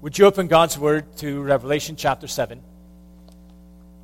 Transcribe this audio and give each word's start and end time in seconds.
Would 0.00 0.16
you 0.16 0.26
open 0.26 0.46
God's 0.46 0.78
Word 0.78 1.16
to 1.16 1.42
Revelation 1.42 1.96
chapter 1.96 2.28
7? 2.28 2.62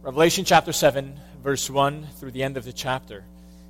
Revelation 0.03 0.45
chapter 0.45 0.73
7, 0.73 1.15
verse 1.41 1.71
1 1.71 2.09
through 2.17 2.33
the 2.33 2.43
end 2.43 2.57
of 2.57 2.65
the 2.65 2.73
chapter. 2.73 3.25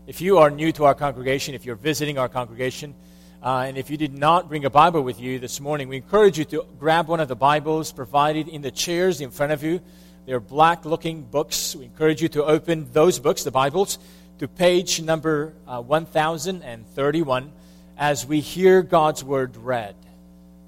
If 0.06 0.22
you 0.22 0.38
are 0.38 0.50
new 0.50 0.72
to 0.72 0.86
our 0.86 0.94
congregation, 0.94 1.54
if 1.54 1.66
you're 1.66 1.76
visiting 1.76 2.16
our 2.16 2.30
congregation, 2.30 2.94
uh, 3.42 3.66
and 3.66 3.76
if 3.76 3.90
you 3.90 3.98
did 3.98 4.14
not 4.14 4.48
bring 4.48 4.64
a 4.64 4.70
Bible 4.70 5.02
with 5.02 5.20
you 5.20 5.38
this 5.38 5.60
morning, 5.60 5.88
we 5.88 5.96
encourage 5.96 6.38
you 6.38 6.46
to 6.46 6.64
grab 6.80 7.08
one 7.08 7.20
of 7.20 7.28
the 7.28 7.36
Bibles 7.36 7.92
provided 7.92 8.48
in 8.48 8.62
the 8.62 8.70
chairs 8.70 9.20
in 9.20 9.30
front 9.30 9.52
of 9.52 9.62
you. 9.62 9.82
They're 10.24 10.40
black 10.40 10.86
looking 10.86 11.24
books. 11.24 11.76
We 11.76 11.84
encourage 11.84 12.22
you 12.22 12.30
to 12.30 12.44
open 12.44 12.90
those 12.94 13.18
books, 13.18 13.44
the 13.44 13.50
Bibles, 13.50 13.98
to 14.38 14.48
page 14.48 15.02
number 15.02 15.52
uh, 15.68 15.82
1031 15.82 17.52
as 17.98 18.24
we 18.24 18.40
hear 18.40 18.80
God's 18.80 19.22
Word 19.22 19.58
read 19.58 19.94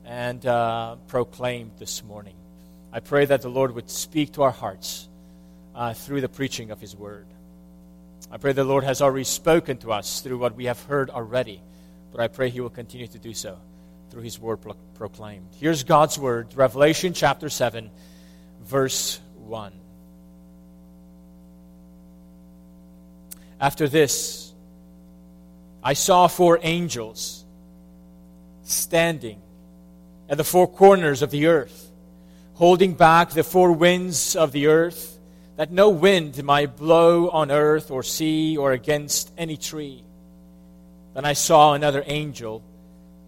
and 0.06 0.46
uh, 0.46 0.94
proclaimed 1.08 1.72
this 1.78 2.04
morning. 2.04 2.36
I 2.92 3.00
pray 3.00 3.24
that 3.24 3.42
the 3.42 3.48
Lord 3.48 3.74
would 3.74 3.90
speak 3.90 4.34
to 4.34 4.42
our 4.42 4.52
hearts 4.52 5.08
uh, 5.74 5.92
through 5.94 6.20
the 6.20 6.28
preaching 6.28 6.70
of 6.70 6.80
His 6.80 6.94
Word. 6.94 7.26
I 8.30 8.38
pray 8.38 8.52
the 8.52 8.64
Lord 8.64 8.84
has 8.84 9.02
already 9.02 9.24
spoken 9.24 9.78
to 9.78 9.92
us 9.92 10.20
through 10.20 10.38
what 10.38 10.54
we 10.54 10.66
have 10.66 10.80
heard 10.84 11.10
already, 11.10 11.60
but 12.12 12.20
I 12.20 12.28
pray 12.28 12.50
He 12.50 12.60
will 12.60 12.70
continue 12.70 13.08
to 13.08 13.18
do 13.18 13.34
so 13.34 13.58
through 14.10 14.22
His 14.22 14.38
Word 14.38 14.58
pro- 14.62 14.76
proclaimed. 14.94 15.48
Here's 15.58 15.82
God's 15.82 16.18
Word, 16.18 16.54
Revelation 16.54 17.12
chapter 17.12 17.48
7, 17.48 17.90
verse 18.62 19.20
1. 19.38 19.72
After 23.60 23.88
this, 23.88 24.54
I 25.82 25.94
saw 25.94 26.28
four 26.28 26.60
angels 26.62 27.44
standing 28.62 29.40
at 30.28 30.36
the 30.36 30.44
four 30.44 30.66
corners 30.66 31.22
of 31.22 31.30
the 31.30 31.46
earth, 31.46 31.90
holding 32.54 32.94
back 32.94 33.30
the 33.30 33.44
four 33.44 33.72
winds 33.72 34.34
of 34.34 34.52
the 34.52 34.66
earth, 34.66 35.18
that 35.56 35.70
no 35.70 35.88
wind 35.88 36.42
might 36.44 36.76
blow 36.76 37.30
on 37.30 37.50
earth 37.50 37.90
or 37.90 38.02
sea 38.02 38.56
or 38.56 38.72
against 38.72 39.32
any 39.38 39.56
tree. 39.56 40.02
Then 41.14 41.24
I 41.24 41.32
saw 41.32 41.72
another 41.72 42.02
angel 42.06 42.62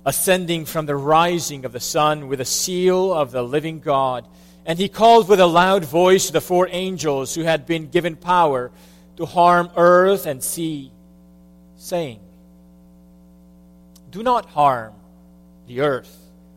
ascending 0.04 0.64
from 0.64 0.86
the 0.86 0.96
rising 0.96 1.64
of 1.64 1.72
the 1.72 1.80
sun 1.80 2.28
with 2.28 2.40
a 2.40 2.44
seal 2.44 3.12
of 3.12 3.30
the 3.30 3.42
living 3.42 3.80
God. 3.80 4.26
And 4.66 4.78
he 4.78 4.88
called 4.88 5.28
with 5.28 5.40
a 5.40 5.46
loud 5.46 5.84
voice 5.84 6.26
to 6.26 6.32
the 6.32 6.40
four 6.40 6.68
angels 6.70 7.34
who 7.34 7.42
had 7.42 7.66
been 7.66 7.88
given 7.88 8.16
power 8.16 8.70
to 9.16 9.26
harm 9.26 9.70
earth 9.76 10.26
and 10.26 10.42
sea, 10.42 10.92
saying, 11.76 12.20
Do 14.10 14.22
not 14.22 14.46
harm 14.46 14.94
the 15.66 15.80
earth 15.80 16.27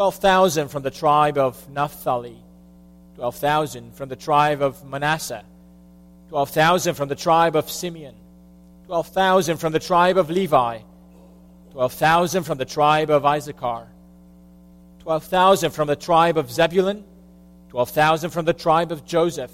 12,000 0.00 0.68
from 0.68 0.82
the 0.82 0.90
tribe 0.90 1.36
of 1.36 1.68
Naphtali, 1.68 2.38
12,000 3.16 3.94
from 3.94 4.08
the 4.08 4.16
tribe 4.16 4.62
of 4.62 4.82
Manasseh, 4.82 5.44
12,000 6.30 6.94
from 6.94 7.10
the 7.10 7.14
tribe 7.14 7.54
of 7.54 7.70
Simeon, 7.70 8.14
12,000 8.86 9.58
from 9.58 9.74
the 9.74 9.78
tribe 9.78 10.16
of 10.16 10.30
Levi, 10.30 10.78
12,000 11.72 12.44
from 12.44 12.56
the 12.56 12.64
tribe 12.64 13.10
of 13.10 13.26
Issachar, 13.26 13.88
12,000 15.00 15.70
from 15.70 15.86
the 15.86 15.96
tribe 15.96 16.38
of 16.38 16.50
Zebulun, 16.50 17.04
12,000 17.68 18.30
from 18.30 18.46
the 18.46 18.54
tribe 18.54 18.92
of 18.92 19.04
Joseph, 19.04 19.52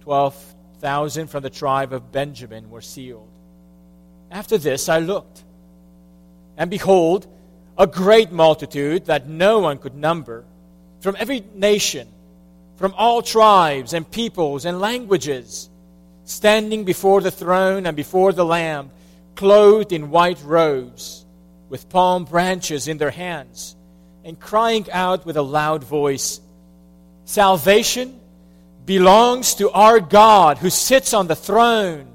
12,000 0.00 1.26
from 1.26 1.42
the 1.42 1.50
tribe 1.50 1.92
of 1.92 2.10
Benjamin 2.10 2.70
were 2.70 2.80
sealed. 2.80 3.28
After 4.30 4.56
this 4.56 4.88
I 4.88 5.00
looked, 5.00 5.44
and 6.56 6.70
behold, 6.70 7.26
a 7.78 7.86
great 7.86 8.32
multitude 8.32 9.06
that 9.06 9.28
no 9.28 9.60
one 9.60 9.78
could 9.78 9.94
number, 9.94 10.44
from 11.00 11.16
every 11.18 11.44
nation, 11.54 12.08
from 12.76 12.92
all 12.96 13.22
tribes 13.22 13.94
and 13.94 14.10
peoples 14.10 14.64
and 14.64 14.80
languages, 14.80 15.70
standing 16.24 16.84
before 16.84 17.20
the 17.20 17.30
throne 17.30 17.86
and 17.86 17.96
before 17.96 18.32
the 18.32 18.44
Lamb, 18.44 18.90
clothed 19.36 19.92
in 19.92 20.10
white 20.10 20.42
robes, 20.44 21.24
with 21.68 21.88
palm 21.88 22.24
branches 22.24 22.88
in 22.88 22.98
their 22.98 23.12
hands, 23.12 23.76
and 24.24 24.40
crying 24.40 24.90
out 24.90 25.24
with 25.24 25.36
a 25.36 25.42
loud 25.42 25.84
voice 25.84 26.40
Salvation 27.28 28.18
belongs 28.86 29.56
to 29.56 29.70
our 29.70 30.00
God 30.00 30.56
who 30.56 30.70
sits 30.70 31.12
on 31.12 31.26
the 31.26 31.36
throne 31.36 32.08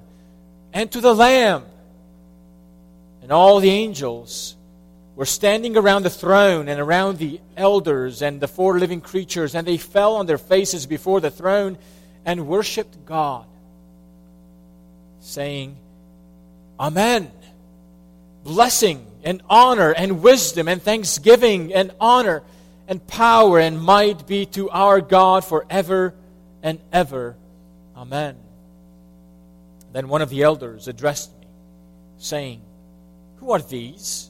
and 0.73 0.91
to 0.91 1.01
the 1.01 1.13
Lamb. 1.13 1.63
And 3.21 3.31
all 3.31 3.59
the 3.59 3.69
angels 3.69 4.55
were 5.15 5.25
standing 5.25 5.77
around 5.77 6.03
the 6.03 6.09
throne 6.09 6.67
and 6.67 6.79
around 6.79 7.17
the 7.17 7.39
elders 7.55 8.21
and 8.21 8.41
the 8.41 8.47
four 8.47 8.79
living 8.79 9.01
creatures, 9.01 9.53
and 9.53 9.67
they 9.67 9.77
fell 9.77 10.15
on 10.15 10.25
their 10.25 10.37
faces 10.37 10.85
before 10.85 11.21
the 11.21 11.29
throne 11.29 11.77
and 12.25 12.47
worshiped 12.47 13.05
God, 13.05 13.45
saying, 15.19 15.77
Amen. 16.79 17.31
Blessing 18.43 19.05
and 19.23 19.41
honor 19.49 19.91
and 19.91 20.21
wisdom 20.21 20.67
and 20.67 20.81
thanksgiving 20.81 21.73
and 21.73 21.91
honor 21.99 22.43
and 22.87 23.05
power 23.07 23.59
and 23.59 23.79
might 23.79 24.27
be 24.27 24.45
to 24.47 24.69
our 24.69 24.99
God 24.99 25.45
forever 25.45 26.13
and 26.61 26.79
ever. 26.91 27.37
Amen. 27.95 28.35
Then 29.93 30.07
one 30.07 30.21
of 30.21 30.29
the 30.29 30.41
elders 30.41 30.87
addressed 30.87 31.31
me, 31.39 31.47
saying, 32.17 32.61
Who 33.37 33.51
are 33.51 33.61
these? 33.61 34.29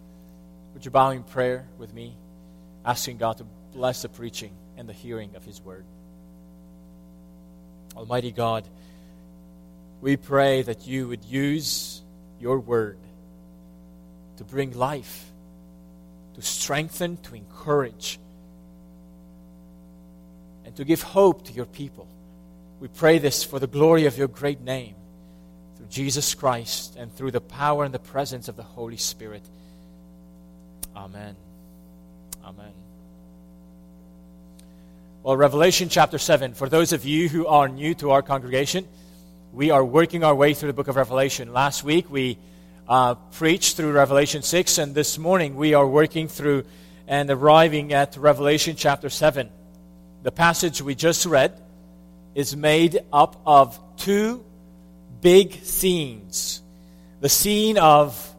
Would 0.73 0.85
you 0.85 0.91
bow 0.91 1.11
in 1.11 1.23
prayer 1.23 1.67
with 1.77 1.93
me, 1.93 2.15
asking 2.85 3.17
God 3.17 3.37
to 3.37 3.45
bless 3.73 4.01
the 4.01 4.09
preaching 4.09 4.51
and 4.77 4.87
the 4.87 4.93
hearing 4.93 5.35
of 5.35 5.43
His 5.43 5.61
word? 5.61 5.85
Almighty 7.95 8.31
God, 8.31 8.63
we 10.01 10.17
pray 10.17 10.61
that 10.61 10.87
you 10.87 11.07
would 11.07 11.23
use 11.25 12.01
your 12.39 12.59
word 12.59 12.97
to 14.37 14.43
bring 14.43 14.71
life, 14.71 15.25
to 16.35 16.41
strengthen, 16.41 17.17
to 17.17 17.35
encourage, 17.35 18.17
and 20.65 20.75
to 20.75 20.85
give 20.85 21.01
hope 21.01 21.45
to 21.45 21.53
your 21.53 21.65
people. 21.65 22.07
We 22.79 22.87
pray 22.87 23.19
this 23.19 23.43
for 23.43 23.59
the 23.59 23.67
glory 23.67 24.05
of 24.05 24.17
your 24.17 24.27
great 24.27 24.61
name, 24.61 24.95
through 25.77 25.87
Jesus 25.87 26.33
Christ 26.33 26.95
and 26.95 27.13
through 27.13 27.31
the 27.31 27.41
power 27.41 27.83
and 27.83 27.93
the 27.93 27.99
presence 27.99 28.47
of 28.47 28.55
the 28.55 28.63
Holy 28.63 28.97
Spirit. 28.97 29.43
Amen. 31.01 31.35
Amen. 32.45 32.73
Well, 35.23 35.35
Revelation 35.35 35.89
chapter 35.89 36.19
7, 36.19 36.53
for 36.53 36.69
those 36.69 36.93
of 36.93 37.05
you 37.05 37.27
who 37.27 37.47
are 37.47 37.67
new 37.67 37.95
to 37.95 38.11
our 38.11 38.21
congregation, 38.21 38.87
we 39.51 39.71
are 39.71 39.83
working 39.83 40.23
our 40.23 40.35
way 40.35 40.53
through 40.53 40.67
the 40.67 40.73
book 40.73 40.89
of 40.89 40.97
Revelation. 40.97 41.53
Last 41.53 41.83
week 41.83 42.11
we 42.11 42.37
uh, 42.87 43.15
preached 43.15 43.77
through 43.77 43.93
Revelation 43.93 44.43
6, 44.43 44.77
and 44.77 44.93
this 44.93 45.17
morning 45.17 45.55
we 45.55 45.73
are 45.73 45.87
working 45.87 46.27
through 46.27 46.65
and 47.07 47.31
arriving 47.31 47.93
at 47.93 48.15
Revelation 48.15 48.75
chapter 48.75 49.09
7. 49.09 49.49
The 50.21 50.31
passage 50.31 50.83
we 50.83 50.93
just 50.93 51.25
read 51.25 51.59
is 52.35 52.55
made 52.55 52.99
up 53.11 53.41
of 53.43 53.79
two 53.97 54.45
big 55.19 55.63
scenes 55.63 56.61
the 57.21 57.29
scene 57.29 57.79
of 57.79 58.35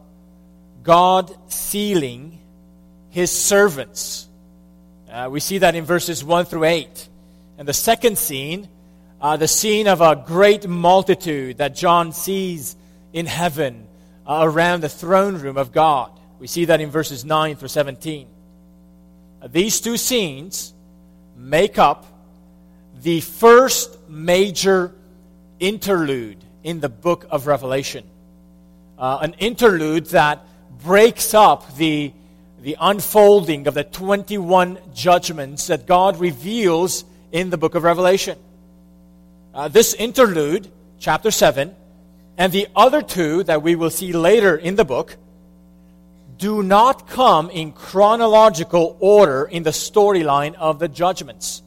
God 0.81 1.35
sealing 1.51 2.39
his 3.13 3.31
servants 3.31 4.27
uh, 5.13 5.29
we 5.29 5.39
see 5.39 5.59
that 5.59 5.75
in 5.75 5.85
verses 5.85 6.23
1 6.23 6.45
through 6.45 6.63
8. 6.63 7.09
And 7.59 7.67
the 7.67 7.73
second 7.73 8.17
scene, 8.17 8.67
uh, 9.21 9.37
the 9.37 9.47
scene 9.47 9.87
of 9.87 10.01
a 10.01 10.15
great 10.15 10.67
multitude 10.67 11.59
that 11.59 11.75
John 11.75 12.13
sees 12.13 12.75
in 13.13 13.27
heaven 13.27 13.87
uh, 14.25 14.39
around 14.41 14.81
the 14.81 14.89
throne 14.89 15.35
room 15.35 15.55
of 15.55 15.71
God. 15.71 16.09
We 16.39 16.47
see 16.47 16.65
that 16.65 16.81
in 16.81 16.89
verses 16.89 17.23
9 17.23 17.57
through 17.57 17.67
17. 17.67 18.27
Uh, 19.39 19.47
these 19.51 19.79
two 19.81 19.97
scenes 19.97 20.73
make 21.37 21.77
up 21.77 22.07
the 23.03 23.21
first 23.21 23.95
major 24.09 24.95
interlude 25.59 26.43
in 26.63 26.79
the 26.79 26.89
book 26.89 27.27
of 27.29 27.45
Revelation. 27.45 28.03
Uh, 28.97 29.19
an 29.21 29.35
interlude 29.37 30.07
that 30.07 30.43
breaks 30.83 31.35
up 31.35 31.75
the 31.77 32.11
the 32.63 32.77
unfolding 32.79 33.67
of 33.67 33.73
the 33.73 33.83
21 33.83 34.79
judgments 34.93 35.67
that 35.67 35.85
God 35.85 36.17
reveals 36.17 37.03
in 37.33 37.49
the 37.49 37.57
book 37.57 37.75
of 37.75 37.83
Revelation. 37.83 38.37
Uh, 39.53 39.67
this 39.67 39.93
interlude, 39.93 40.71
chapter 40.97 41.29
7, 41.29 41.75
and 42.37 42.53
the 42.53 42.67
other 42.73 43.01
two 43.01 43.43
that 43.43 43.61
we 43.61 43.75
will 43.75 43.89
see 43.89 44.13
later 44.13 44.55
in 44.55 44.77
the 44.77 44.85
book, 44.85 45.17
do 46.37 46.63
not 46.63 47.09
come 47.09 47.49
in 47.49 47.73
chronological 47.73 48.95
order 49.01 49.43
in 49.43 49.63
the 49.63 49.71
storyline 49.71 50.55
of 50.55 50.79
the 50.79 50.87
judgments. 50.87 51.61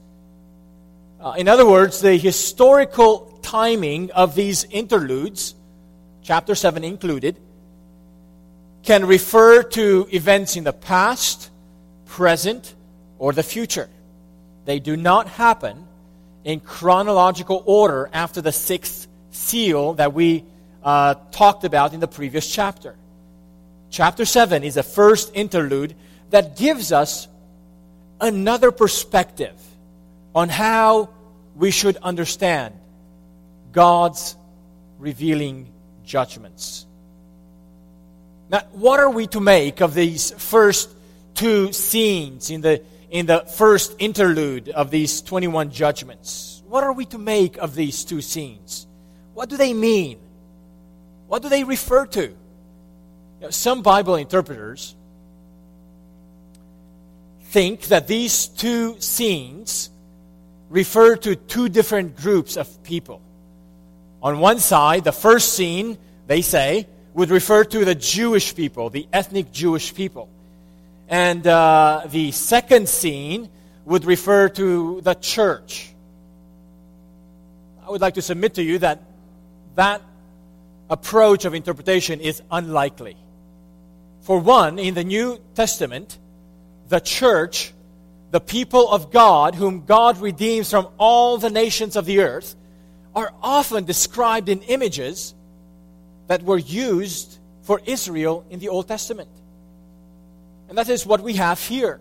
Uh, 1.21 1.35
in 1.37 1.47
other 1.47 1.67
words, 1.67 2.01
the 2.01 2.17
historical 2.17 3.39
timing 3.43 4.11
of 4.13 4.35
these 4.35 4.65
interludes, 4.65 5.55
chapter 6.23 6.55
7 6.55 6.83
included, 6.83 7.37
can 8.87 9.05
refer 9.05 9.65
to 9.65 10.09
events 10.13 10.57
in 10.57 10.65
the 10.65 10.73
past, 10.73 11.51
present, 12.07 12.75
or 13.19 13.33
the 13.33 13.43
future. 13.43 13.91
They 14.65 14.79
do 14.79 14.97
not 14.97 15.27
happen 15.27 15.87
in 16.45 16.61
chronological 16.61 17.63
order 17.67 18.09
after 18.13 18.41
the 18.41 18.53
sixth 18.53 19.09
seal 19.33 19.95
that 19.95 20.15
we 20.15 20.45
uh, 20.85 21.15
talked 21.33 21.65
about 21.65 21.95
in 21.95 22.01
the 22.01 22.07
previous 22.07 22.51
chapter. 22.51 22.95
Chapter 23.91 24.25
7 24.25 24.63
is 24.63 24.75
the 24.75 24.85
first 24.85 25.33
interlude 25.35 25.97
that 26.31 26.57
gives 26.57 26.93
us 26.93 27.27
another 28.21 28.71
perspective 28.71 29.61
on 30.33 30.49
how 30.49 31.09
we 31.57 31.73
should 31.73 31.97
understand 31.97 32.75
God's 33.73 34.37
revealing 34.99 35.73
judgments. 36.05 36.86
Now, 38.49 38.63
what 38.73 39.01
are 39.01 39.11
we 39.11 39.27
to 39.29 39.41
make 39.41 39.81
of 39.81 39.95
these 39.95 40.31
first 40.31 40.95
two 41.35 41.73
scenes 41.73 42.51
in 42.51 42.61
the, 42.61 42.83
in 43.11 43.27
the 43.27 43.41
first 43.41 43.97
interlude 43.99 44.69
of 44.69 44.91
these 44.91 45.21
21 45.23 45.71
judgments? 45.71 46.63
What 46.69 46.85
are 46.85 46.93
we 46.93 47.07
to 47.07 47.19
make 47.19 47.57
of 47.57 47.75
these 47.75 48.05
two 48.05 48.21
scenes? 48.21 48.87
What 49.35 49.49
do 49.49 49.57
they 49.57 49.75
mean? 49.75 50.19
What 51.27 51.43
do 51.43 51.49
they 51.49 51.65
refer 51.65 52.07
to? 52.07 52.35
Some 53.51 53.83
Bible 53.83 54.15
interpreters 54.15 54.95
think 57.51 57.83
that 57.87 58.07
these 58.07 58.47
two 58.47 59.01
scenes 59.01 59.91
refer 60.69 61.17
to 61.17 61.37
two 61.37 61.69
different 61.69 62.17
groups 62.17 62.57
of 62.57 62.83
people. 62.83 63.21
On 64.23 64.41
one 64.41 64.59
side, 64.59 65.05
the 65.05 65.13
first 65.13 65.53
scene, 65.53 65.99
they 66.27 66.43
say, 66.43 66.87
would 67.17 67.31
refer 67.31 67.65
to 67.65 67.83
the 67.83 67.95
Jewish 67.95 68.55
people, 68.55 68.91
the 68.91 69.09
ethnic 69.11 69.51
Jewish 69.51 69.95
people. 69.95 70.29
And 71.09 71.47
uh, 71.47 72.03
the 72.09 72.31
second 72.31 72.91
scene 72.91 73.49
would 73.87 74.05
refer 74.05 74.51
to 74.51 75.01
the 75.01 75.15
church. 75.15 75.95
I 77.87 77.91
would 77.91 78.03
like 78.03 78.15
to 78.15 78.23
submit 78.23 78.55
to 78.55 78.63
you 78.63 78.79
that 78.81 79.01
that 79.77 80.03
approach 80.91 81.47
of 81.47 81.55
interpretation 81.55 82.21
is 82.21 82.43
unlikely. 82.51 83.17
For 84.21 84.39
one, 84.39 84.79
in 84.79 84.93
the 84.93 85.05
New 85.05 85.41
Testament, 85.55 86.19
the 86.89 87.01
church, 87.01 87.73
the 88.31 88.41
people 88.41 88.91
of 88.91 89.11
God, 89.11 89.55
whom 89.55 89.87
God 89.87 90.19
redeems 90.19 90.69
from 90.69 90.89
all 90.99 91.39
the 91.39 91.49
nations 91.49 91.97
of 91.97 92.05
the 92.05 92.21
earth, 92.21 92.55
are 93.15 93.33
often 93.43 93.87
described 93.87 94.51
in 94.51 94.61
images 94.63 95.35
that 96.27 96.43
were 96.43 96.59
used 96.59 97.39
for 97.63 97.81
Israel 97.85 98.45
in 98.51 98.59
the 98.59 98.69
Old 98.69 98.89
Testament. 98.89 99.29
And 100.69 100.79
that 100.79 100.89
is 100.89 101.07
what 101.07 101.21
we 101.21 101.35
have 101.35 101.61
here. 101.61 102.01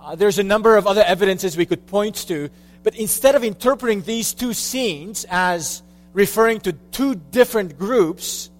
Uh, 0.00 0.14
there's 0.14 0.38
a 0.38 0.42
number 0.42 0.76
of 0.76 0.86
other 0.86 1.02
evidences 1.02 1.56
we 1.56 1.66
could 1.66 1.86
point 1.86 2.16
to, 2.28 2.50
but 2.82 2.94
instead 2.94 3.34
of 3.34 3.44
interpreting 3.44 4.02
these 4.02 4.34
two 4.34 4.52
scenes 4.52 5.24
as 5.30 5.82
referring 6.12 6.60
to 6.60 6.72
two 6.72 7.14
different 7.14 7.78
groups, 7.78 8.50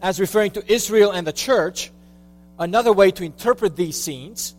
as 0.00 0.20
referring 0.20 0.52
to 0.52 0.72
Israel 0.72 1.10
and 1.10 1.26
the 1.26 1.32
church, 1.32 1.90
another 2.58 2.92
way 2.92 3.10
to 3.10 3.24
interpret 3.24 3.76
these 3.76 4.00
scenes 4.00 4.54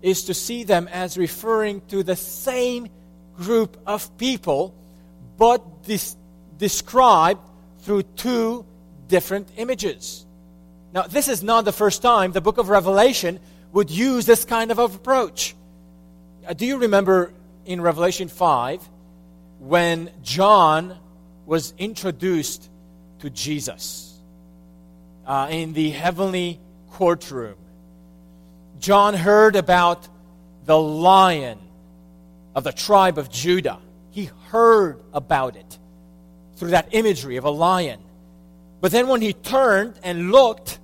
is 0.00 0.24
to 0.24 0.34
see 0.34 0.64
them 0.64 0.88
as 0.88 1.18
referring 1.18 1.80
to 1.88 2.02
the 2.02 2.16
same 2.16 2.88
group 3.36 3.76
of 3.86 4.16
people, 4.16 4.74
but 5.36 5.84
dis- 5.84 6.16
described 6.56 7.40
through 7.88 8.02
two 8.02 8.66
different 9.06 9.48
images. 9.56 10.26
Now, 10.92 11.04
this 11.04 11.26
is 11.26 11.42
not 11.42 11.64
the 11.64 11.72
first 11.72 12.02
time 12.02 12.32
the 12.32 12.42
book 12.42 12.58
of 12.58 12.68
Revelation 12.68 13.40
would 13.72 13.90
use 13.90 14.26
this 14.26 14.44
kind 14.44 14.70
of 14.70 14.78
approach. 14.78 15.56
Uh, 16.46 16.52
do 16.52 16.66
you 16.66 16.76
remember 16.76 17.32
in 17.64 17.80
Revelation 17.80 18.28
5 18.28 18.86
when 19.60 20.10
John 20.22 20.98
was 21.46 21.72
introduced 21.78 22.68
to 23.20 23.30
Jesus 23.30 24.20
uh, 25.24 25.48
in 25.50 25.72
the 25.72 25.88
heavenly 25.88 26.60
courtroom? 26.90 27.56
John 28.80 29.14
heard 29.14 29.56
about 29.56 30.06
the 30.66 30.78
lion 30.78 31.58
of 32.54 32.64
the 32.64 32.72
tribe 32.72 33.16
of 33.16 33.30
Judah. 33.30 33.78
He 34.10 34.28
heard 34.50 35.00
about 35.14 35.56
it 35.56 35.78
through 36.58 36.70
that 36.70 36.88
imagery 36.90 37.36
of 37.36 37.44
a 37.44 37.50
lion. 37.50 38.00
But 38.80 38.92
then 38.92 39.08
when 39.08 39.22
he 39.22 39.32
turned 39.32 39.94
and 40.02 40.30
looked, 40.32 40.78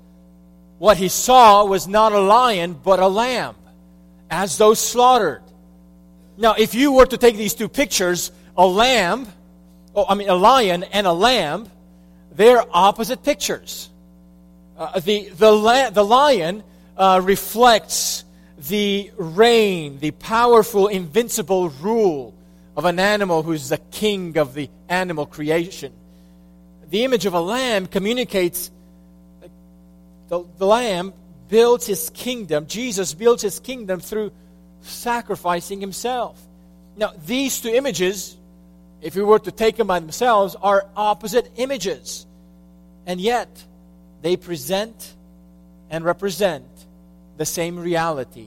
what 0.78 0.96
he 0.96 1.08
saw 1.08 1.64
was 1.64 1.86
not 1.86 2.12
a 2.12 2.20
lion, 2.20 2.78
but 2.82 3.00
a 3.00 3.08
lamb, 3.08 3.56
as 4.30 4.56
though 4.58 4.74
slaughtered. 4.74 5.42
Now, 6.36 6.54
if 6.54 6.74
you 6.74 6.92
were 6.92 7.06
to 7.06 7.16
take 7.16 7.36
these 7.36 7.54
two 7.54 7.68
pictures, 7.68 8.32
a 8.56 8.66
lamb, 8.66 9.26
oh, 9.94 10.04
I 10.08 10.14
mean, 10.14 10.28
a 10.28 10.34
lion 10.34 10.82
and 10.84 11.06
a 11.06 11.12
lamb, 11.12 11.68
they're 12.32 12.64
opposite 12.70 13.22
pictures. 13.22 13.90
Uh, 14.76 14.98
the, 15.00 15.28
the, 15.28 15.52
la- 15.52 15.90
the 15.90 16.04
lion 16.04 16.64
uh, 16.96 17.20
reflects 17.22 18.24
the 18.68 19.10
reign, 19.16 19.98
the 20.00 20.10
powerful, 20.12 20.88
invincible 20.88 21.68
rule 21.68 22.34
of 22.76 22.84
an 22.84 22.98
animal 22.98 23.42
who's 23.42 23.68
the 23.68 23.78
king 23.78 24.36
of 24.36 24.54
the 24.54 24.68
animal 24.88 25.26
creation. 25.26 25.92
The 26.90 27.04
image 27.04 27.26
of 27.26 27.34
a 27.34 27.40
lamb 27.40 27.86
communicates 27.86 28.70
the, 30.28 30.44
the 30.58 30.66
lamb 30.66 31.12
builds 31.48 31.86
his 31.86 32.10
kingdom. 32.10 32.66
Jesus 32.66 33.14
builds 33.14 33.42
his 33.42 33.60
kingdom 33.60 34.00
through 34.00 34.32
sacrificing 34.80 35.80
himself. 35.80 36.40
Now, 36.96 37.12
these 37.26 37.60
two 37.60 37.70
images, 37.70 38.36
if 39.00 39.14
we 39.14 39.22
were 39.22 39.38
to 39.38 39.52
take 39.52 39.76
them 39.76 39.86
by 39.86 40.00
themselves, 40.00 40.56
are 40.60 40.86
opposite 40.96 41.50
images. 41.56 42.26
And 43.06 43.20
yet, 43.20 43.48
they 44.22 44.36
present 44.36 45.14
and 45.90 46.04
represent 46.04 46.66
the 47.36 47.44
same 47.44 47.78
reality. 47.78 48.46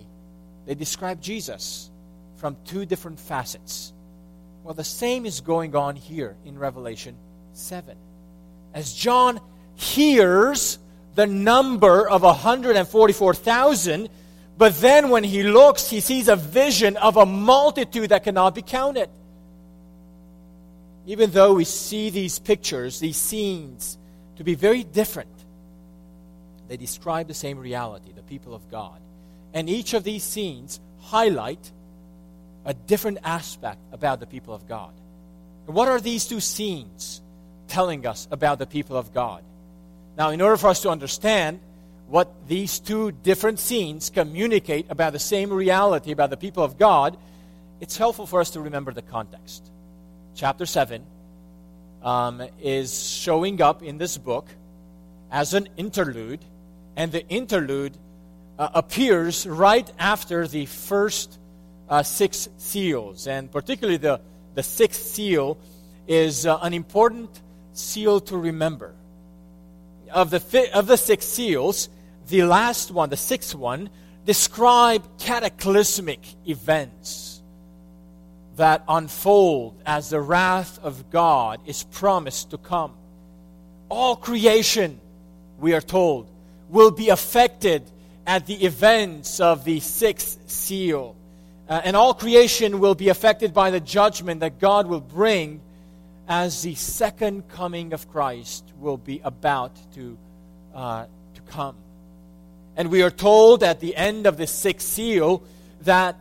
They 0.65 0.75
describe 0.75 1.21
Jesus 1.21 1.89
from 2.37 2.57
two 2.65 2.85
different 2.85 3.19
facets. 3.19 3.93
Well, 4.67 4.73
the 4.73 4.83
same 4.83 5.25
is 5.25 5.39
going 5.39 5.77
on 5.77 5.95
here 5.95 6.35
in 6.43 6.59
Revelation 6.59 7.15
7. 7.53 7.95
As 8.73 8.93
John 8.93 9.39
hears 9.75 10.77
the 11.15 11.25
number 11.25 12.05
of 12.05 12.21
144,000 12.21 14.09
But 14.57 14.75
then 14.81 15.07
when 15.07 15.23
he 15.23 15.43
looks, 15.43 15.89
he 15.89 16.01
sees 16.01 16.27
a 16.27 16.35
vision 16.35 16.97
of 16.97 17.15
a 17.15 17.25
multitude 17.25 18.09
that 18.09 18.25
cannot 18.25 18.55
be 18.55 18.61
counted. 18.61 19.09
Even 21.05 21.31
though 21.31 21.53
we 21.53 21.63
see 21.63 22.09
these 22.09 22.37
pictures, 22.37 22.99
these 22.99 23.15
scenes, 23.15 23.97
to 24.35 24.43
be 24.43 24.55
very 24.55 24.83
different, 24.83 25.31
they 26.67 26.75
describe 26.75 27.29
the 27.29 27.33
same 27.33 27.57
reality, 27.57 28.11
the 28.13 28.21
people 28.23 28.53
of 28.53 28.69
God. 28.69 28.99
And 29.53 29.69
each 29.69 29.93
of 29.93 30.03
these 30.03 30.23
scenes 30.23 30.81
highlight 30.99 31.71
a 32.67 32.73
different 32.73 33.17
aspect 33.23 33.79
about 33.93 34.19
the 34.19 34.27
people 34.27 34.53
of 34.53 34.67
God. 34.67 34.91
And 35.65 35.75
what 35.75 35.87
are 35.87 36.01
these 36.01 36.27
two 36.27 36.41
scenes 36.41 37.21
telling 37.69 38.05
us 38.05 38.27
about 38.29 38.59
the 38.59 38.67
people 38.67 38.97
of 38.97 39.13
God? 39.13 39.41
Now, 40.17 40.29
in 40.31 40.41
order 40.41 40.57
for 40.57 40.67
us 40.67 40.81
to 40.81 40.89
understand 40.89 41.61
what 42.07 42.29
these 42.47 42.79
two 42.79 43.11
different 43.11 43.59
scenes 43.59 44.09
communicate 44.09 44.87
about 44.89 45.13
the 45.13 45.19
same 45.19 45.51
reality 45.51 46.11
about 46.11 46.29
the 46.29 46.37
people 46.37 46.61
of 46.61 46.77
God, 46.77 47.17
it's 47.79 47.95
helpful 47.95 48.27
for 48.27 48.41
us 48.41 48.51
to 48.51 48.59
remember 48.59 48.91
the 48.91 49.01
context. 49.01 49.71
Chapter 50.35 50.65
7 50.65 51.05
um, 52.03 52.43
is 52.61 53.09
showing 53.09 53.61
up 53.61 53.81
in 53.81 53.97
this 53.97 54.17
book 54.17 54.45
as 55.31 55.53
an 55.53 55.69
interlude, 55.77 56.43
and 56.97 57.13
the 57.13 57.25
interlude 57.29 57.97
uh, 58.59 58.69
appears 58.73 59.47
right 59.47 59.89
after 59.97 60.47
the 60.47 60.65
first 60.65 61.39
uh, 61.89 62.03
six 62.03 62.49
seals. 62.57 63.27
And 63.27 63.51
particularly 63.51 63.97
the, 63.97 64.21
the 64.55 64.63
sixth 64.63 65.01
seal 65.01 65.57
is 66.07 66.45
uh, 66.45 66.57
an 66.61 66.73
important 66.73 67.41
seal 67.73 68.19
to 68.21 68.37
remember. 68.37 68.95
Of 70.11 70.29
the, 70.29 70.39
fi- 70.39 70.69
of 70.71 70.87
the 70.87 70.97
six 70.97 71.25
seals, 71.25 71.89
the 72.27 72.43
last 72.43 72.91
one, 72.91 73.09
the 73.09 73.17
sixth 73.17 73.53
one, 73.53 73.89
describe 74.25 75.03
cataclysmic 75.19 76.19
events 76.45 77.41
that 78.55 78.83
unfold 78.87 79.81
as 79.85 80.09
the 80.09 80.19
wrath 80.19 80.79
of 80.81 81.11
God 81.11 81.59
is 81.65 81.83
promised 81.83 82.51
to 82.51 82.57
come. 82.57 82.93
All 83.89 84.15
creation, 84.15 84.99
we 85.59 85.73
are 85.73 85.81
told, 85.81 86.29
will 86.69 86.91
be 86.91 87.09
affected 87.09 87.83
at 88.25 88.47
the 88.47 88.65
events 88.65 89.39
of 89.39 89.63
the 89.63 89.79
sixth 89.79 90.49
seal. 90.49 91.15
Uh, 91.69 91.81
and 91.83 91.95
all 91.95 92.13
creation 92.13 92.79
will 92.79 92.95
be 92.95 93.09
affected 93.09 93.53
by 93.53 93.71
the 93.71 93.79
judgment 93.79 94.39
that 94.39 94.59
God 94.59 94.87
will 94.87 95.01
bring 95.01 95.59
as 96.27 96.61
the 96.61 96.75
second 96.75 97.49
coming 97.49 97.93
of 97.93 98.09
Christ 98.09 98.63
will 98.79 98.97
be 98.97 99.21
about 99.23 99.75
to, 99.95 100.17
uh, 100.73 101.05
to 101.35 101.41
come. 101.49 101.75
And 102.77 102.89
we 102.89 103.01
are 103.01 103.11
told 103.11 103.63
at 103.63 103.79
the 103.79 103.95
end 103.95 104.27
of 104.27 104.37
the 104.37 104.47
sixth 104.47 104.87
seal 104.87 105.43
that 105.81 106.19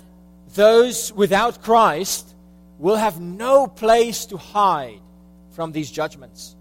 those 0.55 1.13
without 1.13 1.63
Christ 1.63 2.35
will 2.79 2.97
have 2.97 3.21
no 3.21 3.67
place 3.67 4.27
to 4.27 4.37
hide 4.37 5.01
from 5.53 5.73
these 5.73 5.91
judgments. 5.91 6.57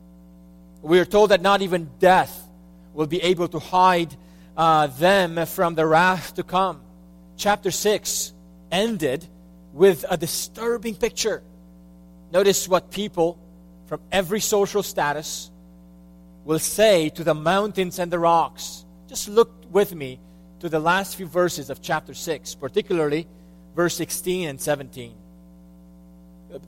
We 0.82 1.00
are 1.00 1.06
told 1.06 1.32
that 1.32 1.42
not 1.42 1.62
even 1.62 1.90
death 2.00 2.48
will 2.94 3.08
be 3.08 3.22
able 3.22 3.48
to 3.50 3.60
hide 3.60 4.16
uh, 4.56 4.88
them 4.88 5.46
from 5.46 5.76
the 5.76 5.86
wrath 5.86 6.36
to 6.36 6.44
come. 6.44 6.82
Chapter 7.38 7.72
6 7.72 8.34
ended 8.72 9.28
with 9.74 10.06
a 10.10 10.18
disturbing 10.18 10.96
picture. 10.96 11.44
Notice 12.32 12.68
what 12.68 12.92
people 12.92 13.40
from 13.88 14.02
every 14.12 14.40
social 14.40 14.84
status 14.84 15.52
will 16.44 16.60
say 16.60 17.10
to 17.10 17.24
the 17.24 17.34
mountains 17.34 18.00
and 18.00 18.12
the 18.12 18.20
rocks. 18.20 18.86
Just 19.08 19.30
look 19.30 19.52
with 19.72 19.94
me 19.94 20.20
to 20.60 20.70
the 20.70 20.80
last 20.80 21.16
few 21.16 21.28
verses 21.28 21.70
of 21.70 21.82
chapter 21.82 22.14
6, 22.14 22.56
particularly 22.56 23.28
verse 23.76 23.96
16 23.96 24.48
and 24.48 24.62
17. 24.62 25.14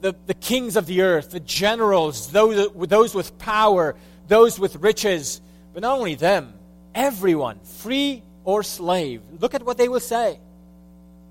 The, 0.00 0.14
the 0.26 0.34
kings 0.34 0.76
of 0.76 0.86
the 0.86 1.02
earth, 1.02 1.30
the 1.30 1.40
generals, 1.40 2.30
those, 2.30 2.68
those 2.74 3.14
with 3.14 3.38
power, 3.38 3.96
those 4.26 4.58
with 4.58 4.76
riches, 4.76 5.40
but 5.72 5.82
not 5.82 5.98
only 5.98 6.14
them, 6.14 6.52
everyone, 6.94 7.60
free 7.60 8.22
or 8.44 8.62
slave. 8.62 9.22
Look 9.40 9.54
at 9.54 9.64
what 9.64 9.78
they 9.78 9.88
will 9.88 10.00
say. 10.00 10.40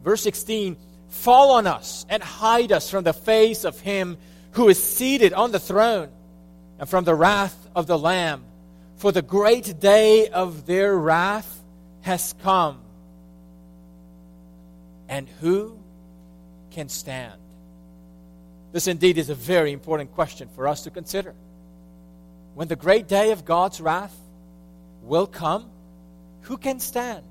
Verse 0.07 0.21
16 0.21 0.77
Fall 1.09 1.51
on 1.51 1.67
us 1.67 2.05
and 2.07 2.23
hide 2.23 2.71
us 2.71 2.89
from 2.89 3.03
the 3.03 3.11
face 3.11 3.65
of 3.65 3.77
him 3.81 4.17
who 4.51 4.69
is 4.69 4.81
seated 4.81 5.33
on 5.33 5.51
the 5.51 5.59
throne 5.59 6.07
and 6.79 6.87
from 6.87 7.03
the 7.03 7.13
wrath 7.13 7.57
of 7.75 7.87
the 7.87 7.99
Lamb. 7.99 8.45
For 8.95 9.11
the 9.11 9.21
great 9.21 9.81
day 9.81 10.29
of 10.29 10.65
their 10.65 10.95
wrath 10.95 11.61
has 12.03 12.33
come. 12.41 12.79
And 15.09 15.27
who 15.41 15.77
can 16.71 16.87
stand? 16.87 17.41
This 18.71 18.87
indeed 18.87 19.17
is 19.17 19.29
a 19.29 19.35
very 19.35 19.73
important 19.73 20.13
question 20.13 20.47
for 20.55 20.69
us 20.69 20.83
to 20.83 20.89
consider. 20.89 21.35
When 22.55 22.69
the 22.69 22.77
great 22.77 23.09
day 23.09 23.31
of 23.31 23.43
God's 23.43 23.81
wrath 23.81 24.15
will 25.03 25.27
come, 25.27 25.69
who 26.43 26.55
can 26.55 26.79
stand? 26.79 27.25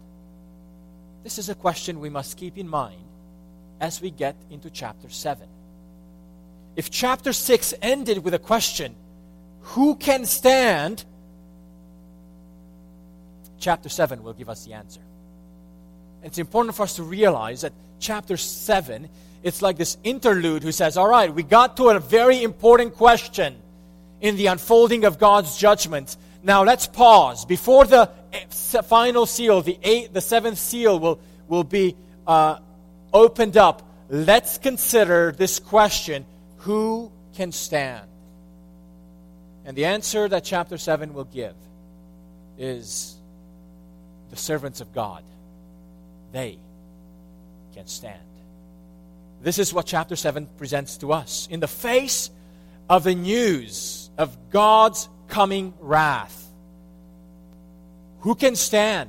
This 1.27 1.41
is 1.41 1.49
a 1.49 1.57
question 1.57 1.99
we 1.99 2.09
must 2.09 2.37
keep 2.37 2.57
in 2.57 2.69
mind 2.69 3.03
as 3.81 4.01
we 4.01 4.13
get 4.13 4.37
into 4.49 4.71
chapter 4.71 5.11
7. 5.11 5.49
If 6.77 6.89
chapter 6.89 7.33
6 7.33 7.75
ended 7.83 8.23
with 8.23 8.33
a 8.33 8.39
question, 8.39 8.95
who 9.75 9.97
can 9.97 10.25
stand? 10.25 11.05
chapter 13.59 13.89
7 13.89 14.23
will 14.23 14.35
give 14.35 14.49
us 14.49 14.65
the 14.67 14.75
answer. 14.75 15.01
It's 16.23 16.39
important 16.39 16.77
for 16.77 16.85
us 16.85 16.95
to 16.95 17.03
realize 17.03 17.63
that 17.63 17.73
chapter 17.99 18.37
7, 18.37 19.09
it's 19.43 19.63
like 19.63 19.77
this 19.79 19.97
interlude 20.05 20.63
who 20.63 20.71
says, 20.71 20.97
All 20.97 21.09
right, 21.09 21.35
we 21.35 21.43
got 21.43 21.77
to 21.79 21.89
a 21.89 21.99
very 21.99 22.45
important 22.45 22.95
question 22.95 23.57
in 24.21 24.37
the 24.37 24.47
unfolding 24.47 25.05
of 25.05 25.19
God's 25.19 25.59
judgment. 25.59 26.17
Now 26.45 26.63
let's 26.63 26.87
pause. 26.87 27.45
Before 27.45 27.85
the 27.85 28.13
final 28.83 29.27
seal, 29.27 29.63
the, 29.63 29.79
eighth, 29.83 30.13
the 30.13 30.21
seventh 30.21 30.59
seal 30.59 30.99
will, 30.99 31.21
will 31.49 31.65
be 31.65 31.97
uh, 32.27 32.59
opened 33.13 33.57
up, 33.57 33.83
let's 34.09 34.59
consider 34.59 35.33
this 35.33 35.59
question 35.59 36.27
who 36.59 37.11
can 37.35 37.53
stand? 37.53 38.07
And 39.65 39.77
the 39.77 39.87
answer 39.87 40.29
that 40.29 40.45
chapter 40.45 40.79
7 40.79 41.13
will 41.15 41.25
give 41.25 41.55
is 42.59 43.17
the 44.31 44.37
servants 44.37 44.81
of 44.81 44.93
God. 44.93 45.23
They 46.33 46.59
can 47.75 47.87
stand. 47.87 48.21
This 49.43 49.59
is 49.59 49.73
what 49.73 49.87
chapter 49.87 50.17
7 50.17 50.47
presents 50.57 50.97
to 50.99 51.13
us. 51.13 51.49
In 51.51 51.61
the 51.61 51.69
face 51.69 52.31
of 52.89 53.05
the 53.05 53.15
news 53.15 54.11
of 54.17 54.37
God's 54.51 55.09
coming 55.29 55.75
wrath, 55.81 56.46
who 58.27 58.35
can 58.35 58.57
stand? 58.57 59.09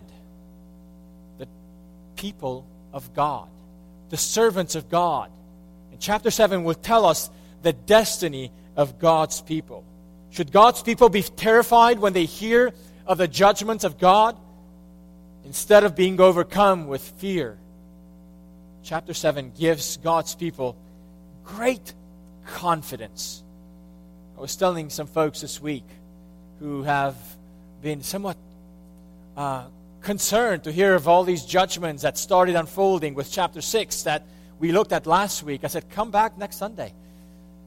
The 1.38 1.47
people 2.15 2.65
of 2.93 3.13
God, 3.13 3.50
the 4.09 4.17
servants 4.17 4.75
of 4.75 4.89
God. 4.89 5.29
And 5.91 6.00
chapter 6.00 6.31
7 6.31 6.63
will 6.63 6.75
tell 6.75 7.05
us 7.05 7.29
the 7.62 7.74
destiny 7.74 8.51
of 8.77 9.00
God's 9.00 9.41
people. 9.41 9.83
Should 10.29 10.51
God's 10.51 10.81
people 10.81 11.09
be 11.09 11.24
terrified 11.24 12.00
when 12.00 12.13
they 12.13 12.25
hear 12.25 12.74
of 13.05 13.17
the 13.17 13.27
judgments 13.27 13.83
of 13.83 13.97
God? 14.00 14.38
instead 15.47 15.86
of 15.86 15.95
being 15.95 16.19
overcome 16.19 16.88
with 16.88 17.01
fear. 17.01 17.57
Chapter 18.83 19.13
7 19.13 19.53
gives 19.57 19.95
God's 19.95 20.36
people 20.36 20.75
great 21.45 21.93
confidence. 22.45 23.41
I 24.38 24.41
was 24.41 24.57
telling 24.57 24.89
some 24.89 25.07
folks 25.07 25.39
this 25.39 25.62
week 25.62 25.86
who 26.59 26.83
have 26.83 27.15
been 27.81 28.03
somewhat 28.03 28.36
uh, 29.38 29.65
concerned 30.01 30.63
to 30.63 30.72
hear 30.72 30.96
of 30.96 31.08
all 31.08 31.24
these 31.24 31.46
judgments 31.46 32.01
that 32.01 32.17
started 32.17 32.56
unfolding 32.56 33.13
with 33.13 33.32
chapter 33.32 33.62
6 33.62 34.03
that 34.03 34.25
we 34.60 34.72
looked 34.72 34.91
at 34.91 35.06
last 35.06 35.44
week. 35.44 35.63
I 35.63 35.67
said, 35.67 35.89
Come 35.91 36.12
back 36.12 36.38
next 36.38 36.58
Sunday. 36.58 36.94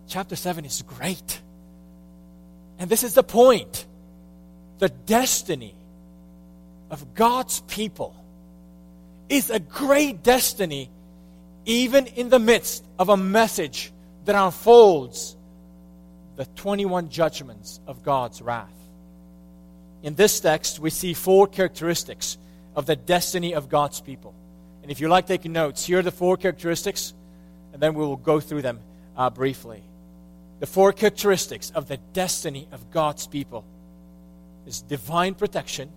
Chapter 0.09 0.35
7 0.35 0.65
is 0.65 0.83
great. 0.83 1.41
And 2.79 2.91
this 2.91 3.05
is 3.05 3.15
the 3.15 3.23
point 3.23 3.87
the 4.79 4.89
destiny 4.89 5.75
of 6.91 7.15
God's 7.15 7.61
people 7.61 8.17
is 9.29 9.51
a 9.51 9.61
great 9.61 10.25
destiny, 10.25 10.91
even 11.67 12.07
in 12.07 12.31
the 12.31 12.41
midst 12.41 12.85
of 12.99 13.11
a 13.11 13.17
message 13.17 13.93
that 14.25 14.35
unfolds 14.35 15.37
the 16.37 16.47
21 16.47 17.11
judgments 17.11 17.79
of 17.87 18.03
God's 18.03 18.43
wrath. 18.43 18.80
In 20.03 20.15
this 20.15 20.41
text, 20.41 20.79
we 20.79 20.91
see 20.91 21.13
four 21.13 21.47
characteristics 21.47 22.39
of 22.75 22.87
the 22.87 22.97
destiny 22.97 23.55
of 23.55 23.69
God's 23.69 24.01
people. 24.01 24.35
And 24.83 24.91
if 24.91 25.01
you 25.01 25.09
like 25.09 25.27
taking 25.27 25.53
notes, 25.53 25.85
here 25.85 25.99
are 25.99 26.03
the 26.03 26.11
four 26.11 26.37
characteristics, 26.37 27.13
and 27.73 27.83
then 27.83 27.95
we 27.95 28.05
will 28.05 28.17
go 28.17 28.41
through 28.41 28.63
them 28.63 28.81
uh, 29.17 29.29
briefly. 29.31 29.83
The 30.61 30.67
four 30.67 30.93
characteristics 30.93 31.71
of 31.71 31.89
the 31.89 31.99
destiny 32.13 32.69
of 32.73 32.91
God's 32.91 33.27
people 33.27 33.65
is 34.67 34.83
divine 34.83 35.35
protection, 35.35 35.91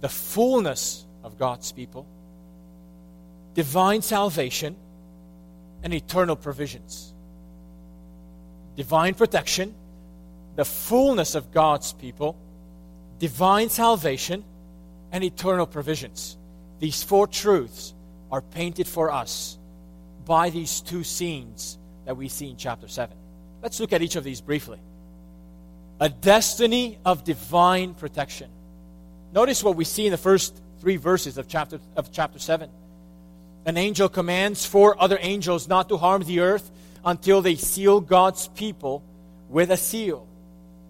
the 0.00 0.08
fullness 0.08 1.04
of 1.24 1.38
God's 1.38 1.72
people, 1.72 2.06
divine 3.54 4.02
salvation, 4.02 4.76
and 5.82 5.92
eternal 5.92 6.36
provisions. 6.36 7.12
Divine 8.76 9.14
protection, 9.14 9.74
the 10.56 10.64
fullness 10.64 11.34
of 11.34 11.52
God's 11.52 11.92
people, 11.92 12.36
divine 13.18 13.68
salvation, 13.68 14.44
and 15.10 15.24
eternal 15.24 15.66
provisions. 15.66 16.36
These 16.78 17.02
four 17.02 17.26
truths 17.26 17.94
are 18.30 18.40
painted 18.40 18.86
for 18.86 19.12
us 19.12 19.58
by 20.24 20.50
these 20.50 20.80
two 20.80 21.04
scenes 21.04 21.78
that 22.06 22.16
we 22.16 22.28
see 22.28 22.50
in 22.50 22.56
chapter 22.56 22.88
7. 22.88 23.16
Let's 23.62 23.78
look 23.78 23.92
at 23.92 24.02
each 24.02 24.16
of 24.16 24.24
these 24.24 24.40
briefly. 24.40 24.80
A 26.00 26.08
destiny 26.08 26.98
of 27.04 27.24
divine 27.24 27.94
protection. 27.94 28.50
Notice 29.32 29.62
what 29.62 29.76
we 29.76 29.84
see 29.84 30.06
in 30.06 30.10
the 30.10 30.18
first 30.18 30.60
three 30.80 30.96
verses 30.96 31.38
of 31.38 31.46
chapter, 31.46 31.80
of 31.96 32.10
chapter 32.10 32.38
7. 32.38 32.68
An 33.64 33.76
angel 33.76 34.08
commands 34.08 34.66
four 34.66 35.00
other 35.00 35.18
angels 35.20 35.68
not 35.68 35.88
to 35.90 35.96
harm 35.96 36.24
the 36.24 36.40
earth 36.40 36.70
until 37.04 37.40
they 37.40 37.54
seal 37.54 38.00
God's 38.00 38.48
people 38.48 39.04
with 39.48 39.70
a 39.70 39.76
seal. 39.76 40.26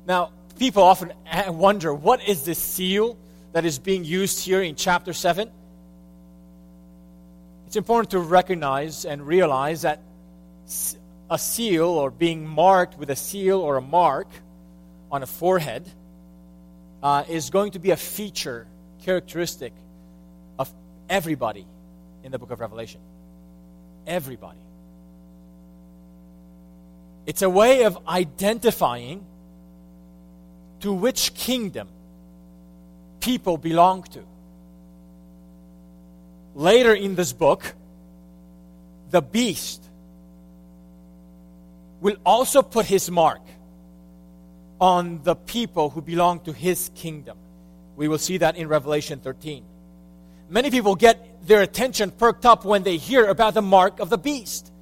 Now, 0.07 0.33
people 0.59 0.83
often 0.83 1.13
wonder 1.49 1.95
what 1.95 2.27
is 2.27 2.45
this 2.45 2.59
seal 2.59 3.17
that 3.53 3.65
is 3.65 3.79
being 3.79 4.05
used 4.05 4.45
here 4.45 4.63
in 4.63 4.75
chapter 4.75 5.13
7? 5.13 5.51
It's 7.67 7.77
important 7.77 8.11
to 8.11 8.19
recognize 8.19 9.05
and 9.05 9.27
realize 9.27 9.83
that 9.83 10.01
a 11.31 11.39
seal 11.39 11.87
or 11.87 12.11
being 12.11 12.47
marked 12.47 12.99
with 12.99 13.11
a 13.11 13.17
seal 13.17 13.61
or 13.61 13.77
a 13.77 13.81
mark 13.81 14.29
on 15.11 15.23
a 15.23 15.27
forehead 15.27 15.89
uh, 17.03 17.25
is 17.29 17.51
going 17.51 17.73
to 17.73 17.79
be 17.79 17.91
a 17.91 17.97
feature, 17.97 18.67
characteristic 19.05 19.73
of 20.59 20.73
everybody 21.09 21.67
in 22.23 22.33
the 22.33 22.39
book 22.39 22.51
of 22.51 22.61
Revelation. 22.61 23.01
Everybody. 24.07 24.59
It's 27.27 27.43
a 27.43 27.51
way 27.51 27.85
of 27.85 27.99
identifying 28.07 29.25
to 30.83 30.93
which 30.93 31.35
kingdom 31.35 31.89
people 33.21 33.57
belong 33.57 34.03
to. 34.03 34.21
Later 36.55 36.93
in 36.93 37.15
this 37.15 37.33
book, 37.33 37.75
the 39.11 39.23
beast 39.23 39.83
will 42.01 42.17
also 42.27 42.63
put 42.63 42.87
his 42.87 43.11
mark 43.11 43.41
on 44.81 45.23
the 45.23 45.37
people 45.37 45.89
who 45.91 46.03
belong 46.03 46.41
to 46.41 46.53
his 46.53 46.91
kingdom. 46.95 47.39
We 47.97 48.09
will 48.09 48.19
see 48.19 48.39
that 48.39 48.57
in 48.57 48.67
Revelation 48.69 49.21
13. 49.21 49.65
Many 50.51 50.71
people 50.71 50.97
get 50.97 51.47
their 51.47 51.63
attention 51.63 52.11
perked 52.11 52.45
up 52.45 52.65
when 52.65 52.83
they 52.83 52.97
hear 52.97 53.27
about 53.27 53.55
the 53.55 53.63
mark 53.63 54.01
of 54.01 54.11
the 54.11 54.19
beast. 54.19 54.73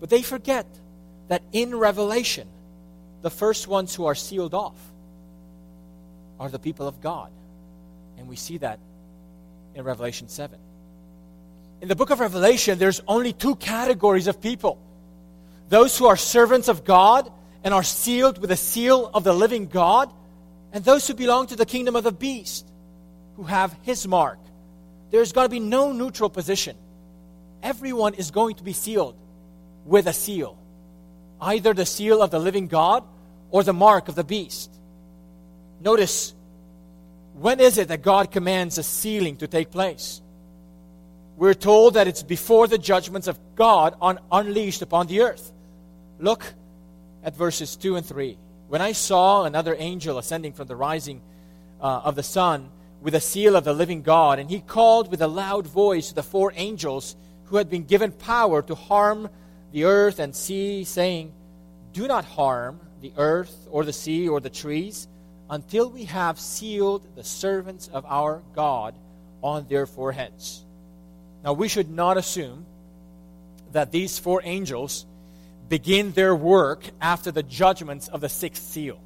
But 0.00 0.10
they 0.10 0.22
forget 0.22 0.66
that 1.28 1.42
in 1.52 1.76
Revelation, 1.76 2.48
the 3.22 3.30
first 3.30 3.68
ones 3.68 3.94
who 3.94 4.06
are 4.06 4.14
sealed 4.14 4.52
off 4.52 4.76
are 6.38 6.48
the 6.48 6.58
people 6.58 6.86
of 6.88 7.00
God. 7.00 7.30
And 8.18 8.28
we 8.28 8.36
see 8.36 8.58
that 8.58 8.80
in 9.74 9.84
Revelation 9.84 10.28
7. 10.28 10.58
In 11.80 11.88
the 11.88 11.96
book 11.96 12.10
of 12.10 12.20
Revelation, 12.20 12.78
there's 12.78 13.00
only 13.08 13.32
two 13.32 13.56
categories 13.56 14.26
of 14.26 14.40
people 14.40 14.78
those 15.68 15.96
who 15.96 16.04
are 16.04 16.18
servants 16.18 16.68
of 16.68 16.84
God 16.84 17.32
and 17.64 17.72
are 17.72 17.82
sealed 17.82 18.36
with 18.36 18.50
the 18.50 18.56
seal 18.56 19.10
of 19.14 19.24
the 19.24 19.32
living 19.32 19.68
God, 19.68 20.12
and 20.72 20.84
those 20.84 21.06
who 21.06 21.14
belong 21.14 21.46
to 21.46 21.56
the 21.56 21.64
kingdom 21.64 21.96
of 21.96 22.04
the 22.04 22.12
beast, 22.12 22.70
who 23.36 23.44
have 23.44 23.74
his 23.82 24.06
mark. 24.06 24.38
There's 25.10 25.32
got 25.32 25.44
to 25.44 25.48
be 25.48 25.60
no 25.60 25.92
neutral 25.92 26.28
position. 26.28 26.76
Everyone 27.62 28.14
is 28.14 28.32
going 28.32 28.56
to 28.56 28.64
be 28.64 28.74
sealed 28.74 29.16
with 29.86 30.06
a 30.06 30.12
seal 30.12 30.58
either 31.42 31.74
the 31.74 31.84
seal 31.84 32.22
of 32.22 32.30
the 32.30 32.38
living 32.38 32.68
God 32.68 33.04
or 33.52 33.62
the 33.62 33.72
mark 33.72 34.08
of 34.08 34.16
the 34.16 34.24
beast. 34.24 34.70
Notice, 35.80 36.34
when 37.34 37.60
is 37.60 37.78
it 37.78 37.88
that 37.88 38.02
God 38.02 38.32
commands 38.32 38.78
a 38.78 38.82
sealing 38.82 39.36
to 39.36 39.46
take 39.46 39.70
place? 39.70 40.20
We're 41.36 41.54
told 41.54 41.94
that 41.94 42.08
it's 42.08 42.22
before 42.22 42.66
the 42.66 42.78
judgments 42.78 43.28
of 43.28 43.38
God 43.54 43.94
on 44.00 44.18
unleashed 44.32 44.82
upon 44.82 45.06
the 45.06 45.20
earth. 45.20 45.52
Look 46.18 46.44
at 47.22 47.36
verses 47.36 47.76
2 47.76 47.96
and 47.96 48.06
3. 48.06 48.38
When 48.68 48.80
I 48.80 48.92
saw 48.92 49.44
another 49.44 49.76
angel 49.78 50.18
ascending 50.18 50.54
from 50.54 50.66
the 50.66 50.76
rising 50.76 51.20
uh, 51.80 52.02
of 52.04 52.16
the 52.16 52.22
sun 52.22 52.70
with 53.02 53.14
a 53.14 53.20
seal 53.20 53.54
of 53.54 53.64
the 53.64 53.74
living 53.74 54.02
God, 54.02 54.38
and 54.38 54.48
he 54.48 54.60
called 54.60 55.10
with 55.10 55.20
a 55.20 55.26
loud 55.26 55.66
voice 55.66 56.08
to 56.08 56.14
the 56.14 56.22
four 56.22 56.52
angels 56.56 57.16
who 57.44 57.56
had 57.56 57.68
been 57.68 57.84
given 57.84 58.12
power 58.12 58.62
to 58.62 58.74
harm 58.74 59.28
the 59.72 59.84
earth 59.84 60.20
and 60.20 60.34
sea, 60.34 60.84
saying, 60.84 61.32
Do 61.92 62.06
not 62.06 62.24
harm 62.24 62.80
the 63.02 63.12
earth 63.16 63.68
or 63.70 63.84
the 63.84 63.92
sea 63.92 64.28
or 64.28 64.40
the 64.40 64.50
trees 64.50 65.08
until 65.50 65.90
we 65.90 66.04
have 66.04 66.38
sealed 66.38 67.06
the 67.14 67.24
servants 67.24 67.88
of 67.88 68.06
our 68.06 68.42
God 68.54 68.94
on 69.42 69.66
their 69.68 69.86
foreheads. 69.86 70.64
Now, 71.44 71.52
we 71.52 71.68
should 71.68 71.90
not 71.90 72.16
assume 72.16 72.64
that 73.72 73.90
these 73.90 74.18
four 74.18 74.40
angels 74.44 75.04
begin 75.68 76.12
their 76.12 76.34
work 76.34 76.84
after 77.00 77.30
the 77.30 77.42
judgments 77.42 78.08
of 78.08 78.20
the 78.20 78.28
sixth 78.28 78.62
seal. 78.62 79.00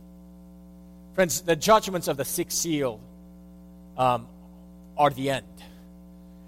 Friends, 1.14 1.40
the 1.40 1.56
judgments 1.56 2.08
of 2.08 2.16
the 2.16 2.24
sixth 2.24 2.58
seal 2.58 3.00
um, 3.96 4.28
are 4.98 5.10
the 5.10 5.30
end. 5.30 5.46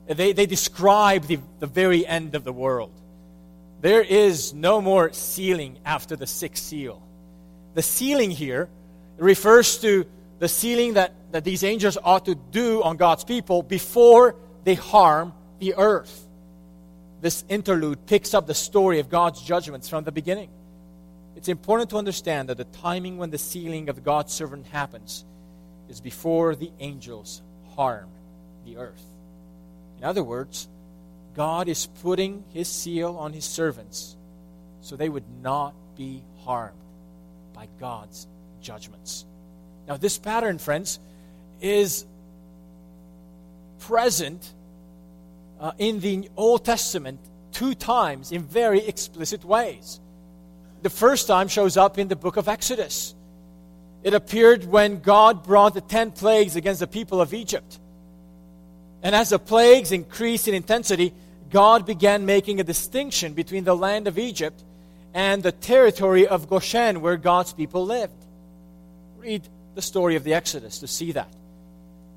They, 0.06 0.32
they 0.32 0.46
describe 0.46 1.24
the, 1.24 1.38
the 1.58 1.66
very 1.66 2.06
end 2.06 2.34
of 2.34 2.44
the 2.44 2.52
world. 2.52 2.92
There 3.80 4.02
is 4.02 4.52
no 4.52 4.80
more 4.80 5.12
sealing 5.12 5.78
after 5.84 6.16
the 6.16 6.26
sixth 6.26 6.62
seal. 6.62 7.02
The 7.78 7.82
sealing 7.82 8.32
here 8.32 8.68
refers 9.18 9.78
to 9.82 10.04
the 10.40 10.48
sealing 10.48 10.94
that, 10.94 11.12
that 11.30 11.44
these 11.44 11.62
angels 11.62 11.96
ought 12.02 12.24
to 12.24 12.34
do 12.34 12.82
on 12.82 12.96
God's 12.96 13.22
people 13.22 13.62
before 13.62 14.34
they 14.64 14.74
harm 14.74 15.32
the 15.60 15.76
earth. 15.76 16.26
This 17.20 17.44
interlude 17.48 18.04
picks 18.04 18.34
up 18.34 18.48
the 18.48 18.54
story 18.54 18.98
of 18.98 19.08
God's 19.08 19.40
judgments 19.40 19.88
from 19.88 20.02
the 20.02 20.10
beginning. 20.10 20.50
It's 21.36 21.46
important 21.46 21.90
to 21.90 21.98
understand 21.98 22.48
that 22.48 22.56
the 22.56 22.64
timing 22.64 23.16
when 23.16 23.30
the 23.30 23.38
sealing 23.38 23.88
of 23.88 24.02
God's 24.02 24.32
servant 24.32 24.66
happens 24.66 25.24
is 25.88 26.00
before 26.00 26.56
the 26.56 26.72
angels 26.80 27.42
harm 27.76 28.08
the 28.64 28.78
earth. 28.78 29.06
In 29.98 30.02
other 30.02 30.24
words, 30.24 30.66
God 31.36 31.68
is 31.68 31.86
putting 32.02 32.42
his 32.52 32.66
seal 32.66 33.16
on 33.16 33.32
his 33.32 33.44
servants 33.44 34.16
so 34.80 34.96
they 34.96 35.08
would 35.08 35.30
not 35.44 35.74
be 35.96 36.24
harmed 36.38 36.74
by 37.58 37.66
God's 37.80 38.28
judgments. 38.60 39.26
Now, 39.88 39.96
this 39.96 40.16
pattern, 40.16 40.58
friends, 40.58 41.00
is 41.60 42.06
present 43.80 44.54
uh, 45.58 45.72
in 45.76 45.98
the 45.98 46.30
Old 46.36 46.64
Testament 46.64 47.18
two 47.50 47.74
times 47.74 48.30
in 48.30 48.44
very 48.44 48.86
explicit 48.86 49.44
ways. 49.44 49.98
The 50.82 50.90
first 50.90 51.26
time 51.26 51.48
shows 51.48 51.76
up 51.76 51.98
in 51.98 52.06
the 52.06 52.14
book 52.14 52.36
of 52.36 52.46
Exodus. 52.46 53.16
It 54.04 54.14
appeared 54.14 54.64
when 54.64 55.00
God 55.00 55.42
brought 55.42 55.74
the 55.74 55.80
ten 55.80 56.12
plagues 56.12 56.54
against 56.54 56.78
the 56.78 56.86
people 56.86 57.20
of 57.20 57.34
Egypt. 57.34 57.80
And 59.02 59.16
as 59.16 59.30
the 59.30 59.40
plagues 59.40 59.90
increased 59.90 60.46
in 60.46 60.54
intensity, 60.54 61.12
God 61.50 61.86
began 61.86 62.24
making 62.24 62.60
a 62.60 62.64
distinction 62.64 63.32
between 63.32 63.64
the 63.64 63.74
land 63.74 64.06
of 64.06 64.16
Egypt 64.16 64.62
and 65.14 65.42
the 65.42 65.52
territory 65.52 66.26
of 66.26 66.48
Goshen 66.48 67.00
where 67.00 67.16
God's 67.16 67.52
people 67.52 67.84
lived. 67.84 68.24
Read 69.18 69.42
the 69.74 69.82
story 69.82 70.16
of 70.16 70.24
the 70.24 70.34
Exodus 70.34 70.80
to 70.80 70.86
see 70.86 71.12
that. 71.12 71.32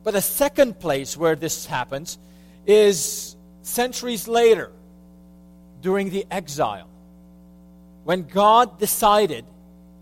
But 0.03 0.11
the 0.11 0.21
second 0.21 0.79
place 0.79 1.15
where 1.15 1.35
this 1.35 1.65
happens 1.65 2.17
is 2.65 3.35
centuries 3.61 4.27
later 4.27 4.71
during 5.81 6.09
the 6.09 6.25
exile 6.29 6.87
when 8.03 8.23
God 8.23 8.79
decided 8.79 9.45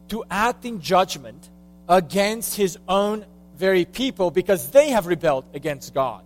to 0.10 0.24
act 0.30 0.66
in 0.66 0.82
judgment 0.82 1.50
against 1.88 2.56
his 2.56 2.78
own 2.88 3.26
very 3.58 3.86
people 3.86 4.32
because 4.32 4.72
they 4.72 4.90
have 4.90 5.06
rebelled 5.06 5.46
against 5.54 5.94
God. 5.94 6.24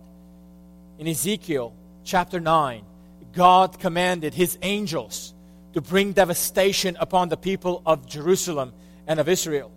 In 0.98 1.08
Ezekiel 1.08 1.74
chapter 2.04 2.38
9, 2.38 2.84
God 3.32 3.80
commanded 3.80 4.34
his 4.34 4.56
angels 4.62 5.33
to 5.74 5.80
bring 5.80 6.12
devastation 6.12 6.96
upon 6.98 7.28
the 7.28 7.36
people 7.36 7.82
of 7.84 8.08
Jerusalem 8.08 8.72
and 9.06 9.20
of 9.20 9.28
Israel 9.28 9.70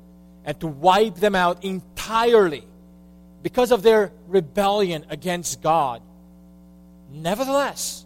and 0.46 0.60
to 0.62 0.68
wipe 0.68 1.16
them 1.16 1.36
out 1.36 1.64
entirely 1.64 2.66
because 3.44 3.72
of 3.72 3.84
their 3.84 4.12
rebellion 4.28 5.06
against 5.10 5.62
God. 5.62 6.02
Nevertheless, 7.12 8.06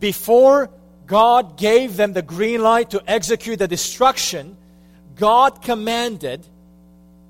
before 0.00 0.70
God 1.06 1.56
gave 1.56 1.96
them 1.96 2.12
the 2.12 2.22
green 2.22 2.62
light 2.62 2.90
to 2.90 3.02
execute 3.06 3.58
the 3.58 3.68
destruction, 3.68 4.56
God 5.14 5.62
commanded 5.62 6.46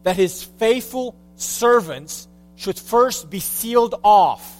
that 0.02 0.16
his 0.16 0.42
faithful 0.42 1.14
servants 1.36 2.26
should 2.56 2.78
first 2.78 3.28
be 3.28 3.40
sealed 3.40 3.94
off 4.02 4.54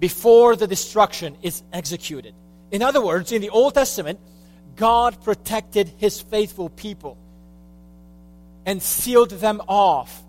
before 0.00 0.56
the 0.56 0.66
destruction 0.66 1.36
is 1.42 1.62
executed. 1.72 2.34
In 2.70 2.82
other 2.82 3.00
words, 3.00 3.32
in 3.32 3.42
the 3.42 3.50
Old 3.50 3.74
Testament, 3.74 4.18
God 4.74 5.22
protected 5.22 5.88
his 5.98 6.20
faithful 6.20 6.68
people 6.68 7.16
and 8.64 8.82
sealed 8.82 9.30
them 9.30 9.62
off 9.68 10.22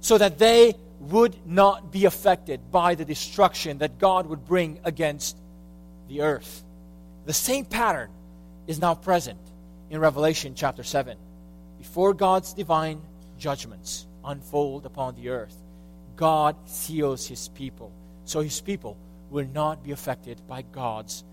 so 0.00 0.16
that 0.16 0.38
they 0.38 0.74
would 1.00 1.46
not 1.46 1.90
be 1.90 2.04
affected 2.04 2.70
by 2.70 2.94
the 2.94 3.04
destruction 3.04 3.78
that 3.78 3.98
God 3.98 4.26
would 4.26 4.46
bring 4.46 4.80
against 4.84 5.36
the 6.08 6.22
earth. 6.22 6.62
The 7.26 7.32
same 7.32 7.64
pattern 7.64 8.10
is 8.66 8.80
now 8.80 8.94
present 8.94 9.40
in 9.90 9.98
Revelation 9.98 10.54
chapter 10.54 10.82
7. 10.82 11.16
Before 11.78 12.14
God's 12.14 12.52
divine 12.52 13.00
judgments 13.38 14.06
unfold 14.24 14.86
upon 14.86 15.16
the 15.16 15.30
earth, 15.30 15.56
God 16.16 16.56
seals 16.66 17.26
his 17.26 17.48
people 17.48 17.92
so 18.24 18.40
his 18.40 18.60
people 18.60 18.96
will 19.30 19.46
not 19.46 19.82
be 19.82 19.92
affected 19.92 20.40
by 20.46 20.62
God's 20.62 21.24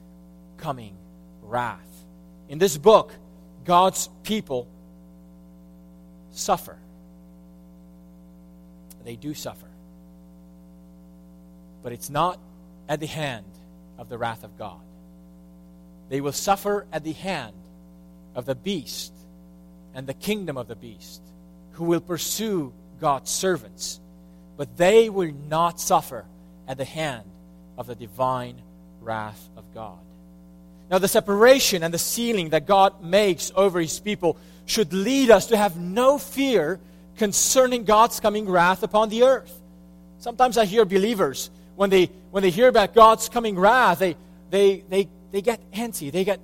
coming 0.57 0.95
wrath. 1.41 2.05
In 2.49 2.57
this 2.57 2.77
book, 2.77 3.13
God's 3.63 4.09
people 4.23 4.67
suffer. 6.31 6.77
They 9.03 9.15
do 9.15 9.33
suffer. 9.33 9.67
But 11.81 11.93
it's 11.93 12.09
not 12.09 12.39
at 12.89 12.99
the 12.99 13.07
hand 13.07 13.45
of 13.97 14.09
the 14.09 14.17
wrath 14.17 14.43
of 14.43 14.57
God. 14.57 14.81
They 16.09 16.21
will 16.21 16.33
suffer 16.33 16.85
at 16.91 17.03
the 17.03 17.13
hand 17.13 17.55
of 18.35 18.45
the 18.45 18.55
beast 18.55 19.13
and 19.93 20.07
the 20.07 20.13
kingdom 20.13 20.57
of 20.57 20.67
the 20.67 20.75
beast, 20.75 21.21
who 21.71 21.85
will 21.85 22.01
pursue 22.01 22.73
God's 22.99 23.31
servants. 23.31 23.99
But 24.57 24.77
they 24.77 25.09
will 25.09 25.31
not 25.47 25.79
suffer 25.79 26.25
at 26.67 26.77
the 26.77 26.85
hand 26.85 27.29
of 27.77 27.87
the 27.87 27.95
divine 27.95 28.61
wrath 29.01 29.49
of 29.55 29.73
God. 29.73 29.99
Now, 30.89 30.99
the 30.99 31.07
separation 31.07 31.83
and 31.83 31.93
the 31.93 31.97
sealing 31.97 32.49
that 32.49 32.65
God 32.65 33.03
makes 33.03 33.51
over 33.55 33.79
his 33.79 33.99
people 33.99 34.37
should 34.65 34.93
lead 34.93 35.29
us 35.29 35.47
to 35.47 35.57
have 35.57 35.77
no 35.77 36.17
fear 36.17 36.79
concerning 37.17 37.83
God's 37.83 38.19
coming 38.19 38.47
wrath 38.47 38.83
upon 38.83 39.09
the 39.09 39.23
earth. 39.23 39.53
Sometimes 40.19 40.57
I 40.57 40.65
hear 40.65 40.85
believers, 40.85 41.49
when 41.75 41.89
they, 41.89 42.09
when 42.31 42.43
they 42.43 42.49
hear 42.49 42.67
about 42.67 42.93
God's 42.93 43.29
coming 43.29 43.57
wrath, 43.57 43.99
they, 43.99 44.15
they, 44.49 44.83
they, 44.89 45.09
they 45.31 45.41
get 45.41 45.59
antsy, 45.71 46.11
they 46.11 46.23
get 46.23 46.39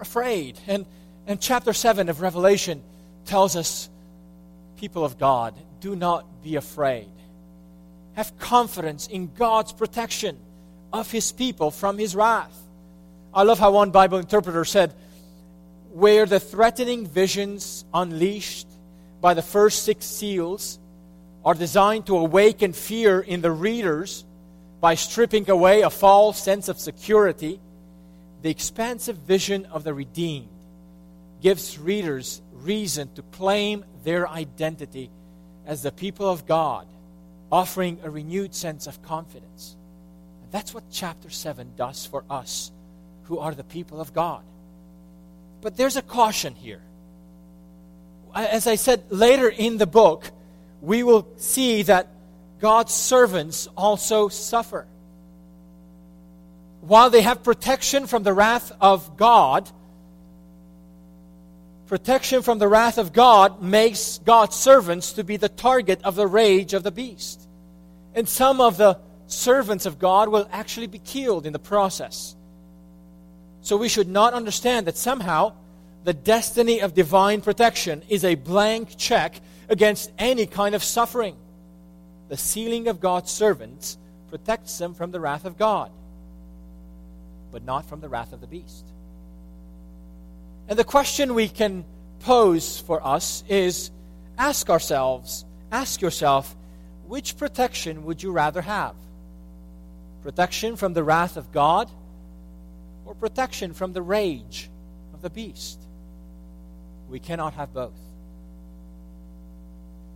afraid. 0.00 0.58
And, 0.66 0.86
and 1.26 1.40
chapter 1.40 1.72
7 1.72 2.08
of 2.08 2.20
Revelation 2.20 2.82
tells 3.24 3.56
us, 3.56 3.88
people 4.76 5.04
of 5.04 5.18
God, 5.18 5.54
do 5.80 5.96
not 5.96 6.42
be 6.42 6.56
afraid. 6.56 7.08
Have 8.14 8.36
confidence 8.38 9.06
in 9.06 9.32
God's 9.34 9.72
protection 9.72 10.38
of 10.92 11.10
his 11.10 11.32
people 11.32 11.70
from 11.70 11.98
his 11.98 12.14
wrath. 12.14 12.56
I 13.34 13.44
love 13.44 13.58
how 13.58 13.70
one 13.72 13.90
Bible 13.90 14.18
interpreter 14.18 14.64
said, 14.64 14.92
where 15.92 16.26
the 16.26 16.40
threatening 16.40 17.06
visions 17.06 17.84
unleashed 17.94 18.66
by 19.20 19.34
the 19.34 19.42
first 19.42 19.84
six 19.84 20.04
seals 20.04 20.78
are 21.44 21.54
designed 21.54 22.06
to 22.06 22.18
awaken 22.18 22.72
fear 22.72 23.20
in 23.20 23.40
the 23.40 23.50
readers 23.50 24.24
by 24.80 24.94
stripping 24.94 25.48
away 25.48 25.80
a 25.80 25.90
false 25.90 26.42
sense 26.42 26.68
of 26.68 26.78
security, 26.78 27.58
the 28.42 28.50
expansive 28.50 29.16
vision 29.16 29.64
of 29.66 29.84
the 29.84 29.94
redeemed 29.94 30.48
gives 31.40 31.78
readers 31.78 32.42
reason 32.52 33.12
to 33.14 33.22
claim 33.22 33.84
their 34.04 34.28
identity 34.28 35.10
as 35.66 35.82
the 35.82 35.92
people 35.92 36.28
of 36.28 36.46
God, 36.46 36.86
offering 37.50 37.98
a 38.02 38.10
renewed 38.10 38.54
sense 38.54 38.86
of 38.86 39.02
confidence. 39.02 39.76
And 40.42 40.52
that's 40.52 40.74
what 40.74 40.84
chapter 40.90 41.30
7 41.30 41.72
does 41.76 42.04
for 42.04 42.24
us 42.28 42.72
who 43.32 43.38
are 43.38 43.54
the 43.54 43.64
people 43.64 43.98
of 43.98 44.12
God. 44.12 44.42
But 45.62 45.74
there's 45.74 45.96
a 45.96 46.02
caution 46.02 46.54
here. 46.54 46.82
As 48.34 48.66
I 48.66 48.74
said 48.74 49.04
later 49.08 49.48
in 49.48 49.78
the 49.78 49.86
book, 49.86 50.30
we 50.82 51.02
will 51.02 51.26
see 51.38 51.82
that 51.84 52.08
God's 52.60 52.92
servants 52.92 53.68
also 53.74 54.28
suffer. 54.28 54.86
While 56.82 57.08
they 57.08 57.22
have 57.22 57.42
protection 57.42 58.06
from 58.06 58.22
the 58.22 58.34
wrath 58.34 58.70
of 58.82 59.16
God, 59.16 59.70
protection 61.86 62.42
from 62.42 62.58
the 62.58 62.68
wrath 62.68 62.98
of 62.98 63.14
God 63.14 63.62
makes 63.62 64.18
God's 64.18 64.56
servants 64.56 65.14
to 65.14 65.24
be 65.24 65.38
the 65.38 65.48
target 65.48 66.02
of 66.04 66.16
the 66.16 66.26
rage 66.26 66.74
of 66.74 66.82
the 66.82 66.92
beast. 66.92 67.48
And 68.14 68.28
some 68.28 68.60
of 68.60 68.76
the 68.76 68.98
servants 69.26 69.86
of 69.86 69.98
God 69.98 70.28
will 70.28 70.46
actually 70.52 70.86
be 70.86 70.98
killed 70.98 71.46
in 71.46 71.54
the 71.54 71.58
process. 71.58 72.36
So 73.62 73.76
we 73.76 73.88
should 73.88 74.08
not 74.08 74.34
understand 74.34 74.86
that 74.86 74.96
somehow 74.96 75.54
the 76.04 76.12
destiny 76.12 76.80
of 76.80 76.94
divine 76.94 77.40
protection 77.40 78.02
is 78.08 78.24
a 78.24 78.34
blank 78.34 78.96
check 78.96 79.40
against 79.68 80.10
any 80.18 80.46
kind 80.46 80.74
of 80.74 80.82
suffering. 80.82 81.36
The 82.28 82.36
sealing 82.36 82.88
of 82.88 83.00
God's 83.00 83.30
servants 83.30 83.98
protects 84.28 84.76
them 84.78 84.94
from 84.94 85.12
the 85.12 85.20
wrath 85.20 85.44
of 85.44 85.56
God, 85.56 85.90
but 87.52 87.64
not 87.64 87.86
from 87.86 88.00
the 88.00 88.08
wrath 88.08 88.32
of 88.32 88.40
the 88.40 88.46
beast. 88.46 88.84
And 90.68 90.78
the 90.78 90.84
question 90.84 91.34
we 91.34 91.48
can 91.48 91.84
pose 92.20 92.80
for 92.80 93.04
us 93.06 93.44
is 93.48 93.90
ask 94.38 94.70
ourselves, 94.70 95.44
ask 95.70 96.00
yourself, 96.00 96.56
which 97.06 97.36
protection 97.36 98.04
would 98.06 98.22
you 98.22 98.32
rather 98.32 98.62
have? 98.62 98.94
Protection 100.22 100.76
from 100.76 100.94
the 100.94 101.04
wrath 101.04 101.36
of 101.36 101.52
God? 101.52 101.90
Or 103.12 103.14
protection 103.14 103.74
from 103.74 103.92
the 103.92 104.00
rage 104.00 104.70
of 105.12 105.20
the 105.20 105.28
beast. 105.28 105.78
We 107.10 107.20
cannot 107.20 107.52
have 107.54 107.74
both. 107.74 107.98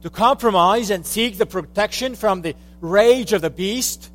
To 0.03 0.09
compromise 0.09 0.89
and 0.89 1.05
seek 1.05 1.37
the 1.37 1.45
protection 1.45 2.15
from 2.15 2.41
the 2.41 2.55
rage 2.81 3.35
of 3.35 3.43
the 3.43 3.51
beast 3.51 4.11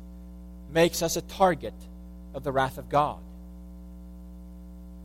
makes 0.72 1.00
us 1.00 1.16
a 1.16 1.22
target 1.22 1.74
of 2.34 2.42
the 2.42 2.50
wrath 2.50 2.76
of 2.76 2.88
God. 2.88 3.20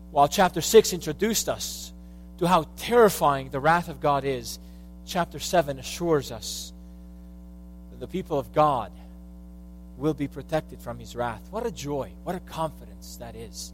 While 0.10 0.28
chapter 0.28 0.62
6 0.62 0.94
introduced 0.94 1.48
us 1.48 1.94
to 2.40 2.48
how 2.48 2.66
terrifying 2.78 3.50
the 3.50 3.60
wrath 3.60 3.90
of 3.90 4.02
God 4.02 4.24
is, 4.24 4.58
chapter 5.06 5.38
7 5.38 5.78
assures 5.78 6.32
us 6.32 6.74
that 7.92 8.00
the 8.00 8.08
people 8.08 8.40
of 8.40 8.54
God 8.54 8.92
will 9.98 10.16
be 10.16 10.28
protected 10.28 10.82
from 10.82 10.98
his 10.98 11.16
wrath. 11.16 11.42
What 11.52 11.66
a 11.66 11.72
joy, 11.72 12.12
what 12.24 12.36
a 12.36 12.40
confidence 12.40 12.87
that 13.20 13.36
is. 13.36 13.74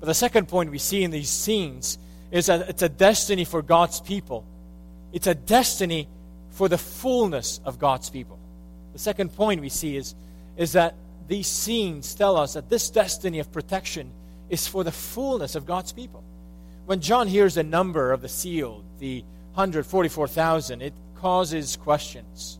But 0.00 0.06
the 0.06 0.14
second 0.14 0.48
point 0.48 0.70
we 0.70 0.78
see 0.78 1.02
in 1.02 1.10
these 1.10 1.30
scenes 1.30 1.98
is 2.30 2.46
that 2.46 2.68
it's 2.68 2.82
a 2.82 2.88
destiny 2.88 3.44
for 3.44 3.62
God's 3.62 4.00
people. 4.00 4.44
It's 5.12 5.26
a 5.26 5.34
destiny 5.34 6.08
for 6.50 6.68
the 6.68 6.78
fullness 6.78 7.60
of 7.64 7.78
God's 7.78 8.10
people. 8.10 8.38
The 8.92 8.98
second 8.98 9.34
point 9.34 9.60
we 9.60 9.68
see 9.68 9.96
is, 9.96 10.14
is 10.56 10.72
that 10.72 10.94
these 11.26 11.46
scenes 11.46 12.14
tell 12.14 12.36
us 12.36 12.54
that 12.54 12.68
this 12.68 12.90
destiny 12.90 13.38
of 13.38 13.52
protection 13.52 14.10
is 14.48 14.66
for 14.66 14.84
the 14.84 14.92
fullness 14.92 15.54
of 15.54 15.66
God's 15.66 15.92
people. 15.92 16.22
When 16.86 17.00
John 17.00 17.28
hears 17.28 17.54
the 17.54 17.62
number 17.64 18.12
of 18.12 18.22
the 18.22 18.28
sealed, 18.28 18.84
the 18.98 19.20
144,000, 19.54 20.80
it 20.80 20.94
causes 21.16 21.76
questions. 21.76 22.58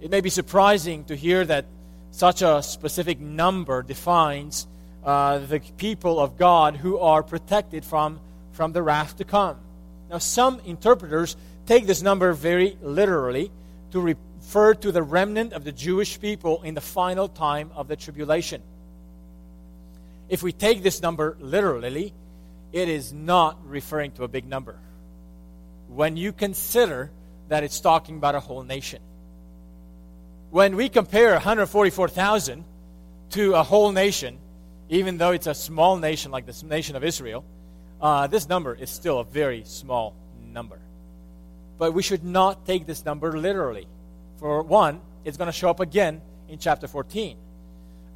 It 0.00 0.10
may 0.10 0.20
be 0.20 0.30
surprising 0.30 1.04
to 1.04 1.16
hear 1.16 1.44
that 1.44 1.64
such 2.16 2.40
a 2.40 2.62
specific 2.62 3.20
number 3.20 3.82
defines 3.82 4.66
uh, 5.04 5.36
the 5.36 5.60
people 5.76 6.18
of 6.18 6.38
God 6.38 6.74
who 6.74 6.98
are 6.98 7.22
protected 7.22 7.84
from, 7.84 8.20
from 8.52 8.72
the 8.72 8.82
wrath 8.82 9.18
to 9.18 9.24
come. 9.24 9.58
Now, 10.08 10.16
some 10.16 10.60
interpreters 10.64 11.36
take 11.66 11.86
this 11.86 12.00
number 12.00 12.32
very 12.32 12.78
literally 12.80 13.50
to 13.90 14.00
refer 14.00 14.72
to 14.72 14.92
the 14.92 15.02
remnant 15.02 15.52
of 15.52 15.64
the 15.64 15.72
Jewish 15.72 16.18
people 16.18 16.62
in 16.62 16.72
the 16.72 16.80
final 16.80 17.28
time 17.28 17.70
of 17.74 17.86
the 17.86 17.96
tribulation. 17.96 18.62
If 20.30 20.42
we 20.42 20.52
take 20.52 20.82
this 20.82 21.02
number 21.02 21.36
literally, 21.38 22.14
it 22.72 22.88
is 22.88 23.12
not 23.12 23.58
referring 23.68 24.12
to 24.12 24.24
a 24.24 24.28
big 24.28 24.48
number. 24.48 24.78
When 25.88 26.16
you 26.16 26.32
consider 26.32 27.10
that 27.48 27.62
it's 27.62 27.78
talking 27.78 28.16
about 28.16 28.34
a 28.34 28.40
whole 28.40 28.62
nation 28.62 29.02
when 30.56 30.74
we 30.74 30.88
compare 30.88 31.32
144,000 31.32 32.64
to 33.28 33.52
a 33.52 33.62
whole 33.62 33.92
nation, 33.92 34.38
even 34.88 35.18
though 35.18 35.32
it's 35.32 35.46
a 35.46 35.52
small 35.52 35.98
nation 35.98 36.30
like 36.30 36.46
the 36.46 36.64
nation 36.64 36.96
of 36.96 37.04
Israel, 37.04 37.44
uh, 38.00 38.26
this 38.26 38.48
number 38.48 38.74
is 38.74 38.88
still 38.88 39.18
a 39.18 39.24
very 39.24 39.64
small 39.66 40.14
number. 40.42 40.78
But 41.76 41.92
we 41.92 42.02
should 42.02 42.24
not 42.24 42.64
take 42.64 42.86
this 42.86 43.04
number 43.04 43.38
literally. 43.38 43.86
For 44.38 44.62
one, 44.62 45.02
it's 45.26 45.36
going 45.36 45.48
to 45.48 45.52
show 45.52 45.68
up 45.68 45.80
again 45.80 46.22
in 46.48 46.58
chapter 46.58 46.88
14. 46.88 47.36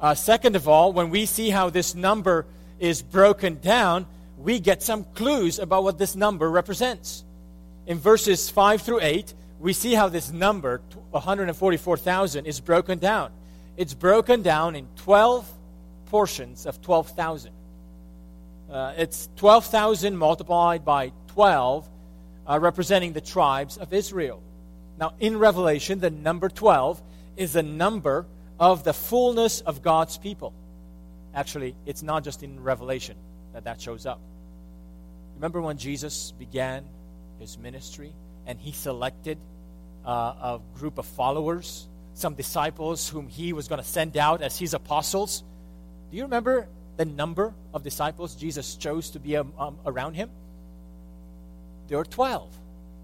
Uh, 0.01 0.15
second 0.15 0.55
of 0.55 0.67
all, 0.67 0.93
when 0.93 1.11
we 1.11 1.27
see 1.27 1.51
how 1.51 1.69
this 1.69 1.93
number 1.93 2.47
is 2.79 3.03
broken 3.03 3.59
down, 3.59 4.07
we 4.39 4.59
get 4.59 4.81
some 4.81 5.03
clues 5.13 5.59
about 5.59 5.83
what 5.83 5.99
this 5.99 6.15
number 6.15 6.49
represents. 6.49 7.23
In 7.85 7.99
verses 7.99 8.49
5 8.49 8.81
through 8.81 9.01
8, 9.01 9.31
we 9.61 9.73
see 9.73 9.93
how 9.93 10.09
this 10.09 10.31
number, 10.31 10.81
144,000, 11.11 12.45
is 12.47 12.59
broken 12.59 12.97
down. 12.97 13.31
It's 13.77 13.93
broken 13.93 14.41
down 14.41 14.75
in 14.75 14.87
12 14.97 15.47
portions 16.07 16.65
of 16.65 16.81
12,000. 16.81 17.51
Uh, 18.71 18.93
it's 18.97 19.29
12,000 19.35 20.17
multiplied 20.17 20.83
by 20.83 21.11
12, 21.27 21.87
uh, 22.47 22.59
representing 22.59 23.13
the 23.13 23.21
tribes 23.21 23.77
of 23.77 23.93
Israel. 23.93 24.41
Now, 24.99 25.13
in 25.19 25.37
Revelation, 25.37 25.99
the 25.99 26.09
number 26.09 26.49
12 26.49 27.01
is 27.37 27.55
a 27.55 27.63
number 27.63 28.25
of 28.59 28.83
the 28.83 28.93
fullness 28.93 29.61
of 29.61 29.83
God's 29.83 30.17
people. 30.17 30.53
Actually, 31.35 31.75
it's 31.85 32.01
not 32.01 32.23
just 32.23 32.41
in 32.41 32.63
Revelation 32.63 33.15
that 33.53 33.65
that 33.65 33.79
shows 33.79 34.05
up. 34.05 34.19
Remember 35.35 35.61
when 35.61 35.77
Jesus 35.77 36.33
began 36.37 36.83
his 37.39 37.57
ministry 37.57 38.13
and 38.45 38.59
he 38.59 38.71
selected 38.71 39.37
uh, 40.05 40.11
a 40.11 40.59
group 40.75 40.97
of 40.97 41.05
followers, 41.05 41.87
some 42.13 42.35
disciples 42.35 43.09
whom 43.09 43.27
he 43.27 43.53
was 43.53 43.67
going 43.67 43.81
to 43.81 43.87
send 43.87 44.17
out 44.17 44.41
as 44.41 44.57
his 44.57 44.73
apostles? 44.73 45.43
Do 46.09 46.17
you 46.17 46.23
remember 46.23 46.67
the 46.97 47.05
number 47.05 47.53
of 47.73 47.83
disciples 47.83 48.35
Jesus 48.35 48.75
chose 48.75 49.11
to 49.11 49.19
be 49.19 49.37
um, 49.37 49.53
um, 49.57 49.77
around 49.85 50.15
him? 50.15 50.29
There 51.87 51.97
were 51.97 52.05
12. 52.05 52.49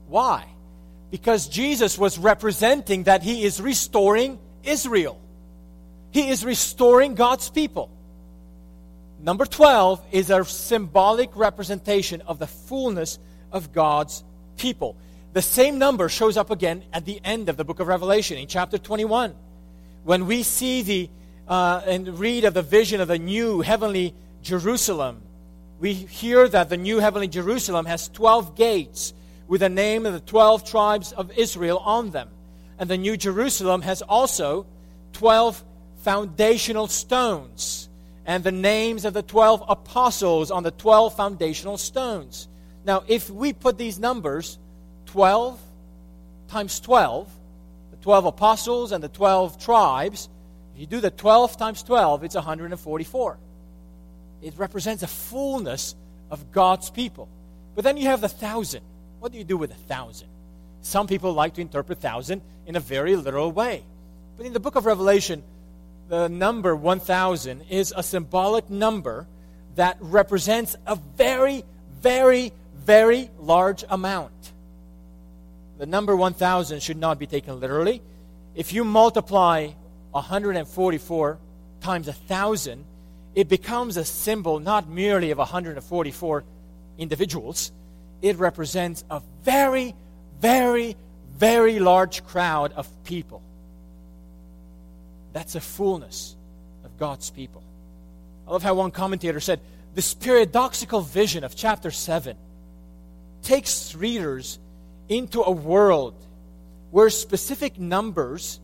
Why? 0.07 0.45
Because 1.11 1.47
Jesus 1.47 1.97
was 1.97 2.17
representing 2.17 3.03
that 3.03 3.23
he 3.23 3.43
is 3.43 3.61
restoring 3.61 4.39
Israel. 4.63 5.19
He 6.11 6.29
is 6.29 6.43
restoring 6.45 7.15
God's 7.15 7.49
people. 7.49 7.89
Number 9.19 9.45
12 9.45 10.05
is 10.11 10.29
a 10.29 10.45
symbolic 10.45 11.35
representation 11.35 12.21
of 12.21 12.39
the 12.39 12.47
fullness 12.47 13.19
of 13.51 13.73
God's 13.73 14.23
people. 14.57 14.95
The 15.33 15.41
same 15.41 15.77
number 15.77 16.09
shows 16.09 16.37
up 16.37 16.49
again 16.49 16.83
at 16.93 17.05
the 17.05 17.19
end 17.23 17.49
of 17.49 17.57
the 17.57 17.63
book 17.63 17.79
of 17.79 17.87
Revelation 17.87 18.37
in 18.37 18.47
chapter 18.47 18.77
21. 18.77 19.35
When 20.03 20.25
we 20.25 20.43
see 20.43 20.81
the 20.81 21.09
uh, 21.47 21.81
and 21.85 22.19
read 22.19 22.43
of 22.43 22.53
the 22.53 22.61
vision 22.61 23.01
of 23.01 23.07
the 23.07 23.19
new 23.19 23.61
heavenly 23.61 24.15
Jerusalem, 24.41 25.21
we 25.79 25.93
hear 25.93 26.47
that 26.47 26.69
the 26.69 26.77
new 26.77 26.99
heavenly 26.99 27.27
Jerusalem 27.27 27.85
has 27.85 28.09
12 28.09 28.55
gates 28.55 29.13
with 29.47 29.61
the 29.61 29.69
name 29.69 30.05
of 30.05 30.13
the 30.13 30.19
12 30.19 30.69
tribes 30.69 31.11
of 31.11 31.31
Israel 31.37 31.77
on 31.79 32.11
them. 32.11 32.29
And 32.79 32.89
the 32.89 32.97
new 32.97 33.17
Jerusalem 33.17 33.81
has 33.81 34.01
also 34.01 34.65
12 35.13 35.63
foundational 35.97 36.87
stones 36.87 37.89
and 38.25 38.43
the 38.43 38.51
names 38.51 39.05
of 39.05 39.13
the 39.13 39.23
12 39.23 39.63
apostles 39.67 40.51
on 40.51 40.63
the 40.63 40.71
12 40.71 41.15
foundational 41.15 41.77
stones. 41.77 42.47
Now, 42.85 43.03
if 43.07 43.29
we 43.29 43.53
put 43.53 43.77
these 43.77 43.99
numbers, 43.99 44.59
12 45.07 45.59
times 46.47 46.79
12, 46.79 47.29
the 47.91 47.97
12 47.97 48.25
apostles 48.25 48.91
and 48.91 49.03
the 49.03 49.09
12 49.09 49.59
tribes, 49.59 50.29
if 50.75 50.81
you 50.81 50.87
do 50.87 50.99
the 50.99 51.11
12 51.11 51.57
times 51.57 51.83
12, 51.83 52.23
it's 52.23 52.35
144. 52.35 53.37
It 54.41 54.53
represents 54.57 55.03
a 55.03 55.07
fullness 55.07 55.95
of 56.29 56.51
God's 56.51 56.89
people. 56.89 57.27
But 57.75 57.83
then 57.83 57.97
you 57.97 58.05
have 58.05 58.21
the 58.21 58.29
thousand. 58.29 58.83
What 59.19 59.31
do 59.31 59.37
you 59.37 59.43
do 59.43 59.57
with 59.57 59.71
a 59.71 59.75
thousand? 59.75 60.27
Some 60.81 61.07
people 61.07 61.33
like 61.33 61.55
to 61.55 61.61
interpret 61.61 61.99
thousand 61.99 62.41
in 62.65 62.75
a 62.75 62.79
very 62.79 63.15
literal 63.15 63.51
way. 63.51 63.83
But 64.37 64.45
in 64.45 64.53
the 64.53 64.59
book 64.59 64.75
of 64.75 64.85
Revelation, 64.85 65.43
the 66.07 66.27
number 66.27 66.75
1000 66.75 67.63
is 67.69 67.93
a 67.95 68.03
symbolic 68.03 68.69
number 68.69 69.27
that 69.75 69.97
represents 69.99 70.75
a 70.85 70.95
very, 70.95 71.63
very, 72.01 72.51
very 72.75 73.29
large 73.39 73.83
amount. 73.89 74.31
The 75.77 75.85
number 75.85 76.15
1000 76.15 76.81
should 76.81 76.97
not 76.97 77.19
be 77.19 77.27
taken 77.27 77.59
literally. 77.59 78.01
If 78.55 78.73
you 78.73 78.83
multiply 78.83 79.69
144 80.11 81.37
times 81.81 82.07
a 82.07 82.13
thousand, 82.13 82.85
it 83.35 83.47
becomes 83.47 83.97
a 83.97 84.05
symbol 84.05 84.59
not 84.59 84.89
merely 84.89 85.29
of 85.31 85.37
144 85.37 86.43
individuals, 86.97 87.71
it 88.21 88.37
represents 88.37 89.03
a 89.11 89.21
very, 89.43 89.93
very, 90.39 90.95
very 91.35 91.79
large 91.79 92.25
crowd 92.25 92.73
of 92.73 92.87
people. 93.03 93.43
That's 95.33 95.53
a 95.53 95.61
fullness 95.61 96.35
of 96.83 96.97
God's 96.97 97.29
people. 97.29 97.61
I 98.47 98.51
love 98.51 98.63
how 98.63 98.73
one 98.73 98.89
commentator 98.89 99.39
said 99.39 99.59
this 99.93 100.15
paradoxical 100.15 101.01
vision 101.01 101.43
of 101.43 101.55
chapter 101.55 101.91
7 101.91 102.35
takes 103.43 103.93
readers 103.93 104.57
into 105.09 105.41
a 105.41 105.51
world 105.51 106.13
where 106.91 107.09
specific 107.09 107.79
numbers 107.79 108.59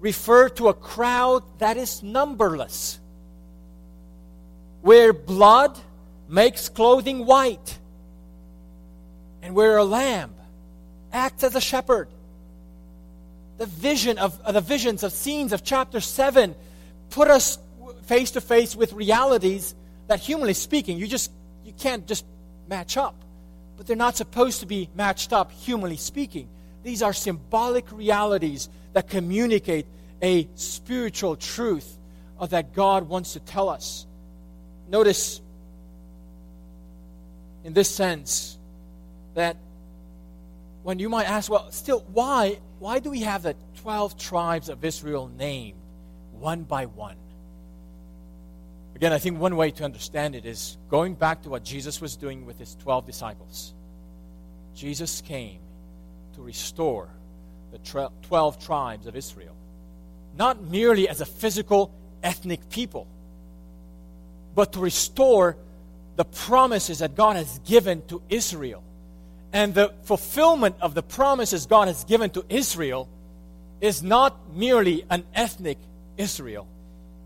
refer 0.00 0.48
to 0.48 0.68
a 0.68 0.74
crowd 0.74 1.42
that 1.58 1.76
is 1.76 2.02
numberless, 2.02 2.98
where 4.82 5.12
blood 5.12 5.78
makes 6.28 6.68
clothing 6.68 7.26
white, 7.26 7.78
and 9.42 9.54
where 9.54 9.76
a 9.76 9.84
lamb 9.84 10.34
acts 11.12 11.42
as 11.42 11.54
a 11.54 11.60
shepherd. 11.60 12.08
The 13.58 13.66
vision 13.66 14.18
of 14.18 14.40
uh, 14.42 14.52
the 14.52 14.60
visions 14.60 15.02
of 15.02 15.12
scenes 15.12 15.52
of 15.52 15.64
chapter 15.64 16.00
7 16.00 16.54
put 17.10 17.28
us 17.28 17.58
face 18.04 18.32
to 18.32 18.40
face 18.40 18.76
with 18.76 18.92
realities 18.92 19.74
that 20.06 20.20
humanly 20.20 20.54
speaking 20.54 20.96
you 20.96 21.06
just 21.06 21.32
you 21.64 21.72
can't 21.72 22.06
just 22.06 22.24
match 22.68 22.96
up 22.96 23.14
but 23.78 23.86
they're 23.86 23.96
not 23.96 24.16
supposed 24.16 24.60
to 24.60 24.66
be 24.66 24.90
matched 24.94 25.32
up 25.32 25.50
humanly 25.52 25.96
speaking 25.96 26.48
these 26.82 27.02
are 27.02 27.12
symbolic 27.12 27.90
realities 27.92 28.68
that 28.92 29.08
communicate 29.08 29.86
a 30.22 30.48
spiritual 30.54 31.36
truth 31.36 31.98
uh, 32.40 32.46
that 32.46 32.72
God 32.72 33.08
wants 33.08 33.34
to 33.34 33.40
tell 33.40 33.68
us. 33.68 34.06
Notice, 34.88 35.40
in 37.64 37.72
this 37.74 37.94
sense, 37.94 38.56
that 39.34 39.56
when 40.82 40.98
you 40.98 41.08
might 41.08 41.28
ask, 41.28 41.50
well, 41.50 41.70
still, 41.72 42.06
why, 42.12 42.58
why 42.78 43.00
do 43.00 43.10
we 43.10 43.20
have 43.20 43.42
the 43.42 43.54
12 43.82 44.16
tribes 44.16 44.68
of 44.68 44.84
Israel 44.84 45.30
named 45.36 45.78
one 46.32 46.62
by 46.62 46.86
one? 46.86 47.16
Again, 48.98 49.12
I 49.12 49.20
think 49.20 49.38
one 49.38 49.54
way 49.54 49.70
to 49.70 49.84
understand 49.84 50.34
it 50.34 50.44
is 50.44 50.76
going 50.90 51.14
back 51.14 51.42
to 51.42 51.48
what 51.50 51.62
Jesus 51.62 52.00
was 52.00 52.16
doing 52.16 52.44
with 52.44 52.58
his 52.58 52.74
12 52.82 53.06
disciples. 53.06 53.72
Jesus 54.74 55.20
came 55.20 55.60
to 56.34 56.42
restore 56.42 57.08
the 57.70 57.78
12 58.22 58.58
tribes 58.58 59.06
of 59.06 59.14
Israel, 59.14 59.54
not 60.36 60.64
merely 60.64 61.08
as 61.08 61.20
a 61.20 61.26
physical 61.26 61.92
ethnic 62.24 62.70
people, 62.70 63.06
but 64.56 64.72
to 64.72 64.80
restore 64.80 65.56
the 66.16 66.24
promises 66.24 66.98
that 66.98 67.14
God 67.14 67.36
has 67.36 67.60
given 67.60 68.02
to 68.08 68.20
Israel. 68.28 68.82
And 69.52 69.74
the 69.74 69.94
fulfillment 70.02 70.74
of 70.80 70.94
the 70.94 71.04
promises 71.04 71.66
God 71.66 71.86
has 71.86 72.02
given 72.02 72.30
to 72.30 72.44
Israel 72.48 73.08
is 73.80 74.02
not 74.02 74.52
merely 74.56 75.04
an 75.08 75.22
ethnic 75.36 75.78
Israel, 76.16 76.66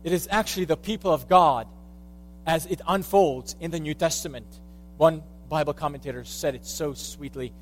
it 0.04 0.12
is 0.12 0.28
actually 0.30 0.64
the 0.66 0.76
people 0.76 1.12
of 1.12 1.28
God 1.28 1.66
as 2.46 2.66
it 2.66 2.80
unfolds 2.86 3.56
in 3.60 3.70
the 3.70 3.80
New 3.80 3.94
Testament. 3.94 4.46
One 4.96 5.22
Bible 5.48 5.74
commentator 5.74 6.24
said 6.24 6.54
it 6.54 6.66
so 6.66 6.94
sweetly 6.94 7.52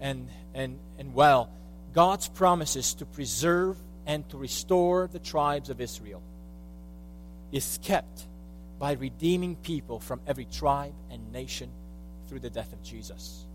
and, 0.00 0.28
and, 0.54 0.78
and 0.98 1.14
well. 1.14 1.50
God's 1.92 2.28
promises 2.28 2.94
to 2.94 3.06
preserve 3.06 3.76
and 4.06 4.28
to 4.30 4.36
restore 4.36 5.08
the 5.12 5.18
tribes 5.18 5.70
of 5.70 5.80
Israel 5.80 6.22
is 7.52 7.78
kept 7.82 8.26
by 8.78 8.92
redeeming 8.92 9.56
people 9.56 10.00
from 10.00 10.20
every 10.26 10.44
tribe 10.46 10.94
and 11.10 11.32
nation 11.32 11.70
through 12.28 12.40
the 12.40 12.50
death 12.50 12.72
of 12.72 12.82
Jesus. 12.82 13.46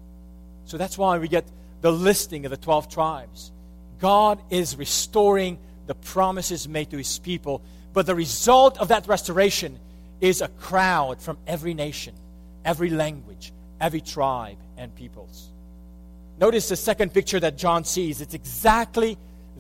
So 0.66 0.78
that's 0.78 0.98
why 0.98 1.18
we 1.18 1.28
get 1.28 1.46
the 1.82 1.92
listing 1.92 2.46
of 2.46 2.52
the 2.52 2.58
12 2.58 2.90
tribes. 2.90 3.52
God 4.00 4.42
is 4.50 4.76
restoring 4.76 5.60
the 5.88 5.96
promises 5.96 6.68
made 6.68 6.92
to 6.92 6.98
his 6.98 7.20
people, 7.20 7.62
but 7.94 8.06
the 8.06 8.16
result 8.16 8.78
of 8.80 8.90
that 8.90 9.08
restoration 9.08 9.80
is 10.22 10.42
a 10.42 10.48
crowd 10.48 11.22
from 11.22 11.38
every 11.48 11.74
nation, 11.74 12.14
every 12.66 12.90
language, 12.90 13.52
every 13.80 14.02
tribe, 14.02 14.58
and 14.78 14.94
peoples. 14.96 15.50
Notice 16.40 16.70
the 16.70 16.76
second 16.76 17.14
picture 17.14 17.40
that 17.40 17.58
John 17.58 17.84
sees. 17.84 18.22
It's 18.22 18.34
exactly 18.34 19.18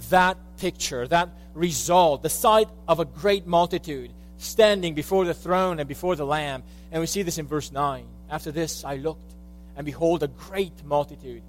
that 0.09 0.37
picture, 0.57 1.07
that 1.07 1.29
result, 1.53 2.23
the 2.23 2.29
sight 2.29 2.69
of 2.87 2.99
a 2.99 3.05
great 3.05 3.45
multitude 3.45 4.11
standing 4.37 4.93
before 4.93 5.25
the 5.25 5.33
throne 5.33 5.79
and 5.79 5.87
before 5.87 6.15
the 6.15 6.25
Lamb. 6.25 6.63
And 6.91 7.01
we 7.01 7.07
see 7.07 7.21
this 7.21 7.37
in 7.37 7.47
verse 7.47 7.71
9. 7.71 8.05
After 8.29 8.51
this, 8.51 8.85
I 8.85 8.95
looked, 8.95 9.33
and 9.75 9.85
behold, 9.85 10.23
a 10.23 10.27
great 10.27 10.83
multitude. 10.85 11.41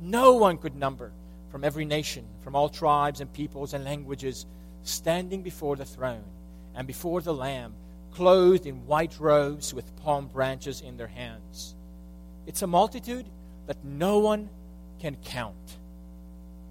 No 0.00 0.34
one 0.34 0.58
could 0.58 0.76
number 0.76 1.10
from 1.50 1.64
every 1.64 1.84
nation, 1.84 2.24
from 2.42 2.54
all 2.54 2.68
tribes 2.68 3.20
and 3.20 3.32
peoples 3.32 3.74
and 3.74 3.84
languages, 3.84 4.46
standing 4.88 5.42
before 5.42 5.76
the 5.76 5.84
throne 5.84 6.24
and 6.74 6.86
before 6.86 7.20
the 7.20 7.34
Lamb, 7.34 7.74
clothed 8.12 8.66
in 8.66 8.86
white 8.86 9.14
robes 9.18 9.72
with 9.72 9.96
palm 9.96 10.26
branches 10.26 10.80
in 10.80 10.96
their 10.96 11.06
hands. 11.06 11.74
It's 12.46 12.62
a 12.62 12.66
multitude 12.66 13.26
that 13.66 13.84
no 13.84 14.18
one 14.18 14.48
can 15.00 15.16
count. 15.24 15.54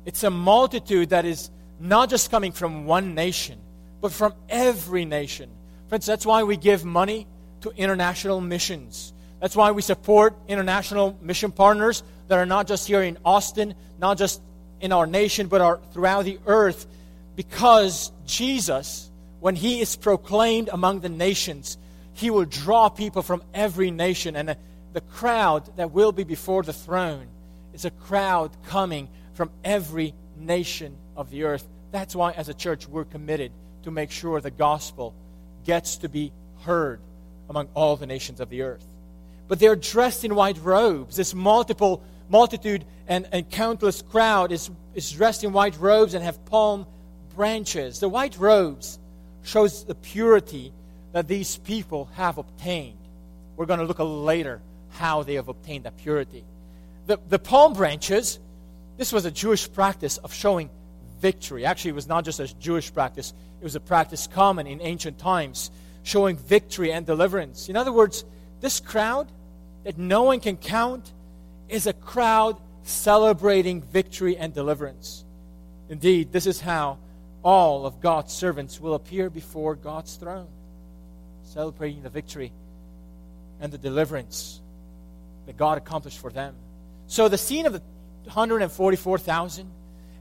It's 0.06 0.23
a 0.23 0.30
multitude 0.30 1.10
that 1.10 1.25
is 1.25 1.49
not 1.80 2.10
just 2.10 2.32
coming 2.32 2.51
from 2.51 2.86
one 2.86 3.13
nation, 3.13 3.60
but 4.01 4.12
from 4.12 4.34
every 4.49 5.06
nation. 5.06 5.49
Friends, 5.89 6.06
that's 6.06 6.25
why 6.25 6.43
we 6.43 6.58
give 6.58 6.84
money 6.84 7.27
to 7.62 7.71
international 7.71 8.41
missions. 8.41 9.13
That's 9.39 9.56
why 9.56 9.71
we 9.71 9.82
support 9.82 10.36
international 10.47 11.17
mission 11.21 11.51
partners 11.51 12.03
that 12.27 12.38
are 12.38 12.45
not 12.45 12.67
just 12.67 12.88
here 12.88 13.01
in 13.01 13.17
Austin, 13.23 13.75
not 13.99 14.17
just 14.17 14.41
in 14.82 14.91
our 14.91 15.08
nation, 15.08 15.47
but 15.47 15.62
are 15.62 15.80
throughout 15.93 16.25
the 16.25 16.39
earth. 16.45 16.88
Because 17.38 18.12
Jesus, 18.26 19.12
when 19.39 19.56
he 19.56 19.80
is 19.80 19.95
proclaimed 19.95 20.69
among 20.73 21.02
the 21.02 21.10
nations, 21.10 21.78
he 22.13 22.32
will 22.32 22.45
draw 22.45 22.89
people 22.89 23.21
from 23.21 23.43
every 23.54 23.91
nation. 23.91 24.36
And 24.36 24.50
uh, 24.50 24.56
the 24.93 25.02
crowd 25.02 25.78
that 25.78 25.91
will 25.91 26.12
be 26.12 26.23
before 26.23 26.63
the 26.63 26.73
throne 26.73 27.28
is 27.73 27.86
a 27.86 27.91
crowd 27.91 28.52
coming 28.65 29.08
from 29.36 29.52
every 29.63 30.15
nation 30.36 30.97
of 31.15 31.30
the 31.30 31.43
earth. 31.43 31.65
That's 31.91 32.15
why, 32.15 32.32
as 32.32 32.50
a 32.50 32.56
church, 32.56 32.88
we're 32.88 33.06
committed 33.06 33.52
to 33.84 33.91
make 33.91 34.10
sure 34.10 34.41
the 34.41 34.50
gospel 34.50 35.13
gets 35.63 35.97
to 35.97 36.10
be 36.10 36.34
heard 36.62 37.00
among 37.52 37.69
all 37.76 37.97
the 37.97 38.08
nations 38.08 38.39
of 38.39 38.50
the 38.50 38.63
earth. 38.63 38.86
But 39.47 39.60
they're 39.60 39.76
dressed 39.76 40.26
in 40.26 40.34
white 40.34 40.58
robes. 40.63 41.15
This 41.15 41.36
multiple 41.36 42.02
multitude 42.30 42.84
and, 43.08 43.30
and 43.32 43.47
countless 43.47 44.02
crowd 44.02 44.52
is, 44.52 44.71
is 44.95 45.12
dressed 45.12 45.43
in 45.43 45.54
white 45.54 45.78
robes 45.80 46.15
and 46.15 46.23
have 46.23 46.43
palm 46.45 46.88
branches. 47.38 48.02
The 48.02 48.10
white 48.10 48.38
robes 48.38 49.00
shows 49.43 49.86
the 49.86 49.95
purity 49.95 50.73
that 51.13 51.30
these 51.30 51.56
people 51.56 52.10
have 52.15 52.38
obtained. 52.38 52.97
We're 53.56 53.67
going 53.67 53.80
to 53.80 53.86
look 53.86 54.00
a 54.00 54.04
little 54.04 54.23
later 54.23 54.60
how 54.89 55.23
they 55.23 55.36
have 55.36 55.47
obtained 55.47 55.86
that 55.86 55.97
purity. 55.97 56.43
The, 57.06 57.17
the 57.30 57.39
palm 57.39 57.73
branches, 57.73 58.39
this 58.97 59.13
was 59.13 59.23
a 59.23 59.32
Jewish 59.32 59.71
practice 59.71 60.17
of 60.17 60.34
showing 60.34 60.69
victory. 61.21 61.65
Actually, 61.65 61.91
it 61.91 61.95
was 61.95 62.08
not 62.08 62.26
just 62.26 62.39
a 62.39 62.54
Jewish 62.60 62.93
practice, 62.93 63.34
it 63.62 63.63
was 63.63 63.76
a 63.76 63.80
practice 63.80 64.28
common 64.28 64.67
in 64.67 64.82
ancient 64.82 65.17
times, 65.17 65.71
showing 66.04 66.36
victory 66.36 66.91
and 66.91 67.06
deliverance. 67.06 67.69
In 67.69 67.78
other 67.78 67.93
words, 67.93 68.26
this 68.60 68.80
crowd 68.80 69.32
that 69.84 69.97
no 69.97 70.23
one 70.23 70.39
can 70.39 70.58
count 70.58 71.13
is 71.69 71.88
a 71.88 71.93
crowd 71.93 72.58
celebrating 72.84 73.82
victory 73.82 74.38
and 74.38 74.54
deliverance. 74.54 75.23
Indeed, 75.89 76.32
this 76.32 76.45
is 76.45 76.60
how 76.60 76.97
all 77.47 77.86
of 77.86 78.01
God's 78.01 78.33
servants 78.33 78.77
will 78.77 78.93
appear 78.93 79.29
before 79.29 79.73
God's 79.73 80.17
throne, 80.17 80.49
celebrating 81.43 82.03
the 82.03 82.10
victory 82.10 82.51
and 83.62 83.71
the 83.71 83.77
deliverance 83.77 84.60
that 85.45 85.55
God 85.55 85.77
accomplished 85.77 86.19
for 86.19 86.29
them. 86.29 86.55
So 87.07 87.29
the 87.29 87.38
scene 87.38 87.65
of 87.65 87.71
the 87.71 87.81
144,000 88.25 89.71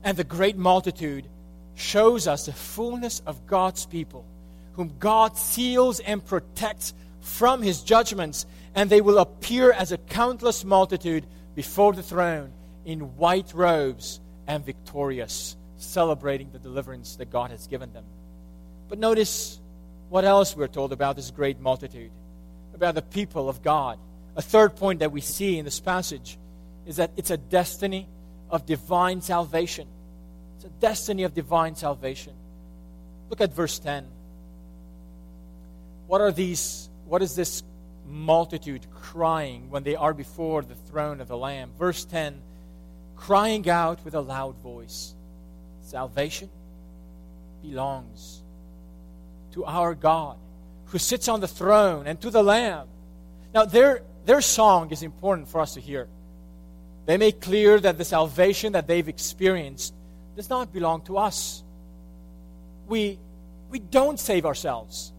and 0.04 0.16
the 0.16 0.22
great 0.22 0.56
multitude 0.56 1.26
shows 1.74 2.28
us 2.28 2.46
the 2.46 2.52
fullness 2.52 3.20
of 3.26 3.44
God's 3.48 3.86
people, 3.86 4.24
whom 4.74 4.92
God 5.00 5.36
seals 5.36 5.98
and 5.98 6.24
protects 6.24 6.94
from 7.22 7.60
his 7.60 7.82
judgments, 7.82 8.46
and 8.76 8.88
they 8.88 9.00
will 9.00 9.18
appear 9.18 9.72
as 9.72 9.90
a 9.90 9.98
countless 9.98 10.64
multitude 10.64 11.26
before 11.56 11.92
the 11.92 12.04
throne 12.04 12.52
in 12.84 13.16
white 13.16 13.52
robes 13.52 14.20
and 14.46 14.64
victorious, 14.64 15.55
celebrating 15.76 16.50
the 16.52 16.58
deliverance 16.58 17.16
that 17.16 17.30
God 17.30 17.50
has 17.50 17.66
given 17.66 17.92
them. 17.92 18.04
But 18.88 18.98
notice 18.98 19.60
what 20.08 20.24
else 20.24 20.56
we're 20.56 20.68
told 20.68 20.92
about 20.92 21.16
this 21.16 21.30
great 21.30 21.60
multitude, 21.60 22.10
about 22.74 22.94
the 22.94 23.02
people 23.02 23.48
of 23.48 23.62
God. 23.62 23.98
A 24.36 24.42
third 24.42 24.76
point 24.76 25.00
that 25.00 25.12
we 25.12 25.20
see 25.20 25.58
in 25.58 25.64
this 25.64 25.80
passage 25.80 26.38
is 26.86 26.96
that 26.96 27.10
it's 27.16 27.30
a 27.30 27.36
destiny 27.36 28.08
of 28.50 28.66
divine 28.66 29.20
salvation. 29.20 29.88
It's 30.56 30.64
a 30.64 30.80
destiny 30.80 31.24
of 31.24 31.34
divine 31.34 31.74
salvation. 31.74 32.34
Look 33.28 33.40
at 33.40 33.52
verse 33.52 33.78
10. 33.78 34.06
What 36.06 36.20
are 36.20 36.30
these 36.30 36.88
what 37.06 37.22
is 37.22 37.34
this 37.34 37.62
multitude 38.08 38.86
crying 38.92 39.70
when 39.70 39.82
they 39.82 39.96
are 39.96 40.14
before 40.14 40.62
the 40.62 40.74
throne 40.74 41.20
of 41.20 41.28
the 41.28 41.36
Lamb. 41.36 41.72
Verse 41.78 42.04
10 42.04 42.40
crying 43.16 43.68
out 43.68 44.04
with 44.04 44.14
a 44.14 44.20
loud 44.20 44.56
voice 44.58 45.14
Salvation 45.86 46.50
belongs 47.62 48.42
to 49.52 49.64
our 49.64 49.94
God 49.94 50.36
who 50.86 50.98
sits 50.98 51.28
on 51.28 51.40
the 51.40 51.48
throne 51.48 52.06
and 52.06 52.20
to 52.20 52.30
the 52.30 52.42
Lamb. 52.42 52.86
Now, 53.54 53.64
their, 53.64 54.02
their 54.24 54.40
song 54.40 54.90
is 54.90 55.02
important 55.02 55.48
for 55.48 55.60
us 55.60 55.74
to 55.74 55.80
hear. 55.80 56.08
They 57.06 57.16
make 57.16 57.40
clear 57.40 57.80
that 57.80 57.98
the 57.98 58.04
salvation 58.04 58.72
that 58.72 58.86
they've 58.86 59.08
experienced 59.08 59.94
does 60.36 60.50
not 60.50 60.72
belong 60.72 61.02
to 61.02 61.18
us. 61.18 61.62
We, 62.86 63.18
we 63.70 63.78
don't 63.78 64.20
save 64.20 64.44
ourselves 64.44 65.12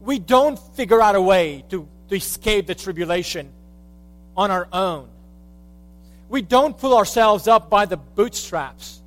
we 0.00 0.18
don't 0.18 0.58
figure 0.74 1.00
out 1.00 1.14
a 1.14 1.20
way 1.20 1.64
to, 1.68 1.86
to 2.08 2.14
escape 2.14 2.66
the 2.66 2.74
tribulation 2.74 3.50
on 4.36 4.50
our 4.50 4.68
own. 4.72 5.08
We 6.30 6.42
don't 6.42 6.78
pull 6.78 6.96
ourselves 6.96 7.48
up 7.48 7.68
by 7.68 7.86
the 7.86 7.96
bootstraps. 7.96 9.02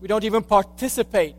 We 0.00 0.08
don't 0.08 0.24
even 0.24 0.42
participate 0.42 1.36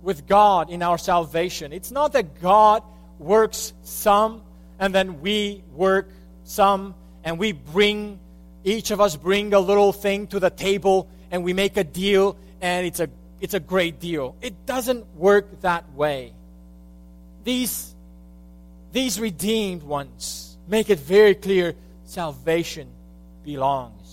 with 0.00 0.28
God 0.28 0.70
in 0.70 0.80
our 0.80 0.96
salvation. 0.96 1.72
It's 1.72 1.90
not 1.90 2.12
that 2.12 2.40
God 2.40 2.84
works 3.18 3.72
some 3.82 4.42
and 4.78 4.94
then 4.94 5.20
we 5.20 5.62
work 5.74 6.08
some 6.44 6.94
and 7.24 7.36
we 7.38 7.50
bring, 7.50 8.20
each 8.62 8.92
of 8.92 9.00
us 9.00 9.16
bring 9.16 9.52
a 9.52 9.60
little 9.60 9.92
thing 9.92 10.28
to 10.28 10.38
the 10.38 10.50
table 10.50 11.08
and 11.32 11.42
we 11.42 11.52
make 11.52 11.76
a 11.76 11.84
deal 11.84 12.36
and 12.60 12.86
it's 12.86 13.00
a, 13.00 13.08
it's 13.40 13.54
a 13.54 13.60
great 13.60 13.98
deal. 13.98 14.36
It 14.40 14.66
doesn't 14.66 15.04
work 15.16 15.62
that 15.62 15.92
way. 15.94 16.32
These 17.42 17.90
these 18.92 19.18
redeemed 19.18 19.82
ones 19.82 20.56
make 20.68 20.88
it 20.88 21.00
very 21.00 21.34
clear 21.34 21.74
salvation 22.04 22.86
belongs 23.44 24.03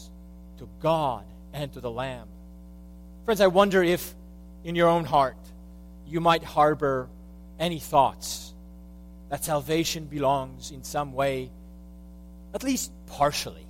to 0.61 0.69
God 0.79 1.25
and 1.53 1.73
to 1.73 1.81
the 1.81 1.89
Lamb. 1.89 2.27
Friends, 3.25 3.41
I 3.41 3.47
wonder 3.47 3.81
if 3.81 4.13
in 4.63 4.75
your 4.75 4.89
own 4.89 5.05
heart 5.05 5.35
you 6.05 6.21
might 6.21 6.43
harbor 6.43 7.09
any 7.59 7.79
thoughts 7.79 8.53
that 9.29 9.43
salvation 9.43 10.05
belongs 10.05 10.69
in 10.69 10.83
some 10.83 11.13
way, 11.13 11.49
at 12.53 12.61
least 12.61 12.91
partially, 13.07 13.65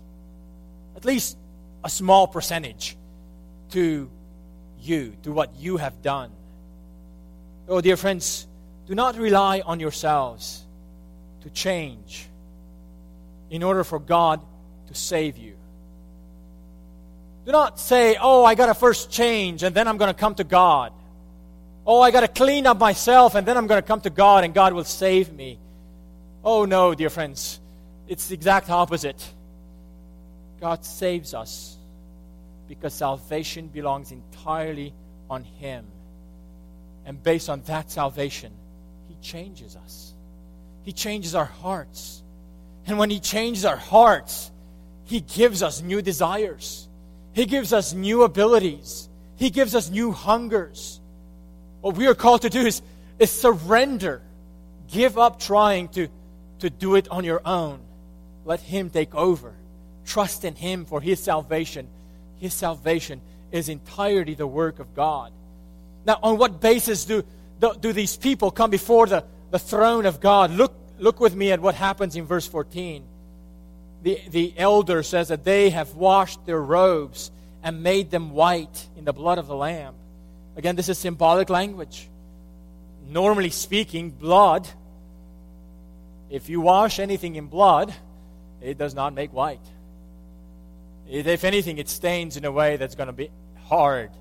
at 0.98 1.06
least 1.06 1.38
a 1.82 1.90
small 1.90 2.28
percentage 2.28 2.98
to 3.70 4.10
you, 4.82 5.16
to 5.24 5.32
what 5.32 5.56
you 5.56 5.78
have 5.78 6.02
done. 6.02 6.30
Oh, 7.70 7.80
dear 7.80 7.96
friends, 7.96 8.48
do 8.86 8.96
not 8.96 9.16
rely 9.16 9.62
on 9.62 9.80
yourselves 9.80 10.66
to 11.44 11.50
change 11.52 12.28
in 13.50 13.64
order 13.64 13.86
for 13.86 13.98
God 13.98 14.42
to 14.88 14.94
save 14.94 15.38
you. 15.38 15.56
Do 17.46 17.52
not 17.52 17.80
say, 17.80 18.18
oh, 18.22 18.44
I 18.44 18.56
got 18.56 18.68
to 18.68 18.74
first 18.74 19.12
change 19.12 19.64
and 19.64 19.76
then 19.76 19.88
I'm 19.88 19.98
going 19.98 20.14
to 20.14 20.20
come 20.20 20.36
to 20.36 20.44
God. 20.44 20.94
Oh, 21.86 22.00
I 22.02 22.12
got 22.12 22.22
to 22.22 22.28
clean 22.28 22.68
up 22.68 22.78
myself 22.78 23.34
and 23.36 23.48
then 23.48 23.58
I'm 23.58 23.68
going 23.68 23.82
to 23.82 23.88
come 23.88 24.02
to 24.02 24.12
God 24.12 24.44
and 24.44 24.54
God 24.54 24.74
will 24.74 24.84
save 24.84 25.34
me. 25.34 25.58
Oh, 26.44 26.66
no, 26.66 26.94
dear 26.94 27.10
friends. 27.10 27.60
It's 28.08 28.28
the 28.28 28.36
exact 28.36 28.70
opposite. 28.70 29.24
God 30.60 30.86
saves 30.86 31.34
us 31.34 31.78
because 32.68 32.94
salvation 32.94 33.68
belongs 33.68 34.12
entirely 34.12 34.94
on 35.30 35.44
Him. 35.44 35.86
And 37.06 37.22
based 37.22 37.50
on 37.50 37.62
that 37.64 37.90
salvation, 37.90 38.54
He 39.10 39.16
changes 39.22 39.76
us. 39.76 40.14
He 40.84 40.94
changes 40.94 41.34
our 41.34 41.46
hearts. 41.46 42.22
And 42.86 43.00
when 43.00 43.10
He 43.10 43.20
changes 43.20 43.66
our 43.66 43.78
hearts, 43.78 44.52
He 45.06 45.22
gives 45.22 45.64
us 45.64 45.82
new 45.82 46.02
desires. 46.02 46.88
He 47.34 47.46
gives 47.46 47.74
us 47.74 47.94
new 47.94 48.24
abilities. 48.24 49.10
He 49.38 49.50
gives 49.50 49.76
us 49.76 49.90
new 49.90 50.12
hungers. 50.12 51.00
What 51.82 51.96
we 51.96 52.08
are 52.08 52.16
called 52.16 52.44
to 52.44 52.50
do 52.50 52.62
is, 52.62 52.82
is 53.20 53.32
surrender. 53.32 54.22
Give 54.92 55.18
up 55.18 55.40
trying 55.40 55.88
to, 55.90 56.10
to 56.60 56.70
do 56.70 56.96
it 56.96 57.08
on 57.10 57.24
your 57.24 57.42
own. 57.46 57.80
Let 58.46 58.60
Him 58.60 58.90
take 58.90 59.16
over. 59.16 59.54
Trust 60.06 60.46
in 60.46 60.56
Him 60.56 60.86
for 60.86 61.00
His 61.02 61.22
salvation. 61.22 61.88
His 62.38 62.54
salvation 62.54 63.22
is 63.52 63.70
entirely 63.70 64.34
the 64.34 64.48
work 64.48 64.80
of 64.80 64.94
God. 64.96 65.32
Now, 66.06 66.20
on 66.24 66.38
what 66.38 66.60
basis 66.60 67.06
do, 67.06 67.24
do, 67.60 67.74
do 67.80 67.94
these 67.94 68.18
people 68.18 68.52
come 68.52 68.72
before 68.72 69.08
the, 69.08 69.24
the 69.52 69.60
throne 69.60 70.06
of 70.06 70.20
God. 70.20 70.52
Look, 70.52 70.74
look 71.00 71.20
with 71.20 71.36
me 71.36 71.52
at 71.52 71.60
what 71.60 71.76
happens 71.76 72.16
in 72.16 72.26
verse 72.26 72.48
14. 72.48 73.04
The, 74.02 74.20
the 74.30 74.54
elder 74.58 75.04
says 75.04 75.28
that 75.28 75.44
they 75.44 75.70
have 75.70 75.96
washed 75.96 76.46
their 76.46 76.62
robes 76.62 77.32
and 77.64 77.84
made 77.84 78.10
them 78.10 78.32
white 78.32 78.88
in 78.98 79.06
the 79.06 79.14
blood 79.14 79.38
of 79.38 79.48
the 79.48 79.56
Lamb. 79.56 79.94
Again, 80.56 80.76
this 80.76 80.90
is 80.90 80.98
symbolic 80.98 81.50
language. 81.50 82.10
Normally 83.08 83.52
speaking, 83.52 84.10
blood, 84.10 84.68
if 86.30 86.50
you 86.50 86.62
wash 86.62 87.00
anything 87.00 87.36
in 87.36 87.48
blood, 87.48 87.94
it 88.62 88.78
does 88.78 88.96
not 88.96 89.14
make 89.14 89.34
white. 89.34 89.60
If 91.08 91.44
anything, 91.44 91.78
it 91.78 91.90
stains 91.90 92.38
in 92.38 92.46
a 92.46 92.52
way 92.52 92.78
that's 92.78 92.96
going 92.96 93.08
to 93.08 93.14
be 93.14 93.30
hard 93.66 94.12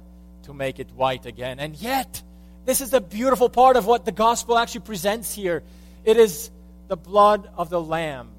to 0.44 0.54
make 0.54 0.78
it 0.78 0.90
white 0.92 1.24
again. 1.24 1.60
And 1.60 1.76
yet, 1.76 2.22
this 2.66 2.80
is 2.80 2.90
the 2.90 3.00
beautiful 3.00 3.48
part 3.48 3.76
of 3.76 3.86
what 3.86 4.04
the 4.04 4.12
gospel 4.12 4.58
actually 4.58 4.82
presents 4.82 5.32
here. 5.32 5.62
It 6.04 6.16
is 6.16 6.50
the 6.88 6.96
blood 6.96 7.48
of 7.56 7.70
the 7.70 7.80
Lamb 7.80 8.30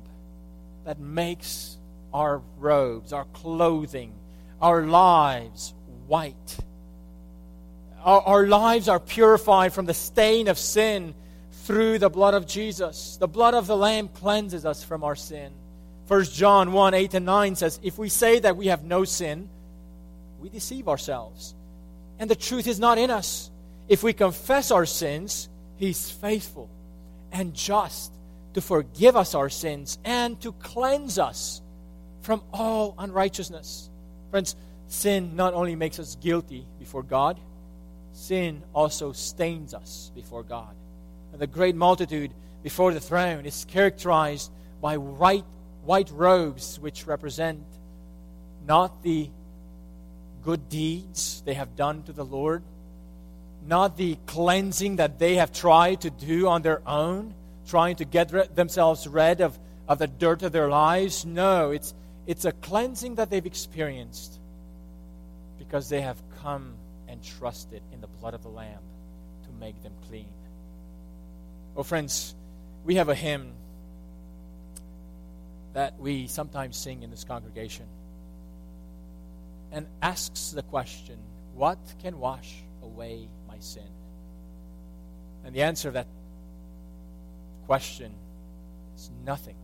that 0.85 0.99
makes 0.99 1.77
our 2.13 2.41
robes, 2.57 3.13
our 3.13 3.25
clothing, 3.25 4.13
our 4.61 4.83
lives 4.83 5.73
white. 6.07 6.57
Our, 8.03 8.21
our, 8.21 8.47
lives 8.47 8.89
are 8.89 8.99
purified 8.99 9.73
from 9.73 9.85
the 9.85 9.93
stain 9.93 10.47
of 10.47 10.57
sin 10.57 11.13
through 11.51 11.99
the 11.99 12.09
blood 12.09 12.33
of 12.33 12.47
Jesus. 12.47 13.17
The 13.17 13.27
blood 13.27 13.53
of 13.53 13.67
the 13.67 13.77
Lamb 13.77 14.07
cleanses 14.09 14.65
us 14.65 14.83
from 14.83 15.03
our 15.03 15.15
sin. 15.15 15.53
1 16.07 16.23
John 16.25 16.73
1 16.73 16.93
8 16.93 17.13
and 17.13 17.25
9 17.25 17.55
says, 17.55 17.79
If 17.83 17.97
we 17.97 18.09
say 18.09 18.39
that 18.39 18.57
we 18.57 18.67
have 18.67 18.83
no 18.83 19.05
sin, 19.05 19.47
we 20.41 20.49
deceive 20.49 20.89
ourselves, 20.89 21.53
and 22.19 22.29
the 22.29 22.35
truth 22.35 22.67
is 22.67 22.79
not 22.79 22.97
in 22.97 23.11
us. 23.11 23.49
If 23.87 24.03
we 24.03 24.13
confess 24.13 24.71
our 24.71 24.85
sins, 24.85 25.47
He's 25.77 26.09
faithful 26.11 26.69
and 27.31 27.53
just 27.53 28.11
to 28.53 28.61
forgive 28.61 29.15
us 29.15 29.33
our 29.35 29.49
sins 29.49 29.97
and 30.03 30.39
to 30.41 30.51
cleanse 30.53 31.17
us 31.17 31.61
from 32.21 32.43
all 32.53 32.95
unrighteousness. 32.97 33.89
Friends, 34.29 34.55
sin 34.87 35.35
not 35.35 35.53
only 35.53 35.75
makes 35.75 35.99
us 35.99 36.15
guilty 36.15 36.65
before 36.79 37.03
God, 37.03 37.39
sin 38.13 38.63
also 38.73 39.11
stains 39.11 39.73
us 39.73 40.11
before 40.13 40.43
God. 40.43 40.75
And 41.31 41.41
the 41.41 41.47
great 41.47 41.75
multitude 41.75 42.31
before 42.63 42.93
the 42.93 42.99
throne 42.99 43.45
is 43.45 43.65
characterized 43.65 44.51
by 44.81 44.97
white, 44.97 45.45
white 45.83 46.11
robes, 46.11 46.79
which 46.79 47.07
represent 47.07 47.63
not 48.65 49.01
the 49.01 49.29
good 50.43 50.69
deeds 50.69 51.41
they 51.45 51.53
have 51.53 51.75
done 51.75 52.03
to 52.03 52.13
the 52.13 52.25
Lord, 52.25 52.63
not 53.65 53.97
the 53.97 54.17
cleansing 54.25 54.97
that 54.97 55.19
they 55.19 55.35
have 55.35 55.51
tried 55.51 56.01
to 56.01 56.09
do 56.09 56.47
on 56.47 56.61
their 56.61 56.81
own, 56.87 57.33
trying 57.67 57.95
to 57.97 58.05
get 58.05 58.31
re- 58.31 58.47
themselves 58.53 59.07
rid 59.07 59.41
of, 59.41 59.57
of 59.87 59.99
the 59.99 60.07
dirt 60.07 60.43
of 60.43 60.51
their 60.51 60.69
lives. 60.69 61.25
No, 61.25 61.71
it's, 61.71 61.93
it's 62.27 62.45
a 62.45 62.51
cleansing 62.51 63.15
that 63.15 63.29
they've 63.29 63.45
experienced 63.45 64.39
because 65.57 65.89
they 65.89 66.01
have 66.01 66.21
come 66.41 66.75
and 67.07 67.23
trusted 67.23 67.81
in 67.93 68.01
the 68.01 68.07
blood 68.07 68.33
of 68.33 68.43
the 68.43 68.49
Lamb 68.49 68.81
to 69.43 69.51
make 69.59 69.81
them 69.83 69.93
clean. 70.07 70.29
Oh, 71.75 71.83
friends, 71.83 72.35
we 72.83 72.95
have 72.95 73.09
a 73.09 73.15
hymn 73.15 73.53
that 75.73 75.97
we 75.99 76.27
sometimes 76.27 76.75
sing 76.75 77.03
in 77.03 77.11
this 77.11 77.23
congregation 77.23 77.85
and 79.71 79.87
asks 80.01 80.51
the 80.51 80.63
question, 80.63 81.17
What 81.55 81.79
can 82.01 82.19
wash 82.19 82.55
away 82.83 83.29
my 83.47 83.59
sin? 83.59 83.87
And 85.45 85.55
the 85.55 85.63
answer 85.63 85.87
of 85.87 85.93
that 85.93 86.07
question 87.71 88.11
is 88.97 89.09
nothing 89.25 89.55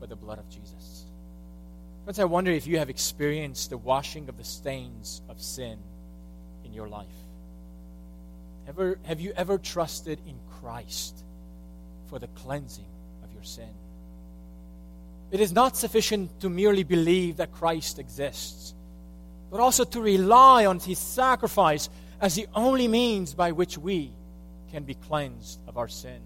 but 0.00 0.08
the 0.08 0.16
blood 0.16 0.38
of 0.38 0.48
Jesus. 0.48 1.04
Friends, 2.04 2.18
I 2.18 2.24
wonder 2.24 2.50
if 2.50 2.66
you 2.66 2.78
have 2.78 2.88
experienced 2.88 3.68
the 3.68 3.76
washing 3.76 4.30
of 4.30 4.38
the 4.38 4.44
stains 4.44 5.20
of 5.28 5.38
sin 5.38 5.76
in 6.64 6.72
your 6.72 6.88
life. 6.88 7.20
Ever, 8.66 8.98
have 9.04 9.20
you 9.20 9.34
ever 9.36 9.58
trusted 9.58 10.22
in 10.26 10.36
Christ 10.58 11.22
for 12.06 12.18
the 12.18 12.28
cleansing 12.28 12.88
of 13.22 13.30
your 13.34 13.44
sin? 13.44 13.74
It 15.32 15.40
is 15.40 15.52
not 15.52 15.76
sufficient 15.76 16.40
to 16.40 16.48
merely 16.48 16.82
believe 16.82 17.36
that 17.36 17.52
Christ 17.52 17.98
exists, 17.98 18.72
but 19.50 19.60
also 19.60 19.84
to 19.84 20.00
rely 20.00 20.64
on 20.64 20.80
his 20.80 20.98
sacrifice 20.98 21.90
as 22.22 22.36
the 22.36 22.46
only 22.54 22.88
means 22.88 23.34
by 23.34 23.52
which 23.52 23.76
we 23.76 24.12
can 24.70 24.84
be 24.84 24.94
cleansed 24.94 25.61
of 25.72 25.78
our 25.78 25.88
sin. 25.88 26.20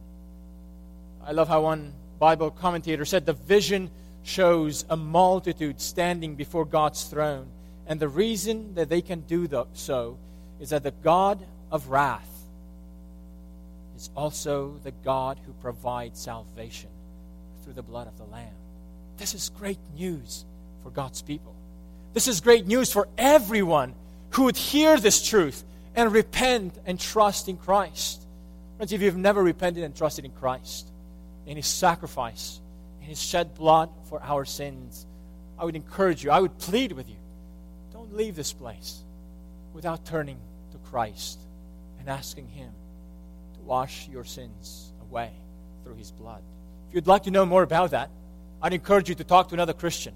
I 1.25 1.33
love 1.33 1.49
how 1.49 1.63
one 1.63 1.93
Bible 2.19 2.51
commentator 2.51 3.05
said 3.05 3.27
the 3.27 3.33
vision 3.33 3.91
shows 4.25 4.85
a 4.91 4.97
multitude 4.97 5.81
standing 5.81 6.35
before 6.35 6.65
God's 6.65 7.05
throne. 7.05 7.47
And 7.87 8.01
the 8.01 8.09
reason 8.09 8.75
that 8.75 8.89
they 8.89 9.01
can 9.01 9.21
do 9.21 9.49
so 9.75 10.19
is 10.59 10.71
that 10.71 10.83
the 10.83 10.91
God 10.91 11.45
of 11.71 11.89
wrath 11.89 12.29
is 13.97 14.11
also 14.17 14.75
the 14.83 14.91
God 14.91 15.39
who 15.47 15.53
provides 15.55 16.21
salvation 16.21 16.91
through 17.63 17.75
the 17.75 17.83
blood 17.83 18.09
of 18.09 18.19
the 18.19 18.25
Lamb. 18.25 18.55
This 19.17 19.33
is 19.33 19.51
great 19.57 19.79
news 19.97 20.45
for 20.83 20.91
God's 20.91 21.23
people. 21.23 21.55
This 22.15 22.27
is 22.27 22.41
great 22.41 22.67
news 22.67 22.93
for 22.93 23.09
everyone 23.17 23.95
who 24.31 24.45
would 24.45 24.57
hear 24.57 24.99
this 24.99 25.25
truth 25.25 25.63
and 25.95 26.13
repent 26.13 26.75
and 26.85 26.99
trust 26.99 27.49
in 27.49 27.57
Christ. 27.57 28.26
Friends, 28.77 28.93
if 28.93 29.01
you've 29.01 29.17
never 29.17 29.43
repented 29.43 29.85
and 29.85 29.97
trusted 29.97 30.25
in 30.25 30.33
Christ, 30.33 30.91
in 31.47 31.57
His 31.57 31.67
sacrifice, 31.67 32.61
in 33.01 33.07
His 33.07 33.23
shed 33.23 33.55
blood 33.55 33.89
for 34.09 34.23
our 34.23 34.45
sins, 34.45 35.07
I 35.59 35.65
would 35.65 35.77
encourage 35.77 36.23
you, 36.23 36.31
I 36.31 36.41
would 36.41 36.59
plead 36.59 36.93
with 36.93 37.09
you, 37.09 37.17
don't 37.93 38.15
leave 38.15 38.37
this 38.37 38.53
place 38.53 39.03
without 39.73 40.05
turning 40.05 40.39
to 40.73 40.79
Christ 40.91 41.41
and 41.99 42.09
asking 42.09 42.49
Him 42.49 42.71
to 43.55 43.61
wash 43.61 44.09
your 44.09 44.25
sins 44.25 44.93
away 45.09 45.31
through 45.83 45.95
His 45.95 46.11
blood. 46.11 46.43
If 46.89 46.95
you'd 46.95 47.07
like 47.07 47.23
to 47.23 47.31
know 47.31 47.47
more 47.47 47.63
about 47.63 47.93
that, 47.93 48.11
I'd 48.61 48.75
encourage 48.75 49.09
you 49.09 49.15
to 49.15 49.25
talk 49.25 49.49
to 49.49 49.55
another 49.55 49.73
Christian. 49.73 50.15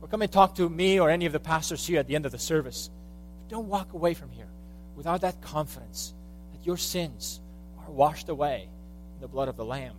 Or 0.00 0.06
come 0.06 0.22
and 0.22 0.30
talk 0.30 0.54
to 0.56 0.68
me 0.68 1.00
or 1.00 1.10
any 1.10 1.26
of 1.26 1.32
the 1.32 1.40
pastors 1.40 1.84
here 1.84 1.98
at 1.98 2.06
the 2.06 2.14
end 2.14 2.26
of 2.26 2.32
the 2.32 2.38
service. 2.38 2.90
But 3.40 3.48
don't 3.48 3.68
walk 3.68 3.92
away 3.92 4.14
from 4.14 4.30
here 4.30 4.48
without 4.94 5.22
that 5.22 5.40
confidence 5.40 6.14
that 6.52 6.64
your 6.64 6.76
sins 6.76 7.40
washed 7.88 8.28
away 8.28 8.68
in 9.14 9.20
the 9.20 9.28
blood 9.28 9.48
of 9.48 9.56
the 9.56 9.64
Lamb. 9.64 9.94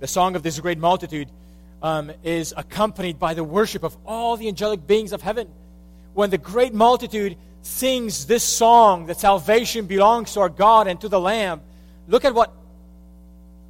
The 0.00 0.06
song 0.06 0.36
of 0.36 0.42
this 0.42 0.58
great 0.60 0.78
multitude 0.78 1.30
um, 1.82 2.10
is 2.22 2.54
accompanied 2.56 3.18
by 3.18 3.34
the 3.34 3.44
worship 3.44 3.82
of 3.82 3.96
all 4.06 4.36
the 4.36 4.48
angelic 4.48 4.86
beings 4.86 5.12
of 5.12 5.22
heaven. 5.22 5.48
When 6.14 6.30
the 6.30 6.38
great 6.38 6.74
multitude 6.74 7.36
sings 7.62 8.26
this 8.26 8.42
song 8.42 9.06
that 9.06 9.20
salvation 9.20 9.86
belongs 9.86 10.34
to 10.34 10.40
our 10.40 10.48
God 10.48 10.86
and 10.86 11.00
to 11.00 11.08
the 11.08 11.20
Lamb, 11.20 11.60
look 12.08 12.24
at 12.24 12.34
what 12.34 12.52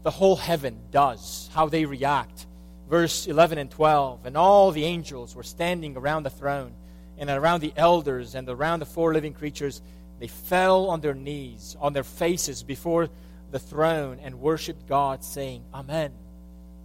the 0.02 0.10
whole 0.10 0.36
heaven 0.36 0.78
does, 0.90 1.50
how 1.52 1.68
they 1.68 1.84
react. 1.84 2.46
Verse 2.88 3.26
11 3.26 3.58
and 3.58 3.70
12 3.70 4.26
And 4.26 4.36
all 4.36 4.70
the 4.70 4.84
angels 4.84 5.34
were 5.34 5.42
standing 5.42 5.96
around 5.96 6.24
the 6.24 6.30
throne, 6.30 6.72
and 7.18 7.28
around 7.28 7.60
the 7.60 7.72
elders, 7.76 8.34
and 8.34 8.48
around 8.48 8.80
the 8.80 8.86
four 8.86 9.12
living 9.12 9.34
creatures. 9.34 9.82
They 10.20 10.28
fell 10.28 10.90
on 10.90 11.00
their 11.00 11.14
knees, 11.14 11.76
on 11.80 11.92
their 11.92 12.04
faces 12.04 12.62
before 12.62 13.08
the 13.50 13.58
throne 13.58 14.18
and 14.22 14.40
worshiped 14.40 14.86
God, 14.86 15.24
saying, 15.24 15.64
Amen. 15.74 16.12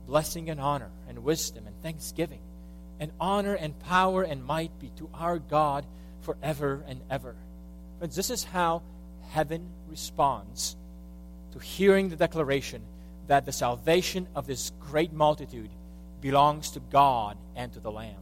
Blessing 0.07 0.49
and 0.49 0.59
honor 0.59 0.89
and 1.07 1.23
wisdom 1.23 1.67
and 1.67 1.75
thanksgiving 1.83 2.39
and 2.99 3.11
honor 3.19 3.53
and 3.53 3.77
power 3.79 4.23
and 4.23 4.43
might 4.43 4.79
be 4.79 4.89
to 4.97 5.09
our 5.13 5.37
God 5.37 5.85
forever 6.21 6.83
and 6.87 7.01
ever. 7.09 7.35
Friends, 7.99 8.15
this 8.15 8.29
is 8.29 8.43
how 8.43 8.81
heaven 9.29 9.69
responds 9.89 10.75
to 11.51 11.59
hearing 11.59 12.09
the 12.09 12.15
declaration 12.15 12.81
that 13.27 13.45
the 13.45 13.51
salvation 13.51 14.27
of 14.35 14.47
this 14.47 14.71
great 14.79 15.11
multitude 15.11 15.69
belongs 16.21 16.71
to 16.71 16.79
God 16.79 17.37
and 17.55 17.71
to 17.73 17.79
the 17.79 17.91
Lamb. 17.91 18.15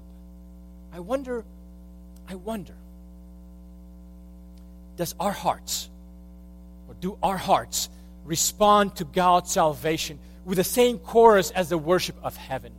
I 0.92 1.00
wonder, 1.00 1.44
I 2.28 2.36
wonder, 2.36 2.76
does 4.96 5.16
our 5.20 5.32
hearts, 5.32 5.90
or 6.88 6.96
do 6.96 7.18
our 7.24 7.38
hearts 7.38 7.90
respond 8.26 8.96
to 8.98 9.06
God's 9.06 9.52
salvation 9.52 10.20
with 10.46 10.58
the 10.58 10.64
same 10.64 10.98
chorus 11.00 11.52
as 11.52 11.70
the 11.70 11.78
worship 11.78 12.16
of 12.24 12.36
heaven. 12.36 12.74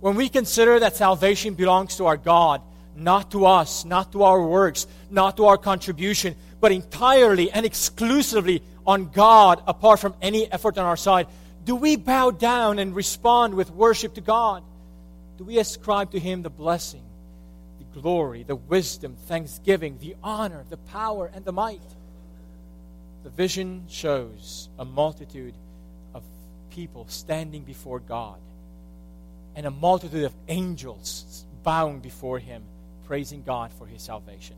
When 0.00 0.16
we 0.16 0.28
consider 0.28 0.78
that 0.80 0.96
salvation 0.96 1.54
belongs 1.54 1.96
to 1.96 2.06
our 2.06 2.16
God, 2.16 2.62
not 2.96 3.30
to 3.32 3.46
us, 3.46 3.84
not 3.84 4.12
to 4.12 4.22
our 4.22 4.42
works, 4.42 4.86
not 5.10 5.36
to 5.36 5.46
our 5.46 5.58
contribution, 5.58 6.34
but 6.60 6.72
entirely 6.72 7.50
and 7.50 7.64
exclusively 7.64 8.62
on 8.86 9.10
God 9.10 9.62
apart 9.66 10.00
from 10.00 10.14
any 10.20 10.50
effort 10.50 10.78
on 10.78 10.84
our 10.84 10.96
side, 10.96 11.26
do 11.64 11.76
we 11.76 11.96
bow 11.96 12.30
down 12.30 12.78
and 12.78 12.94
respond 12.94 13.54
with 13.54 13.70
worship 13.70 14.14
to 14.14 14.20
God? 14.20 14.62
Do 15.36 15.44
we 15.44 15.58
ascribe 15.58 16.12
to 16.12 16.18
Him 16.18 16.42
the 16.42 16.50
blessing, 16.50 17.02
glory, 17.94 18.42
the 18.42 18.56
wisdom, 18.56 19.16
thanksgiving, 19.26 19.98
the 19.98 20.16
honor, 20.22 20.64
the 20.68 20.76
power, 20.76 21.30
and 21.32 21.44
the 21.44 21.52
might? 21.52 21.80
The 23.22 23.30
vision 23.30 23.84
shows 23.88 24.68
a 24.78 24.84
multitude 24.84 25.54
of 26.14 26.22
people 26.70 27.06
standing 27.08 27.62
before 27.62 28.00
God 28.00 28.38
and 29.54 29.66
a 29.66 29.70
multitude 29.70 30.24
of 30.24 30.34
angels 30.48 31.44
bowing 31.62 32.00
before 32.00 32.38
Him, 32.38 32.62
praising 33.06 33.42
God 33.42 33.72
for 33.72 33.86
His 33.86 34.02
salvation. 34.02 34.56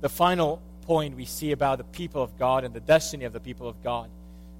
The 0.00 0.08
final 0.08 0.60
point 0.82 1.16
we 1.16 1.24
see 1.24 1.52
about 1.52 1.78
the 1.78 1.84
people 1.84 2.22
of 2.22 2.38
God 2.38 2.64
and 2.64 2.74
the 2.74 2.80
destiny 2.80 3.24
of 3.24 3.32
the 3.32 3.40
people 3.40 3.68
of 3.68 3.82
God 3.82 4.10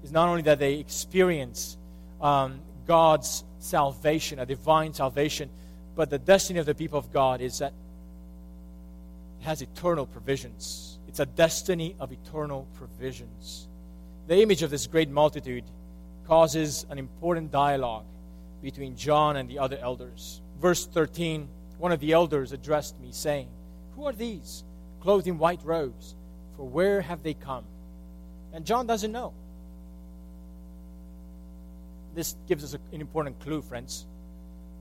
is 0.03 0.11
not 0.11 0.27
only 0.27 0.41
that 0.43 0.59
they 0.59 0.75
experience 0.75 1.77
um, 2.21 2.59
God's 2.87 3.43
salvation, 3.59 4.39
a 4.39 4.45
divine 4.45 4.93
salvation, 4.93 5.49
But 5.95 6.09
the 6.09 6.19
destiny 6.19 6.59
of 6.59 6.65
the 6.65 6.75
people 6.75 6.99
of 6.99 7.11
God 7.11 7.41
is 7.41 7.59
that 7.59 7.73
it 9.41 9.45
has 9.45 9.61
eternal 9.61 10.05
provisions. 10.05 10.99
It's 11.07 11.19
a 11.19 11.25
destiny 11.25 11.95
of 11.99 12.11
eternal 12.11 12.67
provisions. 12.75 13.67
The 14.27 14.41
image 14.41 14.63
of 14.63 14.71
this 14.71 14.87
great 14.87 15.09
multitude 15.09 15.63
causes 16.27 16.85
an 16.89 16.97
important 16.97 17.51
dialogue 17.51 18.05
between 18.61 18.95
John 18.95 19.37
and 19.37 19.49
the 19.49 19.59
other 19.59 19.77
elders. 19.77 20.41
Verse 20.59 20.85
13 20.85 21.47
one 21.77 21.91
of 21.91 21.99
the 21.99 22.13
elders 22.13 22.51
addressed 22.51 22.99
me, 22.99 23.09
saying, 23.11 23.49
Who 23.95 24.05
are 24.05 24.13
these, 24.13 24.63
clothed 25.01 25.27
in 25.27 25.37
white 25.37 25.59
robes? 25.63 26.15
For 26.55 26.63
where 26.63 27.01
have 27.01 27.21
they 27.21 27.33
come? 27.33 27.65
And 28.53 28.65
John 28.65 28.87
doesn't 28.87 29.11
know. 29.11 29.33
This 32.13 32.35
gives 32.47 32.63
us 32.63 32.73
an 32.73 33.01
important 33.01 33.39
clue, 33.41 33.61
friends. 33.61 34.05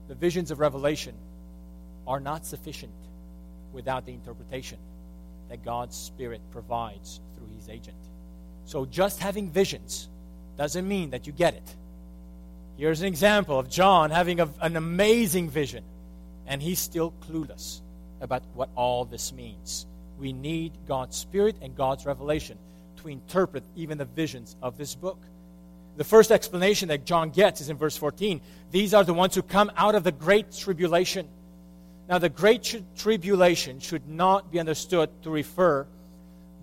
The 0.08 0.14
visions 0.14 0.50
of 0.50 0.60
Revelation 0.60 1.14
are 2.06 2.20
not 2.20 2.44
sufficient 2.44 2.92
without 3.72 4.06
the 4.06 4.12
interpretation 4.12 4.78
that 5.48 5.64
God's 5.64 5.96
Spirit 5.96 6.40
provides 6.50 7.20
through 7.36 7.48
His 7.56 7.68
agent. 7.68 7.96
So 8.66 8.86
just 8.86 9.20
having 9.20 9.50
visions 9.50 10.08
doesn't 10.56 10.86
mean 10.86 11.10
that 11.10 11.26
you 11.26 11.32
get 11.32 11.54
it. 11.54 11.74
Here's 12.76 13.00
an 13.00 13.06
example 13.06 13.58
of 13.58 13.68
John 13.68 14.10
having 14.10 14.40
a, 14.40 14.48
an 14.60 14.76
amazing 14.76 15.48
vision, 15.48 15.84
and 16.46 16.60
he's 16.60 16.78
still 16.78 17.12
clueless 17.28 17.80
about 18.20 18.42
what 18.54 18.68
all 18.74 19.04
this 19.04 19.32
means. 19.32 19.86
We 20.18 20.32
need 20.32 20.72
God's 20.88 21.16
Spirit 21.16 21.56
and 21.62 21.76
God's 21.76 22.06
revelation 22.06 22.58
to 22.96 23.08
interpret 23.08 23.64
even 23.76 23.98
the 23.98 24.04
visions 24.04 24.56
of 24.62 24.76
this 24.76 24.94
book. 24.94 25.18
The 25.96 26.04
first 26.04 26.32
explanation 26.32 26.88
that 26.88 27.04
John 27.04 27.30
gets 27.30 27.60
is 27.60 27.70
in 27.70 27.76
verse 27.76 27.96
14. 27.96 28.40
These 28.70 28.94
are 28.94 29.04
the 29.04 29.14
ones 29.14 29.34
who 29.34 29.42
come 29.42 29.70
out 29.76 29.94
of 29.94 30.02
the 30.02 30.12
great 30.12 30.52
tribulation. 30.52 31.28
Now, 32.08 32.18
the 32.18 32.28
great 32.28 32.82
tribulation 32.96 33.78
should 33.78 34.08
not 34.08 34.50
be 34.50 34.58
understood 34.58 35.10
to 35.22 35.30
refer 35.30 35.86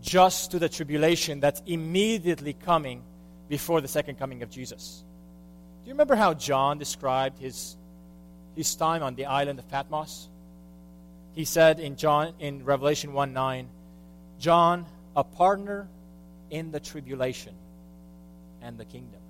just 0.02 0.52
to 0.52 0.60
the 0.60 0.68
tribulation 0.68 1.40
that's 1.40 1.62
immediately 1.66 2.54
coming 2.54 3.04
before 3.48 3.82
the 3.82 3.88
second 3.88 4.20
coming 4.20 4.44
of 4.44 4.50
Jesus. 4.50 5.04
Do 5.84 5.88
you 5.88 5.94
remember 5.94 6.16
how 6.16 6.34
John 6.34 6.78
described 6.78 7.40
his, 7.40 7.78
his 8.56 8.76
time 8.76 9.02
on 9.02 9.16
the 9.16 9.26
island 9.26 9.60
of 9.60 9.70
Patmos? 9.70 10.28
He 11.34 11.46
said 11.46 11.80
in 11.80 11.96
John 11.96 12.34
in 12.40 12.66
Revelation 12.66 13.14
1 13.14 13.34
9, 13.34 13.70
John, 14.40 14.86
a 15.16 15.24
partner 15.24 15.88
in 16.50 16.72
the 16.72 16.80
tribulation 16.80 17.56
and 18.62 18.78
the 18.78 18.86
kingdom. 18.86 19.21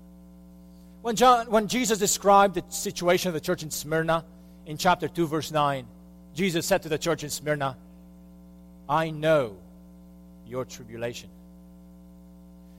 When, 1.02 1.16
John, 1.16 1.50
when 1.50 1.66
Jesus 1.66 1.98
described 1.98 2.54
the 2.54 2.62
situation 2.68 3.28
of 3.28 3.34
the 3.34 3.40
church 3.40 3.64
in 3.64 3.70
Smyrna 3.72 4.24
in 4.66 4.78
chapter 4.78 5.08
2, 5.08 5.26
verse 5.26 5.50
9, 5.50 5.84
Jesus 6.34 6.64
said 6.64 6.82
to 6.82 6.88
the 6.88 6.98
church 6.98 7.24
in 7.24 7.30
Smyrna, 7.30 7.76
I 8.88 9.10
know 9.10 9.56
your 10.46 10.64
tribulation. 10.64 11.28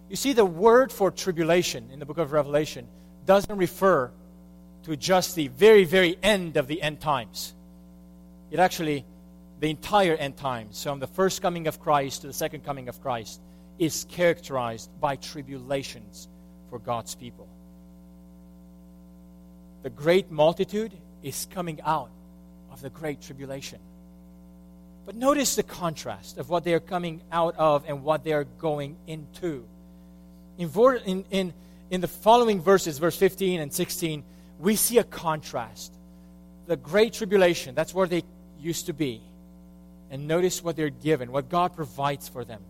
You 0.10 0.16
see, 0.16 0.32
the 0.32 0.46
word 0.46 0.92
for 0.92 1.12
tribulation 1.12 1.90
in 1.92 2.00
the 2.00 2.06
book 2.06 2.18
of 2.18 2.32
Revelation 2.32 2.88
doesn't 3.26 3.58
refer 3.58 4.10
to 4.84 4.96
just 4.96 5.36
the 5.36 5.50
very, 5.50 5.84
very 5.84 6.18
end 6.24 6.56
of 6.56 6.68
the 6.68 6.82
end 6.82 7.02
times. 7.02 7.54
It 8.52 8.60
actually, 8.60 9.06
the 9.60 9.70
entire 9.70 10.16
end 10.16 10.38
times, 10.38 10.82
from 10.82 11.00
the 11.00 11.08
first 11.08 11.42
coming 11.42 11.68
of 11.68 11.82
Christ 11.82 12.22
to 12.22 12.28
the 12.28 12.34
second 12.34 12.64
coming 12.64 12.88
of 12.88 13.02
Christ, 13.02 13.42
is 13.80 14.06
characterized 14.10 14.90
by 15.02 15.18
tribulations 15.18 16.30
for 16.70 16.80
God's 16.80 17.16
people. 17.16 17.50
The 19.84 19.90
great 19.90 20.32
multitude 20.32 20.94
is 21.22 21.48
coming 21.52 21.82
out 21.86 22.10
of 22.72 22.82
the 22.82 22.90
great 22.90 23.22
tribulation. 23.22 23.80
But 25.06 25.16
notice 25.16 25.56
the 25.56 25.64
contrast 25.64 26.38
of 26.38 26.50
what 26.50 26.64
they 26.64 26.74
are 26.74 26.80
coming 26.80 27.22
out 27.32 27.56
of 27.58 27.84
and 27.88 28.04
what 28.04 28.24
they 28.24 28.34
are 28.34 28.46
going 28.46 28.96
into. 29.06 29.66
In, 30.58 30.70
in, 31.06 31.26
in, 31.30 31.54
in 31.90 32.02
the 32.02 32.08
following 32.08 32.62
verses, 32.62 32.98
verse 32.98 33.18
15 33.18 33.60
and 33.60 33.74
16, 33.74 34.24
we 34.60 34.76
see 34.76 34.98
a 34.98 35.04
contrast. 35.04 35.94
The 36.68 36.78
great 36.78 37.14
tribulation, 37.14 37.76
that's 37.76 37.94
where 37.94 38.08
they 38.08 38.24
used 38.60 38.86
to 38.86 38.94
be. 38.94 39.22
And 40.10 40.28
notice 40.28 40.64
what 40.64 40.78
they're 40.78 40.90
given, 40.90 41.32
what 41.32 41.50
God 41.50 41.76
provides 41.76 42.30
for 42.30 42.46
them. 42.46 42.62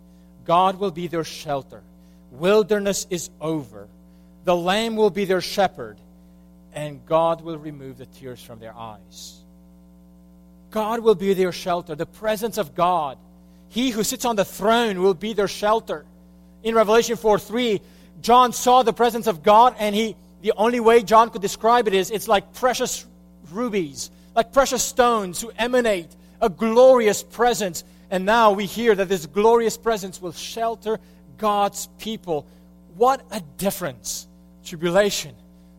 God 0.45 0.79
will 0.79 0.91
be 0.91 1.07
their 1.07 1.23
shelter. 1.23 1.83
Wilderness 2.31 3.05
is 3.11 3.29
over. 3.39 3.87
The 4.45 4.55
Lamb 4.55 4.95
will 4.95 5.11
be 5.11 5.25
their 5.25 5.41
shepherd. 5.41 5.97
And 6.73 7.05
God 7.05 7.41
will 7.41 7.57
remove 7.57 7.97
the 7.97 8.05
tears 8.05 8.41
from 8.41 8.59
their 8.59 8.75
eyes. 8.75 9.43
God 10.71 11.01
will 11.01 11.15
be 11.15 11.33
their 11.33 11.51
shelter. 11.51 11.95
The 11.95 12.05
presence 12.05 12.57
of 12.57 12.73
God. 12.73 13.17
He 13.69 13.91
who 13.91 14.03
sits 14.03 14.25
on 14.25 14.35
the 14.35 14.45
throne 14.45 15.01
will 15.01 15.13
be 15.13 15.33
their 15.33 15.47
shelter. 15.47 16.05
In 16.63 16.75
Revelation 16.75 17.15
4 17.15 17.39
3, 17.39 17.81
John 18.21 18.53
saw 18.53 18.83
the 18.83 18.93
presence 18.93 19.27
of 19.27 19.43
God, 19.43 19.75
and 19.77 19.95
he 19.95 20.15
the 20.41 20.53
only 20.57 20.79
way 20.79 21.03
John 21.03 21.29
could 21.29 21.41
describe 21.41 21.87
it 21.87 21.93
is 21.93 22.11
it's 22.11 22.27
like 22.27 22.53
precious 22.53 23.05
rubies, 23.51 24.11
like 24.35 24.51
precious 24.51 24.83
stones 24.83 25.41
who 25.41 25.51
emanate 25.57 26.09
a 26.41 26.49
glorious 26.49 27.23
presence. 27.23 27.83
And 28.09 28.25
now 28.25 28.51
we 28.51 28.65
hear 28.65 28.93
that 28.93 29.09
this 29.09 29.25
glorious 29.25 29.77
presence 29.77 30.21
will 30.21 30.33
shelter 30.33 30.99
God's 31.37 31.87
people. 31.97 32.45
What 32.95 33.25
a 33.31 33.41
difference! 33.57 34.27
Tribulation 34.65 35.35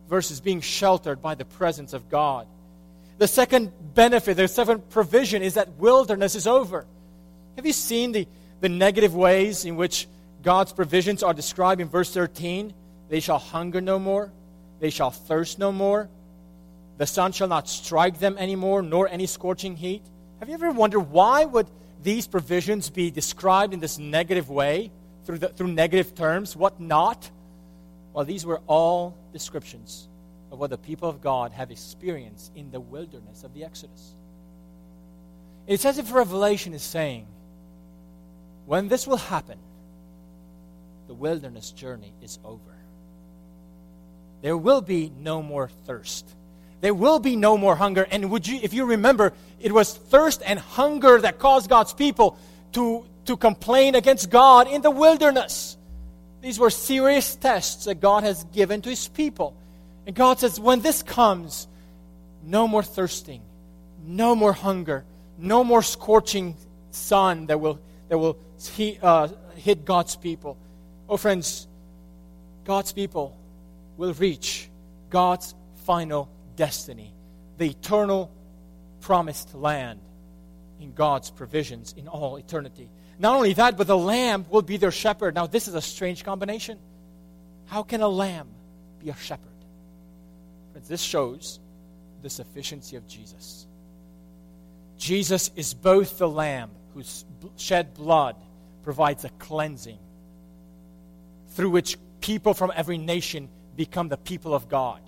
versus 0.09 0.41
being 0.41 0.61
sheltered 0.61 1.23
by 1.23 1.35
the 1.35 1.45
presence 1.45 1.93
of 1.93 2.09
God. 2.09 2.47
The 3.19 3.29
second 3.29 3.73
benefit, 3.95 4.37
the 4.37 4.49
second 4.49 4.89
provision 4.91 5.43
is 5.43 5.55
that 5.55 5.79
wilderness 5.79 6.35
is 6.35 6.47
over. 6.47 6.85
Have 7.57 7.67
you 7.67 7.73
seen 7.73 8.13
the, 8.13 8.27
the 8.61 8.69
negative 8.69 9.15
ways 9.15 9.65
in 9.65 9.77
which 9.77 10.09
God's 10.43 10.73
provisions 10.73 11.23
are 11.23 11.33
described 11.33 11.81
in 11.81 11.89
verse 11.89 12.13
13? 12.13 12.75
They 13.09 13.21
shall 13.21 13.39
hunger 13.39 13.81
no 13.81 13.99
more, 13.99 14.33
they 14.81 14.91
shall 14.91 15.11
thirst 15.11 15.59
no 15.59 15.71
more, 15.71 16.09
the 16.99 17.07
sun 17.07 17.33
shall 17.33 17.49
not 17.49 17.69
strike 17.69 18.19
them 18.19 18.37
anymore, 18.39 18.83
nor 18.83 19.09
any 19.09 19.27
scorching 19.27 19.77
heat. 19.77 20.03
Have 20.41 20.49
you 20.49 20.55
ever 20.55 20.71
wondered 20.71 21.01
why 21.01 21.45
would 21.45 21.69
these 22.03 22.27
provisions 22.27 22.91
be 22.91 23.11
described 23.11 23.73
in 23.73 23.81
this 23.81 23.99
negative 23.99 24.51
way, 24.51 24.91
through, 25.25 25.39
the, 25.39 25.49
through 25.49 25.69
negative 25.69 26.15
terms? 26.15 26.55
What 26.55 26.81
not? 26.81 27.31
Well, 28.15 28.25
these 28.25 28.47
were 28.47 28.61
all 28.69 29.17
descriptions 29.33 30.09
of 30.53 30.59
what 30.61 30.71
the 30.71 30.79
people 30.79 31.09
of 31.09 31.21
God 31.21 31.51
have 31.53 31.71
experienced 31.73 32.53
in 32.55 32.71
the 32.71 32.81
wilderness 32.81 33.43
of 33.43 33.53
the 33.53 33.65
Exodus. 33.65 34.15
It's 35.67 35.85
as 35.85 35.99
if 35.99 36.13
Revelation 36.13 36.75
is 36.75 36.83
saying, 36.83 37.27
when 38.67 38.89
this 38.89 39.07
will 39.07 39.17
happen, 39.17 39.59
the 41.09 41.15
wilderness 41.15 41.73
journey 41.73 42.15
is 42.23 42.39
over. 42.45 42.61
There 44.43 44.57
will 44.57 44.81
be 44.81 45.13
no 45.19 45.43
more 45.43 45.69
thirst. 45.85 46.29
There 46.81 46.95
will 46.95 47.19
be 47.19 47.35
no 47.35 47.59
more 47.59 47.75
hunger. 47.75 48.07
And 48.11 48.31
would 48.31 48.47
you, 48.47 48.61
if 48.63 48.73
you 48.73 48.85
remember, 48.85 49.33
it 49.59 49.73
was 49.73 49.93
thirst 49.93 50.43
and 50.47 50.59
hunger 50.59 51.21
that 51.21 51.39
caused 51.39 51.69
God's 51.69 51.95
people 51.95 52.39
to, 52.73 53.05
to 53.25 53.37
complain 53.37 53.95
against 53.95 54.31
God 54.31 54.69
in 54.69 54.83
the 54.83 54.91
wilderness. 54.91 55.77
These 56.45 56.59
were 56.59 56.69
serious 56.69 57.37
tests 57.37 57.87
that 57.87 58.03
God 58.03 58.23
has 58.23 58.45
given 58.53 58.83
to 58.83 58.91
his 58.91 59.09
people. 59.09 59.57
And 60.07 60.15
God 60.15 60.41
says, 60.41 60.61
when 60.61 60.83
this 60.83 61.03
comes, 61.03 61.67
no 62.45 62.69
more 62.69 62.83
thirsting, 62.83 63.41
no 64.05 64.37
more 64.37 64.53
hunger, 64.53 65.07
no 65.39 65.65
more 65.65 65.81
scorching 65.81 66.55
sun 66.91 67.47
that 67.47 67.61
will, 67.61 67.81
that 68.11 68.19
will 68.19 68.37
uh, 69.01 69.29
hit 69.57 69.87
God's 69.87 70.17
people. 70.17 70.59
Oh, 71.09 71.17
friends, 71.17 71.67
God's 72.67 72.93
people 72.93 73.35
will 73.97 74.13
reach 74.13 74.69
God's 75.09 75.55
final 75.87 76.29
destiny, 76.57 77.15
the 77.57 77.71
eternal 77.71 78.31
promised 79.01 79.55
land 79.55 80.01
in 80.79 80.93
God's 80.93 81.31
provisions 81.31 81.95
in 81.97 82.07
all 82.07 82.37
eternity. 82.37 82.91
Not 83.19 83.37
only 83.37 83.53
that, 83.55 83.77
but 83.77 83.87
the 83.87 83.97
lamb 83.97 84.47
will 84.51 84.63
be 84.63 84.77
their 84.77 84.91
shepherd. 84.91 85.35
Now, 85.35 85.47
this 85.47 85.69
is 85.69 85.75
a 85.75 85.83
strange 85.83 86.25
combination. 86.25 86.79
How 87.67 87.83
can 87.83 88.01
a 88.01 88.09
lamb 88.09 88.49
be 89.03 89.11
a 89.11 89.17
shepherd? 89.17 89.49
Friends, 90.73 90.89
this 90.89 91.01
shows 91.01 91.61
the 92.23 92.31
sufficiency 92.31 92.97
of 92.97 93.07
Jesus. 93.07 93.67
Jesus 94.99 95.51
is 95.57 95.75
both 95.75 96.19
the 96.19 96.29
Lamb 96.29 96.71
whose 96.95 97.25
shed 97.57 97.95
blood 97.95 98.37
provides 98.83 99.25
a 99.25 99.29
cleansing 99.31 99.99
through 101.51 101.71
which 101.71 101.99
people 102.21 102.55
from 102.55 102.73
every 102.75 102.99
nation 102.99 103.49
become 103.77 104.09
the 104.09 104.17
people 104.17 104.55
of 104.55 104.69
God. 104.69 105.01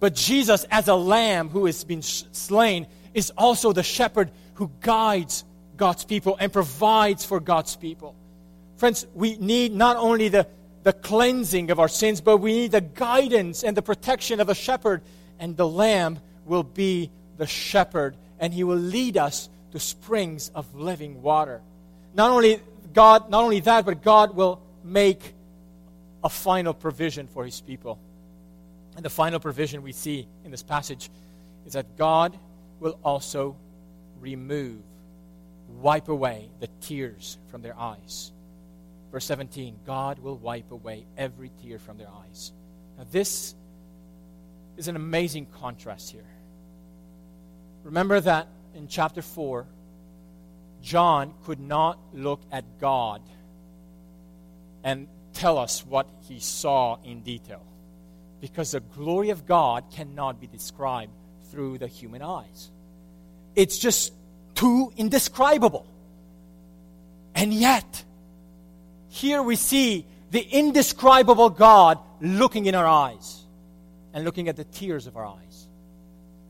But 0.00 0.14
Jesus, 0.14 0.64
as 0.70 0.88
a 0.88 0.94
lamb 0.94 1.48
who 1.48 1.66
has 1.66 1.84
been 1.84 2.02
slain, 2.02 2.86
is 3.14 3.30
also 3.30 3.72
the 3.72 3.82
shepherd 3.82 4.30
who 4.54 4.70
guides 4.80 5.44
God's 5.76 6.04
people 6.04 6.36
and 6.38 6.52
provides 6.52 7.24
for 7.24 7.40
God's 7.40 7.76
people. 7.76 8.14
Friends, 8.76 9.06
we 9.14 9.36
need 9.36 9.72
not 9.72 9.96
only 9.96 10.28
the 10.28 10.46
the 10.84 10.92
cleansing 10.92 11.70
of 11.70 11.80
our 11.80 11.88
sins, 11.88 12.20
but 12.20 12.36
we 12.36 12.52
need 12.52 12.72
the 12.72 12.82
guidance 12.82 13.64
and 13.64 13.76
the 13.76 13.82
protection 13.82 14.38
of 14.38 14.50
a 14.50 14.54
shepherd, 14.54 15.02
and 15.40 15.56
the 15.56 15.66
lamb 15.66 16.20
will 16.44 16.62
be 16.62 17.10
the 17.38 17.46
shepherd, 17.46 18.14
and 18.38 18.52
he 18.52 18.62
will 18.64 18.76
lead 18.76 19.16
us 19.16 19.48
to 19.72 19.80
springs 19.80 20.50
of 20.54 20.72
living 20.74 21.22
water. 21.22 21.62
Not 22.14 22.30
only 22.30 22.60
God, 22.92 23.30
not 23.30 23.42
only 23.42 23.60
that, 23.60 23.86
but 23.86 24.02
God 24.02 24.36
will 24.36 24.60
make 24.84 25.34
a 26.22 26.28
final 26.28 26.74
provision 26.74 27.26
for 27.28 27.44
his 27.44 27.60
people. 27.62 27.98
And 28.94 29.04
the 29.04 29.10
final 29.10 29.40
provision 29.40 29.82
we 29.82 29.92
see 29.92 30.28
in 30.44 30.50
this 30.50 30.62
passage 30.62 31.10
is 31.66 31.72
that 31.72 31.96
God 31.96 32.36
will 32.78 32.98
also 33.02 33.56
remove, 34.20 34.80
wipe 35.80 36.08
away 36.08 36.48
the 36.60 36.68
tears 36.80 37.38
from 37.50 37.62
their 37.62 37.78
eyes. 37.78 38.32
Verse 39.12 39.24
17 39.26 39.76
God 39.86 40.18
will 40.18 40.36
wipe 40.36 40.70
away 40.70 41.04
every 41.16 41.50
tear 41.62 41.78
from 41.78 41.98
their 41.98 42.08
eyes. 42.08 42.52
Now, 42.98 43.06
this 43.10 43.54
is 44.76 44.88
an 44.88 44.96
amazing 44.96 45.46
contrast 45.46 46.10
here. 46.10 46.26
Remember 47.84 48.20
that 48.20 48.48
in 48.74 48.88
chapter 48.88 49.22
4, 49.22 49.66
John 50.82 51.34
could 51.44 51.60
not 51.60 51.98
look 52.12 52.40
at 52.50 52.64
God 52.80 53.22
and 54.82 55.08
tell 55.32 55.58
us 55.58 55.84
what 55.84 56.06
he 56.28 56.40
saw 56.40 56.98
in 57.04 57.20
detail 57.20 57.62
because 58.40 58.72
the 58.72 58.80
glory 58.80 59.30
of 59.30 59.46
God 59.46 59.84
cannot 59.90 60.40
be 60.40 60.46
described 60.46 61.12
through 61.50 61.78
the 61.78 61.86
human 61.86 62.20
eyes. 62.20 62.70
It's 63.54 63.78
just 63.78 64.12
too 64.54 64.92
indescribable. 64.96 65.86
And 67.34 67.52
yet, 67.52 68.04
here 69.08 69.42
we 69.42 69.56
see 69.56 70.06
the 70.30 70.40
indescribable 70.40 71.50
God 71.50 71.98
looking 72.20 72.66
in 72.66 72.74
our 72.74 72.86
eyes 72.86 73.42
and 74.12 74.24
looking 74.24 74.48
at 74.48 74.56
the 74.56 74.64
tears 74.64 75.06
of 75.06 75.16
our 75.16 75.26
eyes 75.26 75.68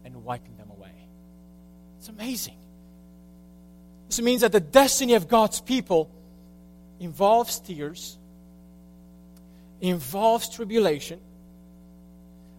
and 0.04 0.24
wiping 0.24 0.56
them 0.56 0.70
away. 0.70 0.92
It's 1.98 2.08
amazing. 2.08 2.56
This 4.08 4.20
means 4.20 4.42
that 4.42 4.52
the 4.52 4.60
destiny 4.60 5.14
of 5.14 5.28
God's 5.28 5.60
people 5.60 6.10
involves 7.00 7.58
tears, 7.58 8.16
involves 9.80 10.48
tribulation, 10.48 11.20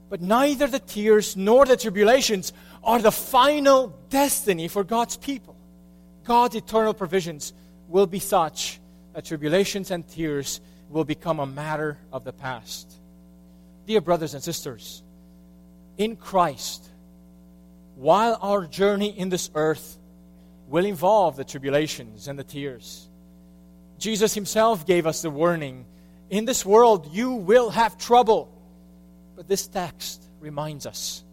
but 0.10 0.22
neither 0.22 0.68
the 0.68 0.80
tears 0.80 1.36
nor 1.36 1.66
the 1.66 1.78
tribulations 1.78 2.54
are 2.86 3.02
the 3.02 3.12
final 3.12 3.88
destiny 4.10 4.68
for 4.68 4.84
God's 4.84 5.18
people. 5.18 5.56
God's 6.24 6.56
eternal 6.56 6.94
provisions 6.94 7.54
will 7.88 8.08
be 8.08 8.20
such 8.20 8.80
that 9.14 9.26
tribulations 9.26 9.92
and 9.92 10.08
tears 10.08 10.62
will 10.90 11.04
become 11.04 11.40
a 11.40 11.46
matter 11.46 11.98
of 12.14 12.24
the 12.24 12.32
past. 12.32 12.92
Dear 13.88 14.02
brothers 14.02 14.34
and 14.34 14.44
sisters, 14.44 15.04
in 15.98 16.16
Christ, 16.16 16.88
while 17.96 18.38
our 18.42 18.66
journey 18.66 19.18
in 19.18 19.30
this 19.30 19.50
earth 19.56 19.98
will 20.68 20.86
involve 20.86 21.36
the 21.36 21.44
tribulations 21.44 22.28
and 22.28 22.38
the 22.38 22.44
tears, 22.44 23.08
Jesus 23.98 24.34
Himself 24.34 24.86
gave 24.86 25.08
us 25.08 25.22
the 25.22 25.30
warning 25.30 25.86
in 26.30 26.46
this 26.46 26.66
world 26.66 27.14
you 27.14 27.34
will 27.34 27.70
have 27.70 27.98
trouble. 27.98 28.52
But 29.36 29.48
this 29.48 29.68
text 29.68 30.24
reminds 30.40 30.86
us 30.86 31.25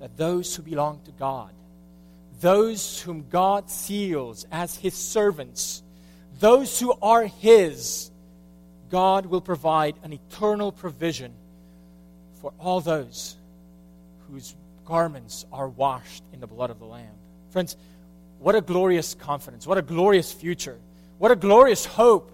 that 0.00 0.16
those 0.16 0.56
who 0.56 0.62
belong 0.62 1.00
to 1.04 1.12
God, 1.12 1.50
those 2.40 3.00
whom 3.00 3.26
God 3.28 3.70
seals 3.70 4.46
as 4.50 4.76
His 4.76 4.94
servants, 4.94 5.82
those 6.40 6.80
who 6.80 6.94
are 7.00 7.24
His, 7.24 8.10
God 8.90 9.26
will 9.26 9.40
provide 9.42 9.94
an 10.02 10.12
eternal 10.12 10.72
provision 10.72 11.32
for 12.40 12.52
all 12.58 12.80
those 12.80 13.36
whose 14.28 14.56
garments 14.84 15.44
are 15.52 15.68
washed 15.68 16.24
in 16.32 16.40
the 16.40 16.46
blood 16.46 16.70
of 16.70 16.78
the 16.78 16.86
Lamb. 16.86 17.14
Friends, 17.50 17.76
what 18.40 18.54
a 18.54 18.60
glorious 18.60 19.14
confidence, 19.14 19.66
what 19.66 19.78
a 19.78 19.82
glorious 19.82 20.32
future, 20.32 20.78
what 21.18 21.30
a 21.30 21.36
glorious 21.36 21.84
hope, 21.84 22.32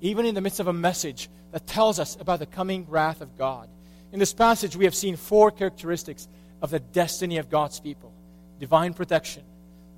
even 0.00 0.26
in 0.26 0.34
the 0.34 0.40
midst 0.40 0.60
of 0.60 0.66
a 0.66 0.72
message 0.72 1.30
that 1.52 1.66
tells 1.66 2.00
us 2.00 2.16
about 2.18 2.40
the 2.40 2.46
coming 2.46 2.86
wrath 2.88 3.20
of 3.20 3.38
God. 3.38 3.68
In 4.12 4.18
this 4.18 4.34
passage, 4.34 4.76
we 4.76 4.84
have 4.84 4.94
seen 4.94 5.16
four 5.16 5.50
characteristics 5.50 6.28
of 6.64 6.70
the 6.70 6.80
destiny 6.80 7.36
of 7.36 7.50
God's 7.50 7.78
people 7.78 8.10
divine 8.58 8.94
protection, 8.94 9.42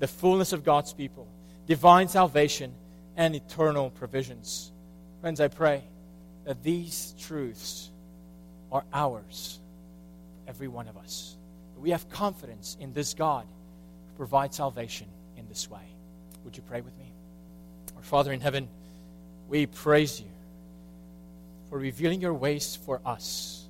the 0.01 0.09
fullness 0.09 0.53
of 0.53 0.65
God's 0.65 0.93
people, 0.93 1.29
divine 1.69 2.09
salvation, 2.09 2.75
and 3.17 3.37
eternal 3.37 3.91
provisions. 3.91 4.73
Friends, 5.21 5.41
I 5.41 5.47
pray 5.47 5.85
that 6.45 6.65
these 6.65 7.15
truths 7.21 7.93
are 8.73 8.83
ours, 8.93 9.61
every 10.49 10.67
one 10.67 10.89
of 10.89 10.97
us. 10.97 11.37
We 11.79 11.91
have 11.91 12.09
confidence 12.09 12.77
in 12.81 12.93
this 12.93 13.15
God 13.15 13.45
who 13.45 14.17
provides 14.17 14.57
salvation 14.57 15.07
in 15.37 15.47
this 15.49 15.71
way. 15.71 15.87
Would 16.45 16.57
you 16.57 16.65
pray 16.65 16.81
with 16.81 16.99
me? 16.99 17.13
Our 17.97 18.03
Father 18.03 18.33
in 18.33 18.41
heaven, 18.41 18.69
we 19.49 19.67
praise 19.67 20.19
you 20.19 20.27
for 21.71 21.79
revealing 21.79 22.21
your 22.21 22.35
ways 22.35 22.75
for 22.85 23.01
us 23.07 23.67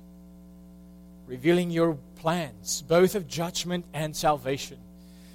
revealing 1.27 1.69
your 1.69 1.97
plans, 2.17 2.81
both 2.81 3.15
of 3.15 3.27
judgment 3.27 3.85
and 3.93 4.15
salvation. 4.15 4.77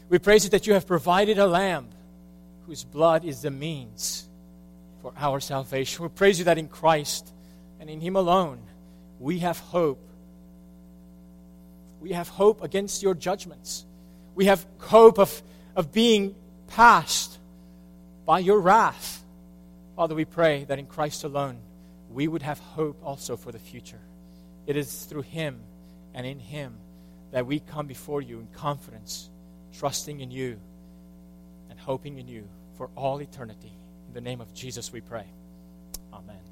We 0.08 0.18
praise 0.18 0.44
you 0.44 0.50
that 0.50 0.66
you 0.66 0.74
have 0.74 0.86
provided 0.86 1.38
a 1.38 1.46
lamb 1.46 1.88
whose 2.66 2.84
blood 2.84 3.24
is 3.24 3.42
the 3.42 3.50
means 3.50 4.28
for 5.00 5.12
our 5.16 5.40
salvation. 5.40 6.02
We 6.02 6.08
praise 6.10 6.38
you 6.38 6.44
that 6.46 6.58
in 6.58 6.68
Christ 6.68 7.32
and 7.80 7.88
in 7.88 8.00
Him 8.00 8.16
alone 8.16 8.60
we 9.18 9.38
have 9.38 9.58
hope. 9.58 10.04
We 12.00 12.12
have 12.12 12.28
hope 12.28 12.62
against 12.62 13.02
your 13.02 13.14
judgments. 13.14 13.84
We 14.34 14.46
have 14.46 14.66
hope 14.78 15.18
of, 15.18 15.42
of 15.76 15.92
being 15.92 16.34
passed 16.68 17.38
by 18.26 18.40
your 18.40 18.60
wrath. 18.60 19.22
Father, 19.96 20.14
we 20.14 20.24
pray 20.24 20.64
that 20.64 20.78
in 20.78 20.86
Christ 20.86 21.24
alone 21.24 21.58
we 22.10 22.28
would 22.28 22.42
have 22.42 22.58
hope 22.58 23.00
also 23.04 23.36
for 23.36 23.52
the 23.52 23.58
future. 23.58 24.00
It 24.66 24.76
is 24.76 25.04
through 25.04 25.22
Him 25.22 25.60
and 26.14 26.26
in 26.26 26.38
Him 26.38 26.74
that 27.30 27.46
we 27.46 27.60
come 27.60 27.86
before 27.86 28.20
you 28.20 28.40
in 28.40 28.46
confidence, 28.54 29.30
trusting 29.78 30.20
in 30.20 30.30
you 30.30 30.58
and 31.70 31.78
hoping 31.78 32.18
in 32.18 32.28
you 32.28 32.46
for 32.76 32.90
all 32.94 33.20
eternity. 33.20 33.72
In 34.08 34.14
the 34.14 34.20
name 34.20 34.40
of 34.40 34.52
Jesus 34.54 34.92
we 34.92 35.00
pray. 35.00 35.24
Amen. 36.12 36.51